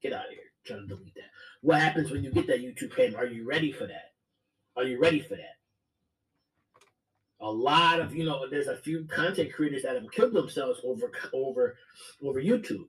Get 0.00 0.12
out 0.12 0.26
of 0.26 0.30
here! 0.30 0.40
trying 0.66 0.80
to 0.80 0.86
delete 0.86 1.14
that. 1.14 1.30
What 1.66 1.80
happens 1.80 2.12
when 2.12 2.22
you 2.22 2.30
get 2.30 2.46
that 2.46 2.60
YouTube 2.60 2.92
fame? 2.92 3.16
Are 3.16 3.26
you 3.26 3.44
ready 3.44 3.72
for 3.72 3.88
that? 3.88 4.12
Are 4.76 4.84
you 4.84 5.00
ready 5.00 5.18
for 5.18 5.34
that? 5.34 5.56
A 7.40 7.50
lot 7.50 7.98
of 7.98 8.14
you 8.14 8.24
know, 8.24 8.48
there's 8.48 8.68
a 8.68 8.76
few 8.76 9.04
content 9.06 9.52
creators 9.52 9.82
that 9.82 9.96
have 9.96 10.08
killed 10.12 10.32
themselves 10.32 10.78
over 10.84 11.10
over 11.32 11.76
over 12.22 12.40
YouTube, 12.40 12.86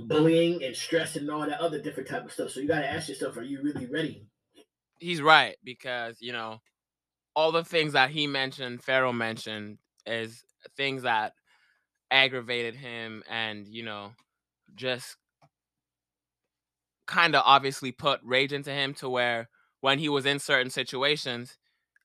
bullying 0.00 0.64
and 0.64 0.74
stress 0.74 1.14
and 1.14 1.30
all 1.30 1.46
that 1.46 1.60
other 1.60 1.80
different 1.80 2.08
type 2.08 2.24
of 2.24 2.32
stuff. 2.32 2.50
So 2.50 2.58
you 2.58 2.66
got 2.66 2.80
to 2.80 2.90
ask 2.90 3.08
yourself: 3.08 3.36
Are 3.36 3.44
you 3.44 3.62
really 3.62 3.86
ready? 3.86 4.26
He's 4.98 5.22
right 5.22 5.54
because, 5.62 6.16
you 6.20 6.32
know, 6.32 6.58
all 7.36 7.52
the 7.52 7.62
things 7.62 7.92
that 7.92 8.10
he 8.10 8.26
mentioned, 8.26 8.82
Pharaoh 8.82 9.12
mentioned, 9.12 9.78
is 10.06 10.42
things 10.76 11.04
that 11.04 11.34
aggravated 12.10 12.74
him 12.74 13.22
and, 13.30 13.68
you 13.68 13.84
know, 13.84 14.10
just 14.74 15.16
kind 17.06 17.34
of 17.34 17.42
obviously 17.44 17.92
put 17.92 18.20
rage 18.22 18.52
into 18.52 18.70
him 18.70 18.94
to 18.94 19.08
where 19.08 19.48
when 19.80 19.98
he 19.98 20.08
was 20.08 20.26
in 20.26 20.38
certain 20.38 20.70
situations, 20.70 21.56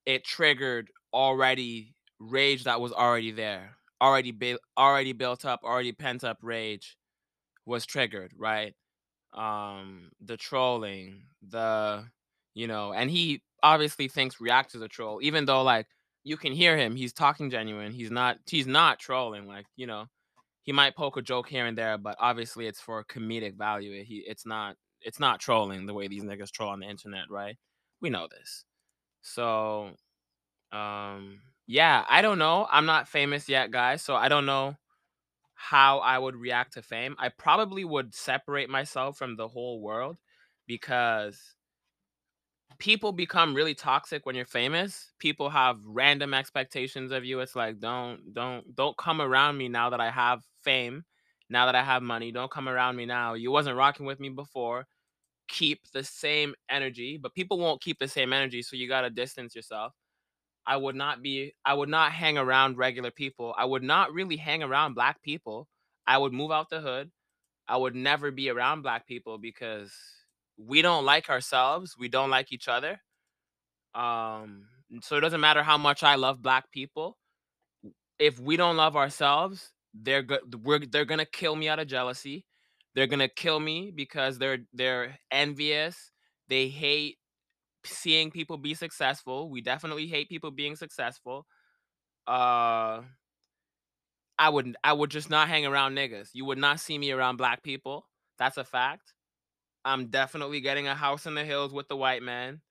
it 0.06 0.24
triggered 0.24 0.90
already 1.14 1.94
rage 2.20 2.64
that 2.66 2.80
was 2.80 2.92
already 2.92 3.32
there, 3.32 3.78
already 4.02 4.32
built, 4.32 4.62
already 4.78 5.14
built 5.14 5.46
up, 5.46 5.62
already 5.64 5.92
pent 5.92 6.24
up 6.24 6.38
rage 6.42 6.98
was 7.66 7.86
triggered, 7.86 8.32
right? 8.38 8.74
Um, 9.34 10.12
the 10.20 10.38
trolling, 10.38 11.24
the 11.48 12.06
you 12.54 12.68
know, 12.68 12.94
and 12.94 13.10
he 13.10 13.42
obviously 13.64 14.08
thinks 14.08 14.42
react 14.42 14.76
is 14.76 14.82
a 14.82 14.88
troll, 14.88 15.20
even 15.22 15.46
though 15.46 15.64
like 15.64 15.88
you 16.24 16.38
can 16.38 16.54
hear 16.54 16.78
him, 16.78 16.96
he's 16.96 17.14
talking 17.14 17.50
genuine. 17.50 17.94
He's 17.94 18.12
not 18.12 18.38
he's 18.46 18.68
not 18.68 19.00
trolling, 19.00 19.48
like, 19.48 19.66
you 19.76 19.88
know, 19.88 20.06
he 20.64 20.72
might 20.72 20.96
poke 20.96 21.18
a 21.18 21.22
joke 21.22 21.50
here 21.50 21.66
and 21.66 21.78
there, 21.78 21.98
but 21.98 22.16
obviously 22.20 22.68
it's 22.68 22.82
for 22.82 23.04
comedic 23.06 23.56
value. 23.58 24.04
He 24.04 24.24
it's 24.28 24.46
not 24.46 24.76
it's 25.04 25.20
not 25.20 25.40
trolling 25.40 25.86
the 25.86 25.94
way 25.94 26.08
these 26.08 26.24
niggas 26.24 26.52
troll 26.52 26.70
on 26.70 26.80
the 26.80 26.88
internet, 26.90 27.30
right? 27.30 27.58
We 28.02 28.10
know 28.10 28.28
this. 28.30 28.66
So 29.22 29.92
um 30.72 31.42
yeah, 31.68 32.06
I 32.10 32.22
don't 32.22 32.40
know. 32.40 32.68
I'm 32.72 32.86
not 32.86 33.08
famous 33.08 33.48
yet, 33.50 33.72
guys, 33.72 34.02
so 34.02 34.16
I 34.16 34.30
don't 34.30 34.46
know 34.46 34.76
how 35.56 36.00
I 36.00 36.18
would 36.20 36.36
react 36.36 36.74
to 36.74 36.82
fame. 36.82 37.16
I 37.20 37.30
probably 37.30 37.86
would 37.86 38.14
separate 38.16 38.70
myself 38.70 39.18
from 39.18 39.36
the 39.38 39.48
whole 39.48 39.82
world 39.82 40.18
because 40.68 41.56
people 42.80 43.12
become 43.12 43.54
really 43.54 43.76
toxic 43.76 44.26
when 44.26 44.36
you're 44.36 44.46
famous. 44.46 45.12
People 45.20 45.50
have 45.50 45.80
random 45.86 46.34
expectations 46.34 47.12
of 47.12 47.24
you. 47.26 47.40
It's 47.40 47.56
like 47.56 47.80
don't 47.80 48.34
don't 48.34 48.76
don't 48.76 48.98
come 48.98 49.22
around 49.22 49.58
me 49.58 49.70
now 49.70 49.90
that 49.92 50.02
I 50.02 50.10
have 50.10 50.42
fame, 50.64 51.06
now 51.52 51.66
that 51.66 51.76
I 51.76 51.84
have 51.84 52.02
money. 52.02 52.32
Don't 52.32 52.50
come 52.50 52.70
around 52.70 52.96
me 52.96 53.06
now. 53.06 53.34
You 53.34 53.52
wasn't 53.52 53.78
rocking 53.78 54.06
with 54.06 54.20
me 54.20 54.30
before. 54.30 54.88
Keep 55.50 55.82
the 55.94 56.04
same 56.04 56.56
energy, 56.70 57.20
but 57.22 57.34
people 57.34 57.60
won't 57.60 57.82
keep 57.82 58.00
the 58.00 58.08
same 58.08 58.32
energy, 58.32 58.62
so 58.62 58.78
you 58.78 58.88
got 58.88 59.02
to 59.02 59.10
distance 59.10 59.54
yourself. 59.54 59.94
I 60.66 60.78
would 60.78 60.96
not 60.96 61.22
be 61.22 61.54
I 61.66 61.74
would 61.74 61.90
not 61.90 62.12
hang 62.12 62.38
around 62.38 62.78
regular 62.78 63.12
people. 63.12 63.54
I 63.58 63.66
would 63.66 63.84
not 63.84 64.14
really 64.14 64.38
hang 64.38 64.64
around 64.64 64.94
black 64.94 65.22
people. 65.22 65.68
I 66.08 66.18
would 66.18 66.34
move 66.34 66.52
out 66.52 66.70
the 66.70 66.80
hood. 66.80 67.12
I 67.68 67.78
would 67.78 67.96
never 67.96 68.32
be 68.32 68.50
around 68.50 68.82
black 68.82 69.08
people 69.08 69.38
because 69.38 69.94
we 70.58 70.82
don't 70.82 71.06
like 71.06 71.30
ourselves. 71.30 71.96
We 71.98 72.08
don't 72.08 72.30
like 72.30 72.52
each 72.52 72.68
other. 72.68 73.02
Um, 73.94 74.68
so 75.02 75.18
it 75.18 75.22
doesn't 75.22 75.42
matter 75.42 75.64
how 75.64 75.78
much 75.78 76.04
I 76.04 76.16
love 76.16 76.42
black 76.42 76.72
people. 76.72 77.18
If 78.20 78.40
we 78.40 78.56
don't 78.56 78.78
love 78.78 78.96
ourselves, 78.96 79.72
they're 79.94 80.24
go- 80.24 80.40
we're 80.64 80.80
they're 80.80 81.06
gonna 81.06 81.26
kill 81.26 81.56
me 81.56 81.70
out 81.70 81.80
of 81.80 81.88
jealousy. 81.88 82.46
They're 82.96 83.08
gonna 83.08 83.30
kill 83.30 83.60
me 83.60 83.92
because 83.96 84.38
they're 84.40 84.60
they're 84.74 85.18
envious. 85.32 86.12
They 86.50 86.68
hate 86.70 87.18
seeing 87.86 88.32
people 88.32 88.58
be 88.58 88.74
successful. 88.76 89.50
We 89.50 89.62
definitely 89.62 90.08
hate 90.08 90.30
people 90.30 90.52
being 90.52 90.76
successful. 90.76 91.48
Uh 92.28 93.04
I 94.38 94.50
would 94.50 94.76
I 94.84 94.94
would 94.94 95.12
just 95.12 95.30
not 95.30 95.48
hang 95.50 95.66
around 95.66 95.96
niggas. 95.96 96.30
You 96.34 96.46
would 96.46 96.58
not 96.58 96.80
see 96.80 96.98
me 96.98 97.12
around 97.12 97.38
black 97.38 97.64
people. 97.64 98.08
That's 98.38 98.58
a 98.58 98.64
fact. 98.64 99.14
I'm 99.86 100.08
definitely 100.08 100.62
getting 100.62 100.88
a 100.88 100.96
house 100.96 101.26
in 101.28 101.36
the 101.36 101.46
hills 101.46 101.74
with 101.74 101.88
the 101.90 101.98
white 101.98 102.24
man. 102.24 102.62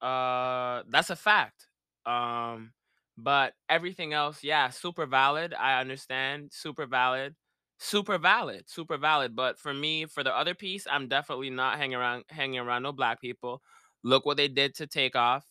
Uh 0.00 0.84
that's 0.88 1.10
a 1.10 1.16
fact. 1.16 1.68
Um 2.06 2.72
but 3.18 3.54
everything 3.68 4.12
else, 4.12 4.44
yeah, 4.44 4.70
super 4.70 5.04
valid. 5.06 5.52
I 5.52 5.80
understand. 5.80 6.50
Super 6.52 6.86
valid. 6.86 7.34
Super 7.78 8.18
valid. 8.18 8.64
Super 8.68 8.96
valid. 8.96 9.34
But 9.34 9.58
for 9.58 9.74
me, 9.74 10.06
for 10.06 10.22
the 10.22 10.34
other 10.34 10.54
piece, 10.54 10.86
I'm 10.90 11.08
definitely 11.08 11.50
not 11.50 11.78
hanging 11.78 11.96
around 11.96 12.24
hanging 12.30 12.60
around 12.60 12.84
no 12.84 12.92
black 12.92 13.20
people. 13.20 13.60
Look 14.04 14.24
what 14.24 14.36
they 14.36 14.48
did 14.48 14.74
to 14.76 14.86
Takeoff. 14.86 15.44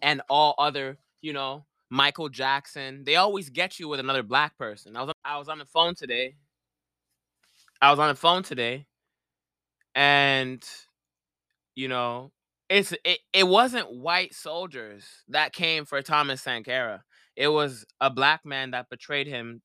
And 0.00 0.22
all 0.28 0.54
other, 0.58 0.98
you 1.20 1.32
know, 1.32 1.66
Michael 1.90 2.28
Jackson. 2.30 3.04
They 3.04 3.16
always 3.16 3.50
get 3.50 3.78
you 3.78 3.88
with 3.88 4.00
another 4.00 4.22
black 4.22 4.56
person. 4.58 4.96
I 4.96 5.02
was 5.02 5.12
I 5.24 5.38
was 5.38 5.48
on 5.48 5.58
the 5.58 5.66
phone 5.66 5.94
today. 5.94 6.36
I 7.80 7.90
was 7.90 7.98
on 7.98 8.08
the 8.08 8.14
phone 8.14 8.42
today 8.42 8.86
and 9.94 10.64
you 11.74 11.88
know 11.88 12.30
it's 12.68 12.92
it, 13.04 13.18
it 13.32 13.46
wasn't 13.46 13.92
white 13.92 14.34
soldiers 14.34 15.04
that 15.28 15.52
came 15.52 15.84
for 15.84 16.02
thomas 16.02 16.42
sankara. 16.42 17.02
It 17.36 17.48
was 17.48 17.86
a 18.00 18.10
black 18.10 18.44
man 18.44 18.72
that 18.72 18.90
betrayed 18.90 19.26
him 19.26 19.62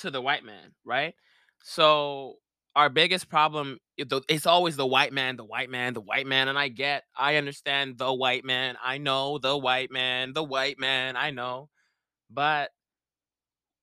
to 0.00 0.10
the 0.10 0.20
white 0.22 0.44
man 0.44 0.72
right? 0.84 1.14
So 1.62 2.36
our 2.76 2.88
biggest 2.88 3.28
problem 3.28 3.78
it's 3.96 4.46
always 4.46 4.76
the 4.76 4.86
white 4.86 5.12
man 5.12 5.36
the 5.36 5.44
white 5.44 5.70
man 5.70 5.94
the 5.94 6.00
white 6.00 6.26
man 6.26 6.46
and 6.46 6.56
i 6.56 6.68
get 6.68 7.02
i 7.16 7.34
understand 7.34 7.98
the 7.98 8.12
white 8.12 8.44
man 8.44 8.76
i 8.84 8.98
know 8.98 9.38
the 9.38 9.56
white 9.56 9.90
man 9.90 10.32
the 10.32 10.44
white 10.44 10.78
man 10.78 11.16
i 11.16 11.30
know 11.30 11.68
but 12.30 12.70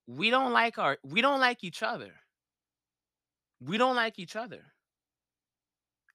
we 0.08 0.30
don't 0.30 0.54
like 0.54 0.78
our 0.78 0.98
we 1.04 1.22
don't 1.22 1.40
like 1.40 1.64
each 1.64 1.82
other. 1.84 2.14
We 3.60 3.78
don't 3.78 3.96
like 3.96 4.20
each 4.20 4.36
other 4.36 4.62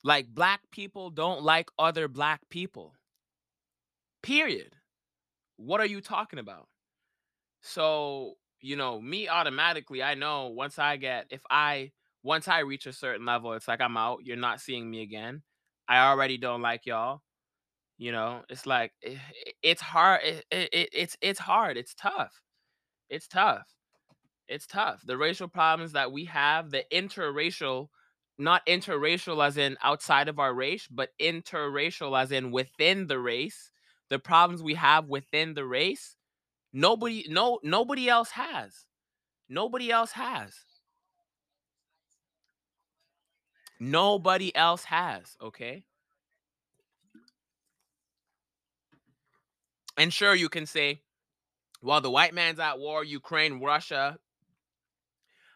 like 0.03 0.29
black 0.29 0.61
people 0.71 1.11
don't 1.11 1.43
like 1.43 1.71
other 1.79 2.09
black 2.09 2.41
people. 2.51 2.95
Period. 4.23 4.75
What 5.57 5.81
are 5.81 5.87
you 5.87 6.01
talking 6.01 6.39
about? 6.39 6.69
So, 7.63 8.35
you 8.61 8.77
know, 8.77 9.01
me 9.01 9.29
automatically, 9.29 10.03
I 10.03 10.15
know 10.15 10.49
once 10.49 10.79
I 10.79 10.97
get 10.97 11.27
if 11.31 11.43
I 11.51 11.93
once 12.23 12.49
I 12.49 12.61
reach 12.61 12.87
a 12.87 12.93
certain 12.93 13.27
level, 13.27 13.53
it's 13.55 13.69
like 13.69 13.81
I'm 13.81 13.97
out. 13.97 14.21
You're 14.25 14.37
not 14.37 14.61
seeing 14.61 14.91
me 14.91 15.03
again. 15.03 15.43
I 15.89 16.09
already 16.09 16.39
don't 16.39 16.63
like 16.63 16.87
y'all. 16.87 17.23
You 17.99 18.13
know, 18.13 18.43
it's 18.49 18.67
like 18.67 18.93
eh, 19.05 19.17
it, 19.47 19.55
it's 19.63 19.83
hard. 19.83 20.23
It, 20.25 20.45
it, 20.51 20.89
it's 20.93 21.17
it's 21.21 21.41
hard. 21.41 21.77
It's 21.77 21.95
tough. 21.95 22.43
It's 23.11 23.29
tough. 23.29 23.67
It's 24.49 24.67
tough. 24.67 25.03
The 25.07 25.17
racial 25.17 25.49
problems 25.49 25.93
that 25.93 26.13
we 26.13 26.25
have, 26.27 26.71
the 26.71 26.85
interracial, 26.93 27.89
not 28.41 28.67
interracial 28.67 29.45
as 29.47 29.57
in 29.57 29.77
outside 29.83 30.29
of 30.29 30.39
our 30.39 30.53
race, 30.53 30.89
but 30.91 31.11
interracial 31.21 32.21
as 32.21 32.33
in 32.33 32.51
within 32.51 33.07
the 33.07 33.19
race, 33.19 33.71
the 34.09 34.19
problems 34.19 34.63
we 34.63 34.75
have 34.75 35.07
within 35.07 35.55
the 35.55 35.65
race, 35.65 36.17
nobody 36.73 37.27
no 37.29 37.61
nobody 37.63 38.09
else 38.09 38.31
has. 38.31 38.87
Nobody 39.49 39.91
else 39.91 40.13
has. 40.13 40.55
Nobody 43.81 44.55
else 44.55 44.85
has, 44.85 45.37
okay? 45.43 45.85
And 49.97 50.13
sure 50.13 50.35
you 50.35 50.49
can 50.49 50.67
say, 50.67 51.01
well, 51.83 52.01
the 52.01 52.11
white 52.11 52.35
man's 52.35 52.59
at 52.59 52.79
war, 52.79 53.03
Ukraine, 53.03 53.61
Russia, 53.61 54.19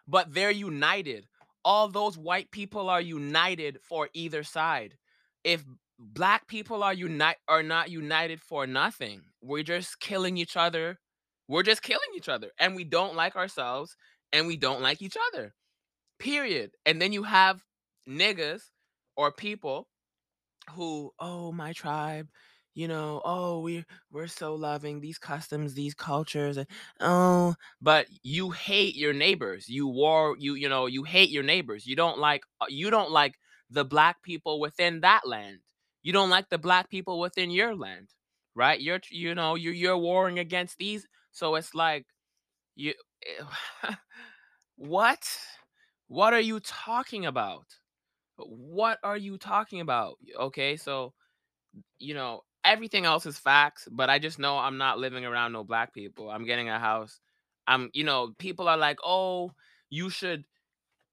but 0.08 0.32
they're 0.32 0.50
united. 0.50 1.26
All 1.64 1.88
those 1.88 2.18
white 2.18 2.50
people 2.50 2.90
are 2.90 3.00
united 3.00 3.78
for 3.82 4.08
either 4.12 4.42
side. 4.42 4.96
If 5.44 5.64
black 5.98 6.46
people 6.48 6.82
are 6.82 6.92
unite 6.92 7.36
are 7.48 7.62
not 7.62 7.90
united 7.90 8.40
for 8.40 8.66
nothing, 8.66 9.22
we're 9.40 9.62
just 9.62 10.00
killing 10.00 10.36
each 10.36 10.56
other. 10.56 10.98
We're 11.48 11.62
just 11.62 11.82
killing 11.82 12.08
each 12.16 12.28
other, 12.28 12.50
and 12.58 12.74
we 12.74 12.84
don't 12.84 13.16
like 13.16 13.36
ourselves, 13.36 13.96
and 14.32 14.46
we 14.46 14.56
don't 14.56 14.80
like 14.80 15.02
each 15.02 15.16
other. 15.28 15.54
Period. 16.18 16.70
And 16.86 17.02
then 17.02 17.12
you 17.12 17.24
have 17.24 17.62
niggas 18.08 18.62
or 19.16 19.30
people 19.30 19.88
who, 20.70 21.12
oh, 21.18 21.52
my 21.52 21.74
tribe, 21.74 22.28
you 22.74 22.88
know, 22.88 23.22
oh, 23.24 23.60
we 23.60 23.84
we're 24.10 24.26
so 24.26 24.54
loving 24.54 25.00
these 25.00 25.18
customs, 25.18 25.74
these 25.74 25.94
cultures, 25.94 26.56
and 26.56 26.66
oh, 27.00 27.54
but 27.80 28.06
you 28.22 28.50
hate 28.50 28.96
your 28.96 29.12
neighbors. 29.12 29.68
You 29.68 29.86
war, 29.86 30.36
you 30.38 30.54
you 30.54 30.68
know, 30.68 30.86
you 30.86 31.04
hate 31.04 31.30
your 31.30 31.42
neighbors. 31.44 31.86
You 31.86 31.96
don't 31.96 32.18
like 32.18 32.42
uh, 32.60 32.66
you 32.68 32.90
don't 32.90 33.10
like 33.10 33.36
the 33.70 33.84
black 33.84 34.22
people 34.22 34.60
within 34.60 35.00
that 35.00 35.26
land. 35.26 35.58
You 36.02 36.12
don't 36.12 36.30
like 36.30 36.50
the 36.50 36.58
black 36.58 36.90
people 36.90 37.20
within 37.20 37.50
your 37.50 37.74
land, 37.76 38.08
right? 38.54 38.80
You're 38.80 39.00
you 39.10 39.34
know, 39.34 39.54
you're 39.54 39.74
you're 39.74 39.98
warring 39.98 40.38
against 40.38 40.78
these. 40.78 41.06
So 41.32 41.54
it's 41.56 41.74
like 41.74 42.06
you 42.76 42.94
what? 44.76 45.38
What 46.08 46.34
are 46.34 46.40
you 46.40 46.60
talking 46.60 47.26
about? 47.26 47.66
What 48.36 48.98
are 49.02 49.16
you 49.16 49.38
talking 49.38 49.80
about? 49.80 50.18
Okay, 50.38 50.76
so 50.76 51.14
you 51.98 52.14
know, 52.14 52.42
everything 52.64 53.04
else 53.04 53.26
is 53.26 53.38
facts, 53.38 53.88
but 53.90 54.10
I 54.10 54.18
just 54.18 54.38
know 54.38 54.58
I'm 54.58 54.78
not 54.78 54.98
living 54.98 55.24
around 55.24 55.52
no 55.52 55.64
black 55.64 55.92
people. 55.92 56.30
I'm 56.30 56.44
getting 56.44 56.68
a 56.68 56.78
house. 56.78 57.20
I'm, 57.66 57.90
you 57.92 58.04
know, 58.04 58.34
people 58.38 58.68
are 58.68 58.76
like, 58.76 58.98
oh, 59.04 59.52
you 59.90 60.10
should 60.10 60.44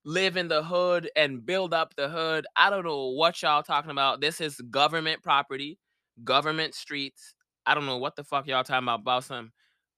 live 0.04 0.38
in 0.38 0.48
the 0.48 0.64
hood 0.64 1.10
and 1.16 1.46
build 1.46 1.74
up 1.74 1.96
the 1.96 2.10
hood. 2.10 2.46
I 2.56 2.70
don't 2.70 2.86
know 2.86 3.10
what 3.10 3.42
y'all 3.42 3.64
talking 3.64 3.92
about. 3.92 4.22
This 4.22 4.42
is 4.42 4.56
government 4.70 5.22
property, 5.24 5.78
government 6.24 6.74
streets. 6.74 7.36
I 7.66 7.76
don't 7.76 7.86
know 7.86 7.98
what 7.98 8.16
the 8.16 8.24
fuck 8.24 8.48
y'all 8.48 8.64
talking 8.64 8.86
about 8.86 9.02
about 9.02 9.24
some 9.26 9.52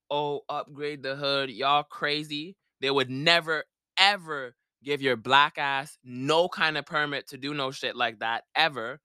oh 0.10 0.42
upgrade 0.50 1.04
the 1.04 1.16
hood. 1.16 1.50
Y'all 1.50 1.84
crazy. 1.84 2.56
They 2.82 2.92
would 2.92 3.10
never 3.10 3.64
ever 3.98 4.56
give 4.84 5.02
your 5.02 5.16
black 5.16 5.58
ass 5.58 5.98
no 6.04 6.50
kind 6.50 6.78
of 6.78 6.86
permit 6.86 7.28
to 7.30 7.38
do 7.38 7.54
no 7.54 7.72
shit 7.72 7.96
like 7.96 8.20
that 8.20 8.44
ever. 8.56 9.00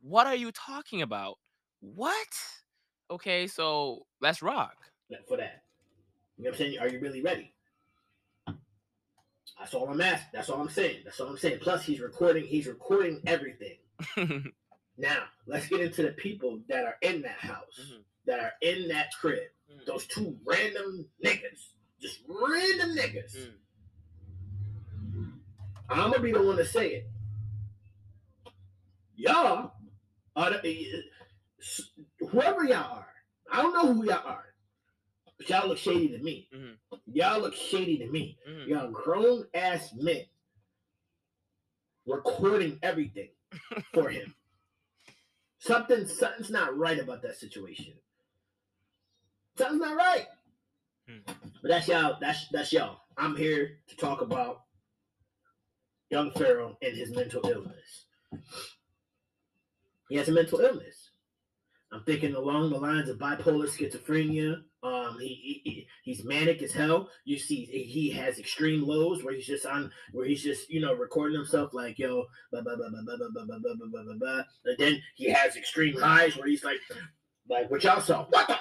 What 0.00 0.26
are 0.26 0.34
you 0.34 0.52
talking 0.52 1.02
about? 1.02 1.36
What? 1.94 2.26
Okay, 3.10 3.46
so 3.46 4.06
let's 4.20 4.42
rock. 4.42 4.74
For 5.28 5.36
that. 5.36 5.62
You 6.36 6.44
know 6.44 6.50
what 6.50 6.60
I'm 6.60 6.66
saying? 6.66 6.78
Are 6.80 6.88
you 6.88 6.98
really 7.00 7.22
ready? 7.22 7.52
That's 9.58 9.72
all 9.72 9.88
I'm 9.88 10.00
asking. 10.00 10.28
That's 10.32 10.50
all 10.50 10.60
I'm 10.60 10.68
saying. 10.68 11.02
That's 11.04 11.18
all 11.20 11.28
I'm 11.28 11.38
saying. 11.38 11.60
Plus, 11.60 11.84
he's 11.84 12.00
recording. 12.00 12.44
He's 12.44 12.66
recording 12.66 13.20
everything. 13.26 13.78
Now, 14.98 15.24
let's 15.46 15.68
get 15.68 15.82
into 15.82 16.02
the 16.04 16.12
people 16.12 16.58
that 16.70 16.86
are 16.86 16.96
in 17.02 17.20
that 17.20 17.36
house, 17.38 17.78
Mhm. 17.92 18.02
that 18.24 18.40
are 18.40 18.52
in 18.62 18.88
that 18.88 19.08
crib. 19.20 19.50
Mhm. 19.70 19.84
Those 19.84 20.06
two 20.06 20.38
random 20.42 21.06
niggas, 21.22 21.68
just 22.00 22.20
random 22.26 22.96
niggas. 22.96 23.36
Mm. 23.36 23.52
I'm 25.90 26.10
gonna 26.10 26.22
be 26.22 26.32
the 26.32 26.42
one 26.42 26.56
to 26.56 26.64
say 26.64 26.94
it. 26.94 27.10
Y'all 29.16 29.72
are 30.34 30.50
the, 30.62 31.02
whoever 32.30 32.64
y'all 32.64 32.98
are. 32.98 33.08
I 33.50 33.62
don't 33.62 33.74
know 33.74 33.92
who 33.92 34.04
y'all 34.04 34.26
are, 34.26 34.44
but 35.38 35.48
y'all 35.48 35.68
look 35.68 35.78
shady 35.78 36.08
to 36.08 36.18
me. 36.18 36.48
Mhm. 36.52 36.76
Y'all 37.12 37.40
look 37.40 37.54
shady 37.54 37.98
to 37.98 38.06
me. 38.06 38.38
Mhm. 38.48 38.66
Y'all 38.68 38.90
grown 38.90 39.46
ass 39.54 39.92
men 39.94 40.24
recording 42.06 42.78
everything 42.82 43.30
for 43.94 44.08
him. 44.08 44.34
Something 45.58 46.06
something's 46.06 46.50
not 46.50 46.76
right 46.76 46.98
about 46.98 47.22
that 47.22 47.36
situation. 47.36 47.94
Something's 49.56 49.80
not 49.80 49.96
right. 49.96 50.26
Hmm. 51.08 51.18
But 51.62 51.68
that's 51.68 51.88
y'all. 51.88 52.18
That's 52.20 52.48
that's 52.48 52.72
y'all. 52.72 53.00
I'm 53.16 53.36
here 53.36 53.80
to 53.88 53.96
talk 53.96 54.20
about 54.20 54.62
young 56.10 56.30
Pharaoh 56.32 56.76
and 56.82 56.96
his 56.96 57.10
mental 57.10 57.46
illness. 57.48 58.06
He 60.08 60.16
has 60.16 60.28
a 60.28 60.32
mental 60.32 60.60
illness. 60.60 61.05
I'm 61.96 62.04
thinking 62.04 62.34
along 62.34 62.70
the 62.70 62.78
lines 62.78 63.08
of 63.08 63.18
bipolar 63.18 63.66
schizophrenia. 63.68 64.62
Um, 64.82 65.18
he, 65.18 65.28
he- 65.28 65.60
he 65.64 65.88
he's 66.02 66.24
manic 66.24 66.62
as 66.62 66.72
hell. 66.72 67.08
You 67.24 67.38
see, 67.38 67.64
he 67.64 68.10
has 68.10 68.38
extreme 68.38 68.86
lows 68.86 69.24
where 69.24 69.34
he's 69.34 69.46
just 69.46 69.66
on, 69.66 69.90
where 70.12 70.26
he's 70.26 70.42
just 70.42 70.70
you 70.70 70.80
know 70.80 70.92
recording 70.94 71.36
himself 71.36 71.72
like 71.74 71.98
yo, 71.98 72.26
blah 72.52 72.60
blah 72.60 72.76
blah 72.76 72.88
blah 72.90 73.02
blah 73.04 73.16
blah 73.16 73.28
blah 73.34 73.44
blah 73.46 73.58
blah 73.58 73.74
blah 73.74 73.86
blah 73.90 74.02
blah 74.04 74.14
blah. 74.18 74.42
And 74.66 74.78
then 74.78 75.02
he 75.16 75.30
has 75.30 75.56
extreme 75.56 75.98
highs 75.98 76.36
where 76.36 76.46
he's 76.48 76.62
like, 76.64 76.78
like 77.48 77.70
what 77.70 77.82
y'all 77.82 78.00
saw. 78.00 78.26
What 78.26 78.46
the? 78.46 78.56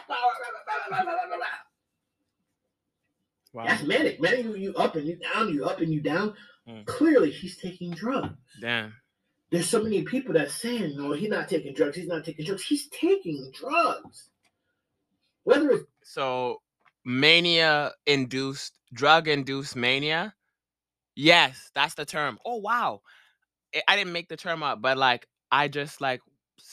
Wow. 3.54 3.66
That's 3.68 3.84
manic. 3.84 4.20
Manic, 4.22 4.46
you, 4.46 4.56
you 4.56 4.74
up 4.76 4.96
and 4.96 5.08
you 5.08 5.18
down, 5.18 5.54
you 5.54 5.66
up 5.66 5.80
and 5.80 5.94
you 5.94 6.02
down. 6.02 6.34
Mm. 6.68 6.86
Clearly, 6.86 7.32
he's 7.32 7.58
taking 7.58 7.92
drugs. 7.92 8.34
Damn. 8.62 8.94
There's 9.52 9.70
so 9.70 9.84
many 9.84 10.04
people 10.04 10.34
that 10.34 10.52
saying, 10.52 10.98
"No, 10.98 11.14
he's 11.14 11.30
not 11.30 11.50
taking 11.50 11.74
drugs. 11.74 11.98
He's 11.98 12.08
not 12.08 12.26
taking 12.26 12.46
drugs. 12.46 12.66
He's 12.66 12.88
taking 12.90 13.52
drugs." 13.54 14.30
Whether 15.44 15.72
it's 15.72 15.84
So 16.04 16.62
mania 17.06 17.94
induced, 18.06 18.78
drug 18.94 19.28
induced 19.28 19.76
mania. 19.76 20.34
Yes, 21.16 21.72
that's 21.76 21.96
the 21.96 22.06
term. 22.06 22.40
Oh 22.46 22.58
wow. 22.58 23.02
I- 23.76 23.84
didn't 23.98 24.14
make 24.14 24.30
the 24.30 24.38
term 24.38 24.64
up, 24.64 24.82
but 24.82 24.98
like 24.98 25.28
I 25.52 25.68
just 25.68 26.02
like 26.02 26.22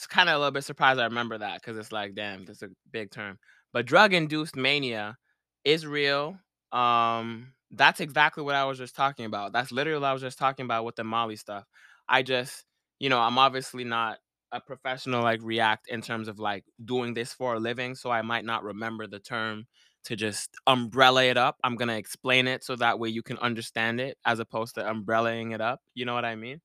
kind 0.09 0.29
of 0.29 0.35
a 0.35 0.39
little 0.39 0.51
bit 0.51 0.63
surprised 0.63 0.99
I 0.99 1.05
remember 1.05 1.37
that 1.37 1.61
because 1.61 1.77
it's 1.77 1.91
like, 1.91 2.15
damn, 2.15 2.45
that's 2.45 2.63
a 2.63 2.69
big 2.91 3.11
term. 3.11 3.39
But 3.73 3.85
drug 3.85 4.13
induced 4.13 4.55
mania 4.55 5.17
is 5.65 5.85
real. 5.85 6.37
Um, 6.71 7.53
that's 7.71 7.99
exactly 7.99 8.43
what 8.43 8.55
I 8.55 8.65
was 8.65 8.77
just 8.77 8.95
talking 8.95 9.25
about. 9.25 9.53
That's 9.53 9.71
literally 9.71 9.99
what 9.99 10.07
I 10.07 10.13
was 10.13 10.21
just 10.21 10.37
talking 10.39 10.65
about 10.65 10.85
with 10.85 10.95
the 10.95 11.03
Molly 11.03 11.35
stuff. 11.35 11.65
I 12.09 12.21
just, 12.23 12.65
you 12.99 13.09
know, 13.09 13.19
I'm 13.19 13.37
obviously 13.37 13.83
not 13.83 14.17
a 14.51 14.61
professional 14.61 15.23
like 15.23 15.39
React 15.43 15.87
in 15.89 16.01
terms 16.01 16.27
of 16.27 16.39
like 16.39 16.65
doing 16.83 17.13
this 17.13 17.33
for 17.33 17.55
a 17.55 17.59
living, 17.59 17.95
so 17.95 18.11
I 18.11 18.21
might 18.21 18.45
not 18.45 18.63
remember 18.63 19.07
the 19.07 19.19
term 19.19 19.65
to 20.05 20.15
just 20.15 20.51
umbrella 20.67 21.23
it 21.23 21.37
up. 21.37 21.57
I'm 21.63 21.75
gonna 21.75 21.97
explain 21.97 22.47
it 22.47 22.63
so 22.63 22.75
that 22.75 22.99
way 22.99 23.09
you 23.09 23.23
can 23.23 23.37
understand 23.39 23.99
it 24.01 24.17
as 24.25 24.39
opposed 24.39 24.75
to 24.75 24.81
umbrellaing 24.83 25.53
it 25.53 25.61
up. 25.61 25.81
You 25.95 26.05
know 26.05 26.13
what 26.13 26.25
I 26.25 26.35
mean? 26.35 26.61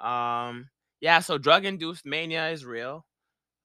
Um, 0.00 0.68
yeah, 1.00 1.20
so 1.20 1.38
drug 1.38 1.64
induced 1.64 2.06
mania 2.06 2.50
is 2.50 2.64
real. 2.64 3.04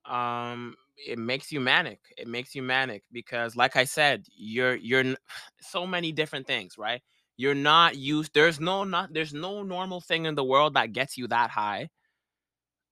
Um, 0.05 0.75
it 0.97 1.19
makes 1.19 1.51
you 1.51 1.59
manic. 1.61 1.99
It 2.17 2.27
makes 2.27 2.55
you 2.55 2.63
manic 2.63 3.03
because 3.11 3.55
like 3.55 3.75
I 3.77 3.85
said, 3.85 4.25
you're 4.35 4.75
you're 4.75 5.15
so 5.61 5.87
many 5.87 6.11
different 6.11 6.47
things, 6.47 6.77
right? 6.77 7.01
You're 7.37 7.55
not 7.55 7.95
used 7.97 8.33
there's 8.33 8.59
no 8.59 8.83
not 8.83 9.13
there's 9.13 9.33
no 9.33 9.63
normal 9.63 10.01
thing 10.01 10.25
in 10.25 10.35
the 10.35 10.43
world 10.43 10.75
that 10.75 10.93
gets 10.93 11.17
you 11.17 11.27
that 11.27 11.49
high. 11.49 11.89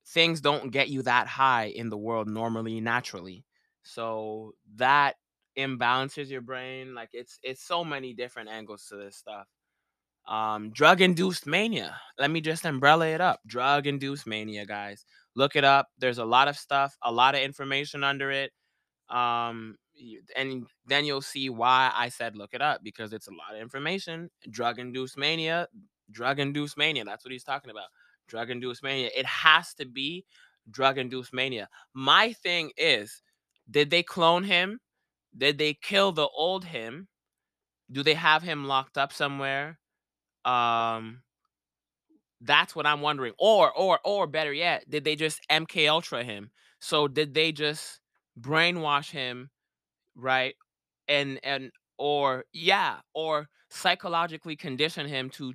Things 0.07 0.41
don't 0.41 0.71
get 0.71 0.89
you 0.89 1.03
that 1.03 1.27
high 1.27 1.65
in 1.65 1.89
the 1.89 1.97
world 1.97 2.27
normally 2.27 2.81
naturally. 2.81 3.45
So 3.83 4.53
that 4.75 5.15
imbalances 5.57 6.29
your 6.29 6.41
brain 6.41 6.95
like 6.95 7.09
it's 7.13 7.37
it's 7.43 7.61
so 7.63 7.83
many 7.83 8.13
different 8.13 8.49
angles 8.49 8.85
to 8.87 8.95
this 8.95 9.17
stuff 9.17 9.47
um 10.27 10.71
drug 10.71 11.01
induced 11.01 11.45
mania 11.45 11.99
let 12.17 12.31
me 12.31 12.39
just 12.39 12.65
umbrella 12.65 13.07
it 13.07 13.19
up 13.19 13.41
drug 13.47 13.85
induced 13.85 14.25
mania 14.25 14.65
guys 14.65 15.05
look 15.35 15.55
it 15.55 15.63
up 15.65 15.89
there's 15.97 16.19
a 16.19 16.25
lot 16.25 16.47
of 16.47 16.55
stuff 16.55 16.95
a 17.03 17.11
lot 17.11 17.35
of 17.35 17.41
information 17.41 18.03
under 18.03 18.31
it 18.31 18.51
um 19.09 19.75
and 20.35 20.65
then 20.85 21.05
you'll 21.05 21.21
see 21.21 21.49
why 21.49 21.91
i 21.95 22.09
said 22.09 22.35
look 22.35 22.53
it 22.53 22.61
up 22.61 22.81
because 22.83 23.13
it's 23.13 23.27
a 23.27 23.31
lot 23.31 23.53
of 23.53 23.61
information 23.61 24.29
drug 24.49 24.79
induced 24.79 25.17
mania 25.17 25.67
drug 26.11 26.39
induced 26.39 26.77
mania 26.77 27.03
that's 27.03 27.23
what 27.25 27.31
he's 27.31 27.43
talking 27.43 27.71
about 27.71 27.87
drug 28.27 28.49
induced 28.49 28.83
mania 28.83 29.09
it 29.15 29.25
has 29.25 29.73
to 29.73 29.85
be 29.85 30.25
drug 30.69 30.97
induced 30.97 31.33
mania. 31.33 31.67
My 31.93 32.33
thing 32.33 32.71
is 32.77 33.21
did 33.69 33.89
they 33.89 34.03
clone 34.03 34.43
him? 34.43 34.79
Did 35.35 35.57
they 35.57 35.73
kill 35.73 36.11
the 36.11 36.27
old 36.27 36.65
him? 36.65 37.07
Do 37.91 38.03
they 38.03 38.13
have 38.13 38.43
him 38.43 38.65
locked 38.65 38.97
up 38.97 39.13
somewhere? 39.13 39.79
Um 40.45 41.21
that's 42.43 42.75
what 42.75 42.87
i'm 42.87 43.01
wondering 43.01 43.33
or 43.37 43.71
or 43.73 43.99
or 44.03 44.25
better 44.25 44.51
yet 44.51 44.83
did 44.89 45.03
they 45.03 45.15
just 45.15 45.41
mk 45.49 45.87
ultra 45.87 46.23
him? 46.23 46.49
So 46.79 47.07
did 47.07 47.33
they 47.35 47.51
just 47.51 47.99
brainwash 48.39 49.11
him 49.11 49.51
right? 50.15 50.55
And 51.07 51.39
and 51.43 51.71
or 51.97 52.45
yeah 52.53 52.99
or 53.13 53.47
psychologically 53.69 54.55
condition 54.55 55.07
him 55.07 55.29
to 55.31 55.53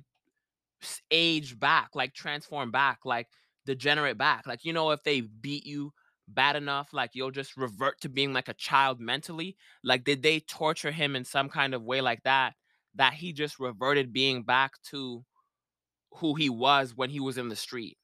age 1.11 1.59
back 1.59 1.89
like 1.95 2.13
transform 2.13 2.71
back 2.71 2.99
like 3.05 3.27
degenerate 3.65 4.17
back. 4.17 4.47
Like 4.47 4.63
you 4.65 4.73
know 4.73 4.91
if 4.91 5.03
they 5.03 5.21
beat 5.21 5.65
you 5.65 5.91
bad 6.29 6.55
enough 6.57 6.89
like 6.91 7.11
you'll 7.13 7.31
just 7.31 7.55
revert 7.55 8.01
to 8.01 8.09
being 8.09 8.33
like 8.33 8.47
a 8.49 8.53
child 8.53 8.99
mentally? 8.99 9.55
Like 9.83 10.03
did 10.03 10.21
they 10.23 10.39
torture 10.41 10.91
him 10.91 11.15
in 11.15 11.25
some 11.25 11.49
kind 11.49 11.73
of 11.73 11.83
way 11.83 12.01
like 12.01 12.23
that 12.23 12.53
that 12.95 13.13
he 13.13 13.33
just 13.33 13.59
reverted 13.59 14.11
being 14.13 14.43
back 14.43 14.71
to 14.91 15.23
who 16.13 16.35
he 16.35 16.49
was 16.49 16.95
when 16.95 17.09
he 17.09 17.19
was 17.19 17.37
in 17.37 17.49
the 17.49 17.55
street 17.55 17.97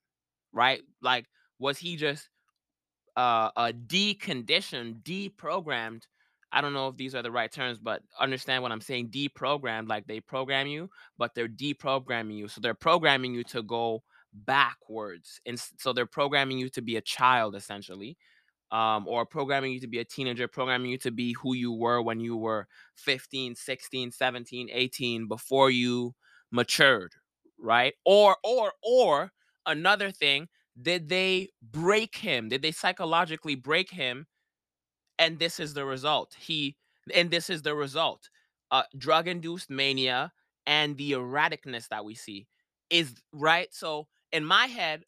right? 0.53 0.81
Like 1.01 1.27
was 1.59 1.77
he 1.79 1.95
just 1.97 2.29
uh 3.15 3.51
uh 3.55 3.71
deconditioned 3.87 5.03
deprogrammed 5.03 6.03
i 6.53 6.61
don't 6.61 6.73
know 6.73 6.87
if 6.87 6.97
these 6.97 7.15
are 7.15 7.21
the 7.21 7.31
right 7.31 7.51
terms 7.51 7.79
but 7.79 8.01
understand 8.19 8.61
what 8.63 8.71
i'm 8.71 8.81
saying 8.81 9.09
deprogrammed 9.09 9.87
like 9.89 10.05
they 10.07 10.19
program 10.19 10.67
you 10.67 10.89
but 11.17 11.33
they're 11.35 11.47
deprogramming 11.47 12.37
you 12.37 12.47
so 12.47 12.61
they're 12.61 12.73
programming 12.73 13.33
you 13.33 13.43
to 13.43 13.61
go 13.63 14.01
backwards 14.45 15.41
and 15.45 15.59
so 15.77 15.93
they're 15.93 16.05
programming 16.05 16.57
you 16.57 16.69
to 16.69 16.81
be 16.81 16.97
a 16.97 17.01
child 17.01 17.55
essentially 17.55 18.17
um, 18.71 19.07
or 19.07 19.23
programming 19.23 19.71
you 19.71 19.79
to 19.81 19.87
be 19.87 19.99
a 19.99 20.05
teenager 20.05 20.47
programming 20.47 20.89
you 20.89 20.97
to 20.97 21.11
be 21.11 21.33
who 21.33 21.53
you 21.53 21.71
were 21.71 22.01
when 22.01 22.19
you 22.19 22.35
were 22.35 22.67
15 22.95 23.55
16 23.55 24.11
17 24.11 24.69
18 24.71 25.27
before 25.27 25.69
you 25.69 26.15
matured 26.51 27.13
right? 27.63 27.93
Or 28.05 28.37
or 28.43 28.73
or 28.83 29.31
another 29.65 30.11
thing 30.11 30.47
did 30.81 31.07
they 31.07 31.49
break 31.61 32.15
him? 32.15 32.49
Did 32.49 32.61
they 32.61 32.71
psychologically 32.71 33.55
break 33.55 33.91
him 33.91 34.25
and 35.23 35.39
this 35.39 35.59
is 35.59 35.73
the 35.73 35.85
result. 35.85 36.35
He 36.39 36.75
and 37.13 37.31
this 37.31 37.49
is 37.49 37.61
the 37.61 37.75
result. 37.75 38.29
Uh 38.71 38.83
drug 38.97 39.27
induced 39.27 39.69
mania 39.69 40.31
and 40.65 40.97
the 40.97 41.13
erraticness 41.13 41.87
that 41.89 42.05
we 42.05 42.15
see 42.15 42.47
is 42.89 43.15
right? 43.33 43.67
So 43.73 44.07
in 44.31 44.45
my 44.45 44.67
head 44.67 45.03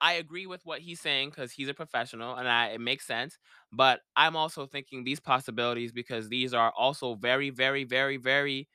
i 0.00 0.14
agree 0.14 0.46
with 0.46 0.60
what 0.64 0.80
he's 0.80 1.00
saying 1.00 1.30
because 1.30 1.52
he's 1.52 1.68
a 1.68 1.74
professional 1.74 2.36
and 2.36 2.48
I, 2.48 2.68
it 2.68 2.80
makes 2.80 3.06
sense 3.06 3.38
but 3.72 4.00
i'm 4.16 4.36
also 4.36 4.66
thinking 4.66 5.04
these 5.04 5.20
possibilities 5.20 5.92
because 5.92 6.28
these 6.28 6.54
are 6.54 6.72
also 6.76 7.14
very 7.14 7.50
very 7.50 7.84
very 7.84 8.16
very 8.18 8.68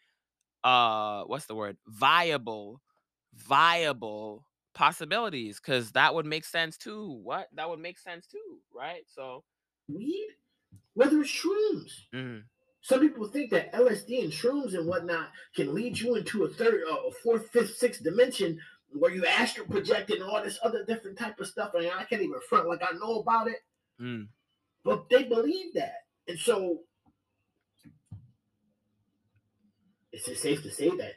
uh 0.63 1.23
what's 1.23 1.45
the 1.45 1.55
word? 1.55 1.77
Viable 1.87 2.81
viable 3.35 4.45
possibilities 4.73 5.59
because 5.59 5.91
that 5.93 6.13
would 6.15 6.25
make 6.25 6.45
sense 6.45 6.77
too. 6.77 7.19
What? 7.23 7.47
That 7.53 7.69
would 7.69 7.79
make 7.79 7.99
sense 7.99 8.27
too 8.27 8.59
right? 8.75 9.03
So 9.07 9.43
weed, 9.87 10.29
whether 10.97 11.21
it's 11.21 11.29
shrooms. 11.29 11.91
mhm. 12.11 12.43
Some 12.81 13.01
people 13.01 13.27
think 13.27 13.51
that 13.51 13.71
LSD 13.73 14.23
and 14.23 14.31
shrooms 14.33 14.73
and 14.73 14.87
whatnot 14.87 15.29
can 15.55 15.73
lead 15.75 15.99
you 15.99 16.15
into 16.15 16.43
a 16.45 16.49
third, 16.49 16.81
uh, 16.89 16.95
a 17.07 17.11
fourth, 17.23 17.49
fifth, 17.49 17.75
sixth 17.75 18.01
dimension 18.01 18.59
where 18.93 19.11
you 19.13 19.25
astral 19.25 19.67
project 19.67 20.09
and 20.09 20.23
all 20.23 20.41
this 20.43 20.57
other 20.63 20.83
different 20.85 21.17
type 21.19 21.39
of 21.39 21.47
stuff. 21.47 21.73
And 21.75 21.85
I 21.87 22.03
can't 22.05 22.21
even 22.23 22.39
front 22.49 22.67
like 22.67 22.81
I 22.81 22.97
know 22.97 23.19
about 23.19 23.47
it, 23.47 23.61
Mm. 23.99 24.27
but 24.83 25.07
they 25.09 25.23
believe 25.23 25.73
that. 25.75 26.05
And 26.27 26.39
so, 26.39 26.83
is 30.11 30.27
it 30.27 30.37
safe 30.39 30.63
to 30.63 30.71
say 30.71 30.89
that 30.97 31.15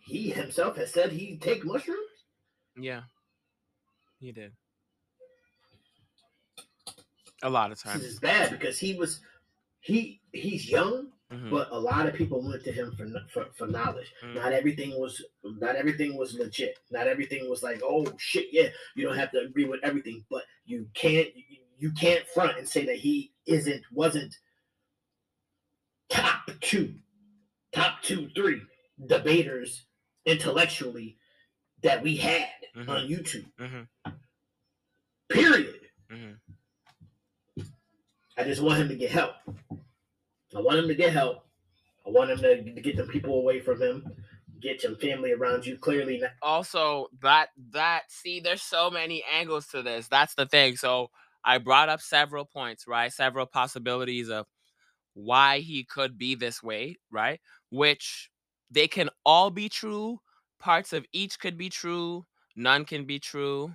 he 0.00 0.30
himself 0.30 0.76
has 0.76 0.92
said 0.92 1.12
he 1.12 1.38
take 1.38 1.64
mushrooms? 1.64 2.06
yeah 2.76 3.02
he 4.18 4.32
did 4.32 4.52
a 7.42 7.50
lot 7.50 7.72
of 7.72 7.80
times 7.82 8.02
is 8.04 8.18
bad 8.18 8.50
because 8.50 8.78
he 8.78 8.94
was 8.94 9.20
he 9.80 10.20
he's 10.32 10.68
young, 10.68 11.10
Mhm. 11.32 11.50
but 11.50 11.68
a 11.70 11.78
lot 11.78 12.06
of 12.06 12.14
people 12.14 12.46
went 12.46 12.62
to 12.64 12.72
him 12.72 12.94
for 12.96 13.06
for, 13.32 13.50
for 13.54 13.66
knowledge. 13.66 14.12
Mm. 14.22 14.34
Not 14.34 14.52
everything 14.52 14.98
was 15.00 15.24
not 15.42 15.76
everything 15.76 16.16
was 16.16 16.34
legit. 16.34 16.78
Not 16.90 17.06
everything 17.06 17.48
was 17.48 17.62
like, 17.62 17.80
oh 17.82 18.06
shit, 18.18 18.48
yeah, 18.52 18.68
you 18.94 19.04
don't 19.06 19.16
have 19.16 19.30
to 19.32 19.40
agree 19.40 19.64
with 19.64 19.80
everything, 19.82 20.24
but 20.30 20.44
you 20.64 20.88
can't 20.94 21.28
you- 21.78 21.92
can't 21.92 22.26
front 22.28 22.58
and 22.58 22.68
say 22.68 22.84
that 22.84 22.96
he 22.96 23.32
isn't 23.46 23.82
wasn't 23.90 24.36
top 26.10 26.50
two, 26.60 26.94
top 27.72 28.02
two, 28.02 28.28
three 28.34 28.60
debaters 29.06 29.86
intellectually 30.26 31.16
that 31.82 32.02
we 32.02 32.16
had 32.16 32.48
Mhm. 32.76 32.88
on 32.88 33.08
YouTube. 33.08 33.50
Mhm. 33.58 33.88
Period. 35.30 35.80
I 38.40 38.44
just 38.44 38.62
want 38.62 38.80
him 38.80 38.88
to 38.88 38.96
get 38.96 39.10
help. 39.10 39.34
I 40.56 40.60
want 40.60 40.78
him 40.78 40.88
to 40.88 40.94
get 40.94 41.12
help. 41.12 41.44
I 42.06 42.10
want 42.10 42.30
him 42.30 42.38
to, 42.38 42.62
to 42.74 42.80
get 42.80 42.96
the 42.96 43.04
people 43.04 43.34
away 43.38 43.60
from 43.60 43.80
him. 43.80 44.12
Get 44.60 44.80
some 44.80 44.96
family 44.96 45.32
around 45.32 45.66
you. 45.66 45.78
Clearly, 45.78 46.18
not. 46.18 46.32
also 46.42 47.08
that 47.20 47.50
that 47.72 48.04
see 48.10 48.40
there's 48.40 48.62
so 48.62 48.90
many 48.90 49.22
angles 49.30 49.66
to 49.68 49.82
this 49.82 50.08
that's 50.08 50.34
the 50.34 50.46
thing 50.46 50.76
so 50.76 51.10
i 51.44 51.58
brought 51.58 51.88
up 51.88 52.00
several 52.00 52.44
points 52.44 52.86
right 52.86 53.12
several 53.12 53.46
possibilities 53.46 54.30
of 54.30 54.46
why 55.14 55.60
he 55.60 55.84
could 55.84 56.18
be 56.18 56.34
this 56.34 56.62
way 56.62 56.96
right 57.10 57.40
which 57.70 58.30
they 58.70 58.88
can 58.88 59.10
all 59.24 59.50
be 59.50 59.68
true 59.68 60.20
parts 60.58 60.92
of 60.92 61.04
each 61.12 61.38
could 61.40 61.58
be 61.58 61.68
true 61.68 62.26
none 62.56 62.84
can 62.84 63.04
be 63.04 63.18
true 63.18 63.74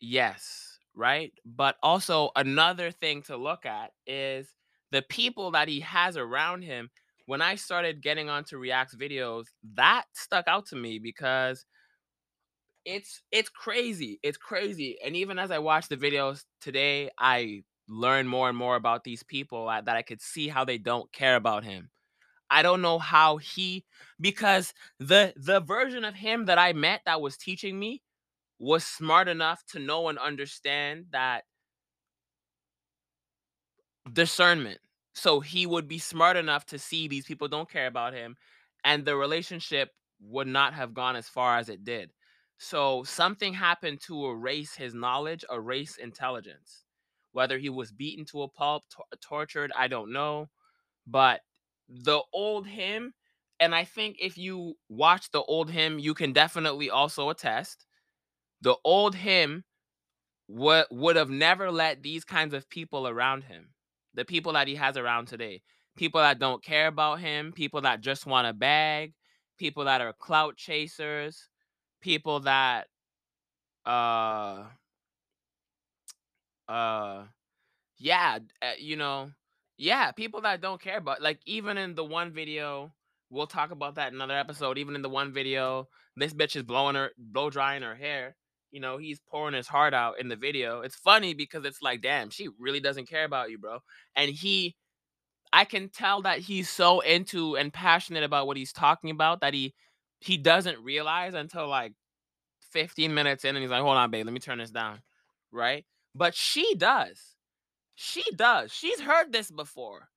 yes 0.00 0.73
right? 0.94 1.32
But 1.44 1.76
also 1.82 2.30
another 2.36 2.90
thing 2.90 3.22
to 3.22 3.36
look 3.36 3.66
at 3.66 3.92
is 4.06 4.48
the 4.90 5.02
people 5.02 5.50
that 5.52 5.68
he 5.68 5.80
has 5.80 6.16
around 6.16 6.62
him 6.62 6.88
when 7.26 7.42
i 7.42 7.54
started 7.54 8.02
getting 8.02 8.28
onto 8.28 8.56
react's 8.58 8.94
videos 8.94 9.46
that 9.74 10.04
stuck 10.12 10.46
out 10.46 10.66
to 10.66 10.76
me 10.76 10.98
because 10.98 11.64
it's 12.84 13.22
it's 13.32 13.48
crazy 13.48 14.20
it's 14.22 14.36
crazy. 14.36 14.98
And 15.04 15.16
even 15.16 15.38
as 15.38 15.50
i 15.50 15.58
watch 15.58 15.88
the 15.88 15.96
videos 15.96 16.44
today 16.60 17.10
i 17.18 17.62
learn 17.88 18.26
more 18.26 18.48
and 18.48 18.56
more 18.56 18.76
about 18.76 19.04
these 19.04 19.22
people 19.22 19.68
uh, 19.68 19.80
that 19.80 19.96
i 19.96 20.02
could 20.02 20.20
see 20.20 20.48
how 20.48 20.64
they 20.64 20.78
don't 20.78 21.10
care 21.12 21.36
about 21.36 21.64
him. 21.64 21.90
I 22.50 22.62
don't 22.62 22.82
know 22.82 22.98
how 22.98 23.38
he 23.38 23.84
because 24.20 24.74
the 25.00 25.32
the 25.36 25.60
version 25.60 26.04
of 26.04 26.14
him 26.14 26.44
that 26.44 26.58
i 26.58 26.72
met 26.72 27.00
that 27.06 27.20
was 27.20 27.36
teaching 27.36 27.78
me 27.78 28.02
was 28.58 28.84
smart 28.84 29.28
enough 29.28 29.64
to 29.66 29.78
know 29.78 30.08
and 30.08 30.18
understand 30.18 31.06
that 31.10 31.44
discernment 34.12 34.78
so 35.14 35.40
he 35.40 35.66
would 35.66 35.88
be 35.88 35.98
smart 35.98 36.36
enough 36.36 36.66
to 36.66 36.78
see 36.78 37.08
these 37.08 37.24
people 37.24 37.48
don't 37.48 37.70
care 37.70 37.86
about 37.86 38.12
him 38.12 38.36
and 38.84 39.04
the 39.04 39.16
relationship 39.16 39.90
would 40.20 40.46
not 40.46 40.74
have 40.74 40.92
gone 40.92 41.16
as 41.16 41.28
far 41.28 41.56
as 41.56 41.68
it 41.68 41.84
did 41.84 42.10
so 42.58 43.02
something 43.04 43.54
happened 43.54 44.00
to 44.02 44.26
erase 44.26 44.76
his 44.76 44.94
knowledge, 44.94 45.44
erase 45.50 45.96
intelligence. 45.96 46.84
Whether 47.32 47.58
he 47.58 47.68
was 47.68 47.90
beaten 47.90 48.24
to 48.26 48.42
a 48.42 48.48
pulp, 48.48 48.84
tor- 48.88 49.04
tortured, 49.20 49.72
I 49.76 49.88
don't 49.88 50.12
know. 50.12 50.50
But 51.06 51.42
the 51.88 52.22
old 52.32 52.66
him, 52.66 53.14
and 53.60 53.74
I 53.74 53.84
think 53.84 54.16
if 54.20 54.38
you 54.38 54.74
watch 54.88 55.30
the 55.30 55.42
old 55.42 55.70
him, 55.70 55.98
you 55.98 56.14
can 56.14 56.32
definitely 56.32 56.90
also 56.90 57.30
attest. 57.30 57.86
The 58.64 58.76
old 58.82 59.14
him 59.14 59.62
would 60.48 60.86
would 60.90 61.16
have 61.16 61.28
never 61.28 61.70
let 61.70 62.02
these 62.02 62.24
kinds 62.24 62.54
of 62.54 62.68
people 62.70 63.06
around 63.06 63.44
him, 63.44 63.68
the 64.14 64.24
people 64.24 64.54
that 64.54 64.68
he 64.68 64.74
has 64.76 64.96
around 64.96 65.28
today, 65.28 65.62
people 65.96 66.22
that 66.22 66.38
don't 66.38 66.64
care 66.64 66.86
about 66.86 67.20
him, 67.20 67.52
people 67.52 67.82
that 67.82 68.00
just 68.00 68.24
want 68.24 68.48
a 68.48 68.54
bag, 68.54 69.12
people 69.58 69.84
that 69.84 70.00
are 70.00 70.14
clout 70.14 70.56
chasers, 70.56 71.50
people 72.00 72.40
that 72.40 72.86
uh 73.84 74.64
uh 76.66 77.24
yeah 77.98 78.38
uh, 78.62 78.72
you 78.78 78.96
know 78.96 79.30
yeah 79.76 80.10
people 80.10 80.40
that 80.40 80.62
don't 80.62 80.80
care 80.80 80.96
about 80.96 81.20
like 81.20 81.38
even 81.44 81.76
in 81.76 81.94
the 81.94 82.04
one 82.04 82.32
video 82.32 82.90
we'll 83.28 83.46
talk 83.46 83.72
about 83.72 83.96
that 83.96 84.08
in 84.08 84.14
another 84.14 84.38
episode 84.38 84.78
even 84.78 84.94
in 84.94 85.02
the 85.02 85.08
one 85.08 85.34
video 85.34 85.86
this 86.16 86.32
bitch 86.32 86.56
is 86.56 86.62
blowing 86.62 86.94
her 86.94 87.10
blow 87.18 87.50
drying 87.50 87.82
her 87.82 87.94
hair 87.94 88.34
you 88.74 88.80
know 88.80 88.98
he's 88.98 89.20
pouring 89.20 89.54
his 89.54 89.68
heart 89.68 89.94
out 89.94 90.18
in 90.20 90.28
the 90.28 90.36
video 90.36 90.80
it's 90.80 90.96
funny 90.96 91.32
because 91.32 91.64
it's 91.64 91.80
like 91.80 92.02
damn 92.02 92.28
she 92.28 92.48
really 92.58 92.80
doesn't 92.80 93.08
care 93.08 93.24
about 93.24 93.50
you 93.50 93.56
bro 93.56 93.78
and 94.16 94.30
he 94.30 94.74
i 95.52 95.64
can 95.64 95.88
tell 95.88 96.22
that 96.22 96.40
he's 96.40 96.68
so 96.68 97.00
into 97.00 97.56
and 97.56 97.72
passionate 97.72 98.24
about 98.24 98.46
what 98.46 98.56
he's 98.56 98.72
talking 98.72 99.10
about 99.10 99.40
that 99.40 99.54
he 99.54 99.72
he 100.24 100.38
doesn't 100.38 100.82
realize 100.82 101.34
until 101.34 101.68
like 101.68 101.92
15 102.74 103.14
minutes 103.14 103.44
in 103.44 103.54
and 103.56 103.62
he's 103.62 103.70
like, 103.70 103.82
hold 103.82 103.96
on, 103.96 104.10
babe, 104.10 104.26
let 104.26 104.32
me 104.32 104.40
turn 104.40 104.58
this 104.58 104.70
down. 104.70 105.00
Right? 105.52 105.84
But 106.14 106.34
she 106.34 106.74
does. 106.74 107.36
She 107.94 108.24
does. 108.34 108.72
She's 108.72 109.00
heard 109.00 109.32
this 109.32 109.50
before. 109.50 110.08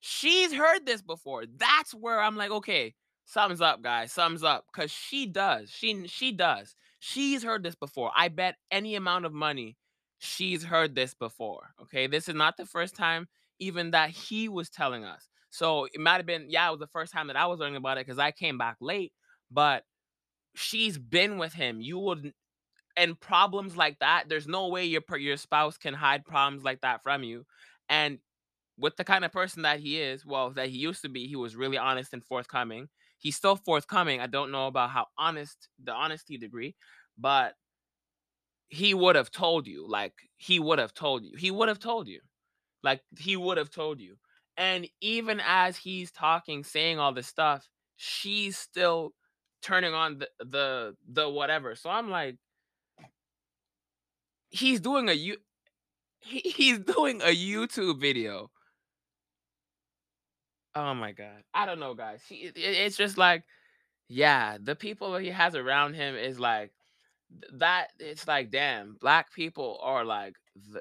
She's 0.00 0.52
heard 0.52 0.84
this 0.84 1.02
before. 1.02 1.44
That's 1.46 1.94
where 1.94 2.20
I'm 2.20 2.36
like, 2.36 2.50
okay, 2.50 2.94
thumbs 3.28 3.62
up, 3.62 3.80
guys. 3.80 4.12
Thumbs 4.12 4.42
up. 4.42 4.66
Cause 4.74 4.90
she 4.90 5.26
does. 5.26 5.70
She 5.70 6.06
she 6.08 6.32
does. 6.32 6.74
She's 7.06 7.42
heard 7.44 7.62
this 7.62 7.74
before. 7.74 8.10
I 8.16 8.28
bet 8.28 8.56
any 8.70 8.94
amount 8.94 9.26
of 9.26 9.34
money 9.34 9.76
she's 10.20 10.64
heard 10.64 10.94
this 10.94 11.12
before. 11.12 11.74
Okay. 11.82 12.06
This 12.06 12.30
is 12.30 12.34
not 12.34 12.56
the 12.56 12.64
first 12.64 12.94
time 12.96 13.28
even 13.58 13.90
that 13.90 14.08
he 14.08 14.48
was 14.48 14.70
telling 14.70 15.04
us. 15.04 15.28
So 15.50 15.84
it 15.84 16.00
might 16.00 16.16
have 16.16 16.24
been, 16.24 16.46
yeah, 16.48 16.66
it 16.66 16.70
was 16.70 16.80
the 16.80 16.86
first 16.86 17.12
time 17.12 17.26
that 17.26 17.36
I 17.36 17.44
was 17.44 17.60
learning 17.60 17.76
about 17.76 17.98
it 17.98 18.06
because 18.06 18.18
I 18.18 18.30
came 18.30 18.56
back 18.56 18.76
late, 18.80 19.12
but 19.50 19.84
she's 20.54 20.96
been 20.96 21.36
with 21.36 21.52
him. 21.52 21.82
You 21.82 21.98
would 21.98 22.32
and 22.96 23.20
problems 23.20 23.76
like 23.76 23.98
that, 23.98 24.24
there's 24.28 24.48
no 24.48 24.68
way 24.68 24.86
your 24.86 25.02
your 25.18 25.36
spouse 25.36 25.76
can 25.76 25.94
hide 25.94 26.24
problems 26.24 26.64
like 26.64 26.80
that 26.82 27.02
from 27.02 27.22
you. 27.22 27.44
And 27.90 28.18
with 28.78 28.96
the 28.96 29.04
kind 29.04 29.24
of 29.24 29.32
person 29.32 29.62
that 29.62 29.80
he 29.80 30.00
is, 30.00 30.24
well, 30.26 30.50
that 30.52 30.68
he 30.70 30.78
used 30.78 31.02
to 31.02 31.10
be, 31.10 31.26
he 31.26 31.36
was 31.36 31.56
really 31.56 31.78
honest 31.78 32.14
and 32.14 32.24
forthcoming. 32.24 32.88
He's 33.24 33.36
still 33.36 33.56
forthcoming. 33.56 34.20
I 34.20 34.28
don't 34.28 34.52
know 34.52 34.68
about 34.68 34.90
how 34.90 35.08
honest 35.18 35.68
the 35.82 35.92
honesty 35.94 36.38
degree, 36.38 36.76
but 37.18 37.56
he 38.68 38.94
would 38.94 39.16
have 39.16 39.30
told 39.30 39.66
you. 39.66 39.86
Like 39.88 40.14
he 40.36 40.58
would 40.60 40.78
have 40.78 40.94
told 40.94 41.24
you. 41.24 41.36
He 41.36 41.50
would 41.50 41.68
have 41.68 41.78
told 41.78 42.08
you. 42.08 42.20
Like 42.82 43.02
he 43.18 43.36
would 43.36 43.58
have 43.58 43.70
told 43.70 44.00
you. 44.00 44.16
And 44.56 44.88
even 45.00 45.40
as 45.44 45.76
he's 45.78 46.12
talking, 46.12 46.64
saying 46.64 46.98
all 46.98 47.12
this 47.12 47.26
stuff, 47.28 47.68
she's 47.96 48.58
still 48.58 49.14
turning 49.62 49.94
on 49.94 50.18
the 50.18 50.28
the 50.40 50.96
the 51.08 51.28
whatever. 51.28 51.76
So 51.76 51.90
I'm 51.90 52.10
like, 52.10 52.36
he's 54.50 54.80
doing 54.80 55.08
a 55.08 55.12
you 55.12 55.36
he, 56.20 56.40
he's 56.40 56.78
doing 56.80 57.20
a 57.22 57.34
YouTube 57.36 58.00
video. 58.00 58.50
Oh 60.76 60.94
my 60.94 61.12
god. 61.12 61.42
I 61.52 61.66
don't 61.66 61.80
know, 61.80 61.94
guys. 61.94 62.22
It, 62.30 62.52
it's 62.56 62.96
just 62.96 63.16
like, 63.16 63.44
yeah, 64.08 64.58
the 64.62 64.74
people 64.74 65.16
he 65.16 65.30
has 65.30 65.54
around 65.54 65.94
him 65.94 66.16
is 66.16 66.40
like 66.40 66.72
that. 67.54 67.88
It's 67.98 68.26
like, 68.26 68.50
damn, 68.50 68.96
black 69.00 69.32
people 69.32 69.78
are 69.82 70.04
like, 70.04 70.34
the, 70.72 70.80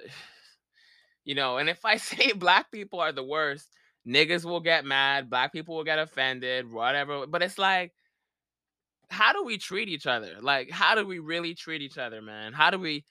you 1.26 1.36
know. 1.36 1.58
And 1.58 1.70
if 1.70 1.86
I 1.86 1.98
say 1.98 2.34
black 2.34 2.72
people 2.72 3.00
are 3.00 3.12
the 3.12 3.24
worst, 3.24 3.70
niggas 4.08 4.46
will 4.46 4.62
get 4.62 4.86
mad, 4.86 5.30
black 5.30 5.54
people 5.54 5.76
will 5.76 5.84
get 5.84 6.00
offended, 6.00 6.72
whatever. 6.72 7.28
But 7.28 7.44
it's 7.44 7.58
like, 7.60 7.94
how 9.10 9.34
do 9.34 9.44
we 9.44 9.58
treat 9.58 9.90
each 9.90 10.08
other? 10.08 10.38
Like, 10.42 10.72
how 10.72 10.96
do 10.96 11.06
we 11.06 11.20
really 11.20 11.54
treat 11.54 11.82
each 11.82 11.98
other, 11.98 12.22
man? 12.22 12.54
How 12.54 12.72
do 12.72 12.80
we, 12.80 13.06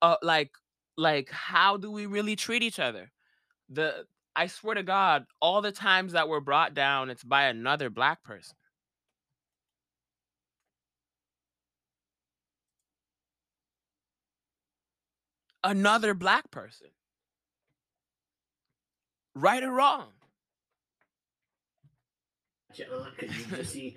uh, 0.00 0.16
like, 0.22 0.50
like, 0.96 1.30
how 1.30 1.76
do 1.76 1.90
we 1.90 2.06
really 2.06 2.36
treat 2.36 2.62
each 2.62 2.78
other? 2.78 3.10
the 3.68 4.04
I 4.34 4.46
swear 4.46 4.74
to 4.74 4.82
God, 4.82 5.26
all 5.40 5.60
the 5.62 5.72
times 5.72 6.12
that 6.12 6.28
were 6.28 6.40
brought 6.40 6.74
down, 6.74 7.10
it's 7.10 7.24
by 7.24 7.44
another 7.44 7.90
black 7.90 8.22
person. 8.22 8.56
Another 15.64 16.14
black 16.14 16.50
person. 16.50 16.88
Right 19.34 19.62
or 19.62 19.72
wrong. 19.72 20.08
aunt 22.78 22.88
uh, 22.92 23.06
because 23.18 23.36
you 23.38 23.44
just 23.56 23.72
see 23.72 23.96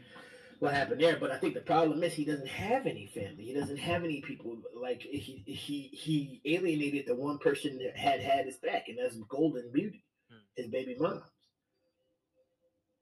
what 0.59 0.73
happened 0.73 1.01
there. 1.01 1.17
But 1.19 1.31
I 1.31 1.37
think 1.37 1.53
the 1.53 1.61
problem 1.61 2.03
is 2.03 2.13
he 2.13 2.25
doesn't 2.25 2.47
have 2.47 2.85
any 2.85 3.07
family. 3.07 3.43
He 3.45 3.53
doesn't 3.53 3.77
have 3.79 4.03
any 4.03 4.21
people. 4.21 4.57
Like 4.79 5.01
he 5.01 5.43
he 5.47 5.89
he 5.93 6.41
alienated 6.45 7.07
the 7.07 7.15
one 7.15 7.39
person 7.39 7.79
that 7.79 7.97
had 7.97 8.21
had 8.21 8.45
his 8.45 8.57
back, 8.57 8.87
and 8.87 8.97
that's 8.97 9.17
Golden 9.29 9.71
Beauty, 9.73 10.04
Hmm. 10.29 10.37
his 10.55 10.67
baby 10.67 10.95
mom. 10.99 11.21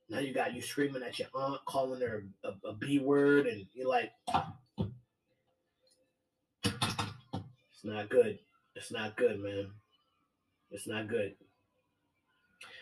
Now 0.10 0.20
you 0.20 0.34
got 0.34 0.54
you 0.54 0.62
screaming 0.62 1.04
at 1.04 1.18
your 1.18 1.30
aunt, 1.34 1.66
calling 1.66 2.02
her 2.02 2.26
a, 2.44 2.68
a 2.68 2.74
B 2.74 3.00
word, 3.00 3.48
and 3.48 3.66
you're 3.74 3.88
like, 3.88 4.12
it's 6.64 7.84
not 7.84 8.10
good. 8.10 8.40
It's 8.76 8.92
not 8.92 9.16
good, 9.16 9.40
man. 9.40 9.72
It's 10.72 10.88
not 10.88 11.08
good. 11.08 11.36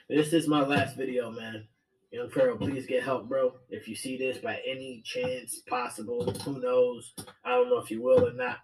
This 0.10 0.34
is 0.34 0.48
my 0.48 0.62
last 0.66 0.98
video, 0.98 1.32
man. 1.32 1.68
Young 2.12 2.30
Pharaoh, 2.30 2.58
please 2.58 2.86
get 2.86 3.04
help, 3.04 3.30
bro. 3.30 3.54
If 3.70 3.88
you 3.88 3.96
see 3.96 4.18
this 4.18 4.38
by 4.38 4.60
any 4.68 5.02
chance 5.06 5.60
possible, 5.60 6.30
who 6.44 6.60
knows? 6.60 7.14
I 7.46 7.52
don't 7.52 7.70
know 7.70 7.78
if 7.78 7.90
you 7.90 8.02
will 8.02 8.28
or 8.28 8.34
not. 8.34 8.58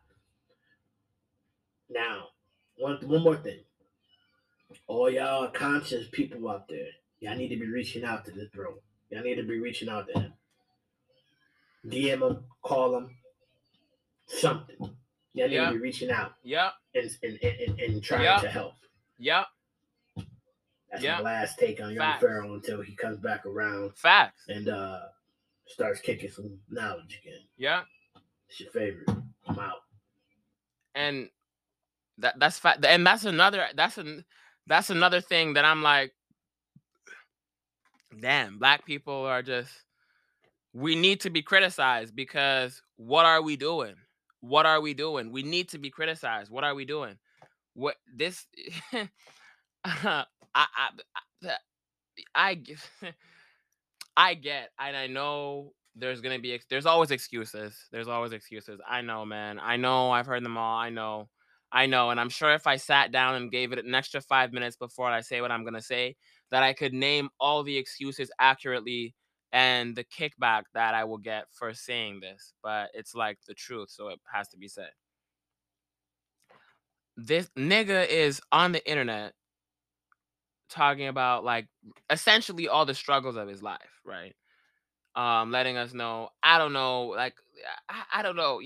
Now, 1.90 2.26
one 2.78 2.98
one 3.08 3.24
more 3.24 3.38
thing. 3.38 3.60
All 4.88 5.10
y'all 5.10 5.50
conscious 5.50 6.08
people 6.12 6.50
out 6.50 6.68
there, 6.68 6.88
y'all 7.20 7.36
need 7.36 7.50
to 7.50 7.58
be 7.58 7.68
reaching 7.68 8.04
out 8.06 8.26
to 8.26 8.32
this 8.32 8.48
bro. 8.50 8.76
Y'all 9.10 9.24
need 9.24 9.36
to 9.36 9.44
be 9.44 9.60
reaching 9.60 9.90
out 9.90 10.08
to 10.08 10.20
him. 10.20 10.34
DM 11.86 12.22
him, 12.22 12.44
call 12.62 12.98
him, 12.98 13.16
something. 14.28 14.78
Y'all 15.34 15.48
need 15.48 15.56
Yeah. 15.56 15.68
to 15.68 15.74
be 15.74 15.80
reaching 15.80 16.10
out 16.12 16.34
Yep. 16.44 16.74
and 16.96 17.18
and, 17.24 17.40
and, 17.44 17.80
and 17.80 18.04
trying 18.04 18.24
Yeah. 18.24 18.38
to 18.40 18.50
help. 18.50 18.74
Yep. 19.20 19.48
That's 20.92 21.04
Yeah. 21.04 21.16
my 21.18 21.22
last 21.22 21.60
take 21.60 21.80
on 21.82 21.90
Young 21.94 21.98
Facts. 22.00 22.22
Pharaoh 22.22 22.54
until 22.56 22.82
he 22.82 22.96
comes 22.96 23.18
back 23.20 23.46
around 23.46 23.98
Facts. 23.98 24.42
and 24.48 24.68
uh 24.70 25.10
starts 25.68 26.00
kicking 26.00 26.30
some 26.32 26.60
knowledge 26.70 27.20
again. 27.22 27.42
Yeah. 27.58 27.84
It's 28.50 28.60
your 28.62 28.72
favorite. 28.72 29.10
I'm 29.46 29.60
out. 29.60 29.84
and 30.96 31.30
that 32.18 32.40
that's 32.40 32.58
fa- 32.58 32.80
and 32.88 33.06
that's 33.06 33.24
another 33.26 33.68
that's 33.76 33.98
an 34.00 34.26
that's 34.68 34.90
another 34.90 35.22
thing 35.22 35.54
that 35.54 35.66
I'm 35.66 35.82
like 35.82 36.14
damn 38.20 38.58
black 38.58 38.86
people 38.86 39.26
are 39.26 39.42
just 39.42 39.72
we 40.74 40.96
need 40.96 41.22
to 41.22 41.30
be 41.30 41.42
criticized 41.42 42.16
because 42.16 42.82
what 42.96 43.26
are 43.26 43.42
we 43.42 43.56
doing 43.56 43.96
what 44.42 44.66
are 44.66 44.82
we 44.82 44.94
doing 44.94 45.32
we 45.32 45.44
need 45.44 45.70
to 45.70 45.78
be 45.78 45.90
criticized 45.90 46.52
what 46.52 46.64
are 46.64 46.76
we 46.76 46.86
doing 46.86 47.18
what 47.74 47.96
this 48.16 48.46
I 52.36 52.56
get 52.56 52.78
I 54.18 54.34
get, 54.34 54.72
and 54.80 54.98
I 54.98 55.08
know 55.08 55.74
there's 55.96 56.22
gonna 56.22 56.40
be 56.40 56.60
there's 56.70 56.86
always 56.86 57.12
excuses. 57.12 57.76
There's 57.92 58.08
always 58.08 58.32
excuses. 58.32 58.80
I 58.88 59.02
know, 59.02 59.26
man. 59.26 59.60
I 59.60 59.78
know. 59.78 60.12
I've 60.12 60.26
heard 60.26 60.44
them 60.44 60.58
all. 60.58 60.78
I 60.78 60.90
know. 60.90 61.30
I 61.72 61.86
know. 61.86 62.10
And 62.10 62.20
I'm 62.20 62.30
sure 62.30 62.54
if 62.54 62.66
I 62.68 62.78
sat 62.78 63.12
down 63.12 63.36
and 63.36 63.52
gave 63.52 63.72
it 63.72 63.84
an 63.84 63.94
extra 63.94 64.22
five 64.22 64.54
minutes 64.54 64.78
before 64.78 65.08
I 65.10 65.22
say 65.22 65.42
what 65.42 65.52
I'm 65.52 65.66
gonna 65.66 65.82
say, 65.82 66.16
that 66.52 66.64
I 66.64 66.74
could 66.74 66.94
name 66.94 67.30
all 67.40 67.64
the 67.64 67.78
excuses 67.78 68.32
accurately 68.40 69.14
and 69.52 69.96
the 69.96 70.04
kickback 70.04 70.64
that 70.74 70.94
I 70.94 71.04
will 71.04 71.18
get 71.18 71.46
for 71.52 71.74
saying 71.74 72.20
this. 72.22 72.54
But 72.64 72.90
it's 72.94 73.16
like 73.16 73.40
the 73.48 73.54
truth, 73.54 73.90
so 73.90 74.10
it 74.10 74.20
has 74.34 74.48
to 74.50 74.58
be 74.58 74.68
said. 74.68 74.92
This 77.18 77.50
nigga 77.58 78.08
is 78.08 78.40
on 78.52 78.72
the 78.72 78.90
internet 78.90 79.34
talking 80.70 81.08
about 81.08 81.44
like 81.44 81.68
essentially 82.10 82.68
all 82.68 82.86
the 82.86 82.94
struggles 82.94 83.36
of 83.36 83.48
his 83.48 83.64
life, 83.64 84.02
right? 84.06 84.36
Um, 85.18 85.52
letting 85.52 85.78
us 85.78 85.94
know, 85.94 86.30
I 86.44 86.60
don't 86.60 86.74
know, 86.74 87.08
like 87.08 87.36
I, 87.90 88.20
I 88.20 88.24
don't 88.24 88.38
know, 88.38 88.62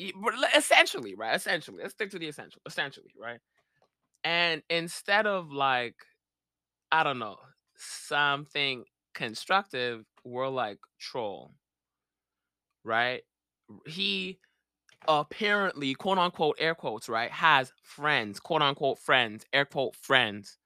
essentially, 0.55 1.15
right? 1.15 1.35
Essentially, 1.35 1.79
let's 1.81 1.93
stick 1.93 2.11
to 2.11 2.19
the 2.19 2.27
essential, 2.27 2.61
essentially, 2.67 3.13
right? 3.19 3.39
And 4.23 4.63
instead 4.69 5.27
of 5.27 5.51
like, 5.51 5.95
I 6.91 7.03
don't 7.03 7.19
know, 7.19 7.37
something 7.77 8.85
constructive, 9.13 10.05
we're 10.25 10.49
like 10.49 10.79
troll, 10.99 11.53
right? 12.83 13.21
He 13.87 14.39
apparently, 15.07 15.95
quote 15.95 16.19
unquote, 16.19 16.57
air 16.59 16.75
quotes, 16.75 17.09
right, 17.09 17.31
has 17.31 17.73
friends, 17.83 18.39
quote 18.39 18.61
unquote, 18.63 18.99
friends, 18.99 19.45
air 19.53 19.65
quote, 19.65 19.95
friends. 19.95 20.57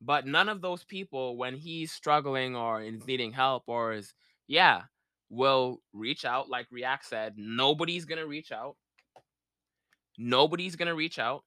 But 0.00 0.26
none 0.26 0.48
of 0.48 0.62
those 0.62 0.84
people, 0.84 1.36
when 1.38 1.56
he's 1.56 1.92
struggling 1.92 2.56
or 2.56 2.82
is 2.82 3.06
needing 3.06 3.32
help 3.32 3.64
or 3.68 3.92
is, 3.94 4.14
yeah, 4.48 4.82
will 5.32 5.80
reach 5.94 6.24
out. 6.26 6.50
Like 6.50 6.66
React 6.70 7.06
said, 7.06 7.34
nobody's 7.36 8.04
to 8.18 8.26
reach 8.26 8.52
out. 8.52 8.76
Nobody's 10.18 10.76
to 10.88 10.94
reach 10.94 11.18
out. 11.18 11.42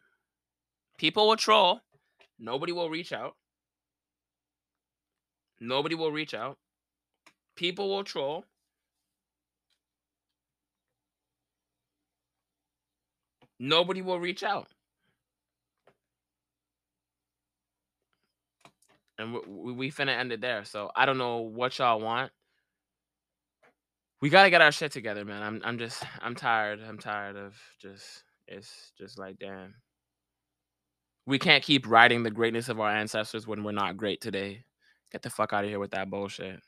People 0.98 1.28
will 1.28 1.36
troll. 1.38 1.82
Nobody 2.40 2.72
will 2.72 2.90
reach 2.90 3.14
out. 3.14 3.36
Nobody 5.62 5.96
will 5.96 6.12
reach 6.12 6.34
out. 6.34 6.58
People 7.56 7.90
will 7.90 8.04
troll. 8.04 8.44
Nobody 13.60 14.02
will 14.02 14.20
reach 14.20 14.44
out. 14.44 14.68
And 19.18 19.34
we, 19.48 19.72
we 19.72 19.92
finna 19.92 20.18
end 20.18 20.34
it 20.34 20.42
there. 20.42 20.66
So 20.66 20.92
I 20.96 21.06
don't 21.06 21.18
know 21.18 21.38
what 21.38 21.78
y'all 21.78 22.02
want. 22.02 22.32
We 24.22 24.30
gotta 24.30 24.50
get 24.50 24.62
our 24.62 24.72
shit 24.72 24.92
together, 24.92 25.26
man. 25.26 25.44
I'm 25.44 25.62
I'm 25.64 25.78
just 25.78 26.04
I'm 26.22 26.36
tired. 26.36 26.80
I'm 26.88 26.98
tired 26.98 27.36
of 27.36 27.56
just 27.82 28.24
it's 28.48 28.92
just 28.98 29.20
like 29.20 29.38
damn. 29.40 29.76
We 31.28 31.40
can't 31.40 31.64
keep 31.64 31.88
riding 31.88 32.24
the 32.24 32.32
greatness 32.32 32.70
of 32.70 32.80
our 32.80 32.90
ancestors 32.92 33.48
when 33.48 33.64
we're 33.64 33.72
not 33.72 33.98
great 33.98 34.22
today. 34.22 34.64
Get 35.12 35.22
the 35.24 35.30
fuck 35.30 35.54
out 35.54 35.64
of 35.64 35.70
here 35.70 35.80
with 35.80 35.92
that 35.92 36.10
bullshit. 36.10 36.60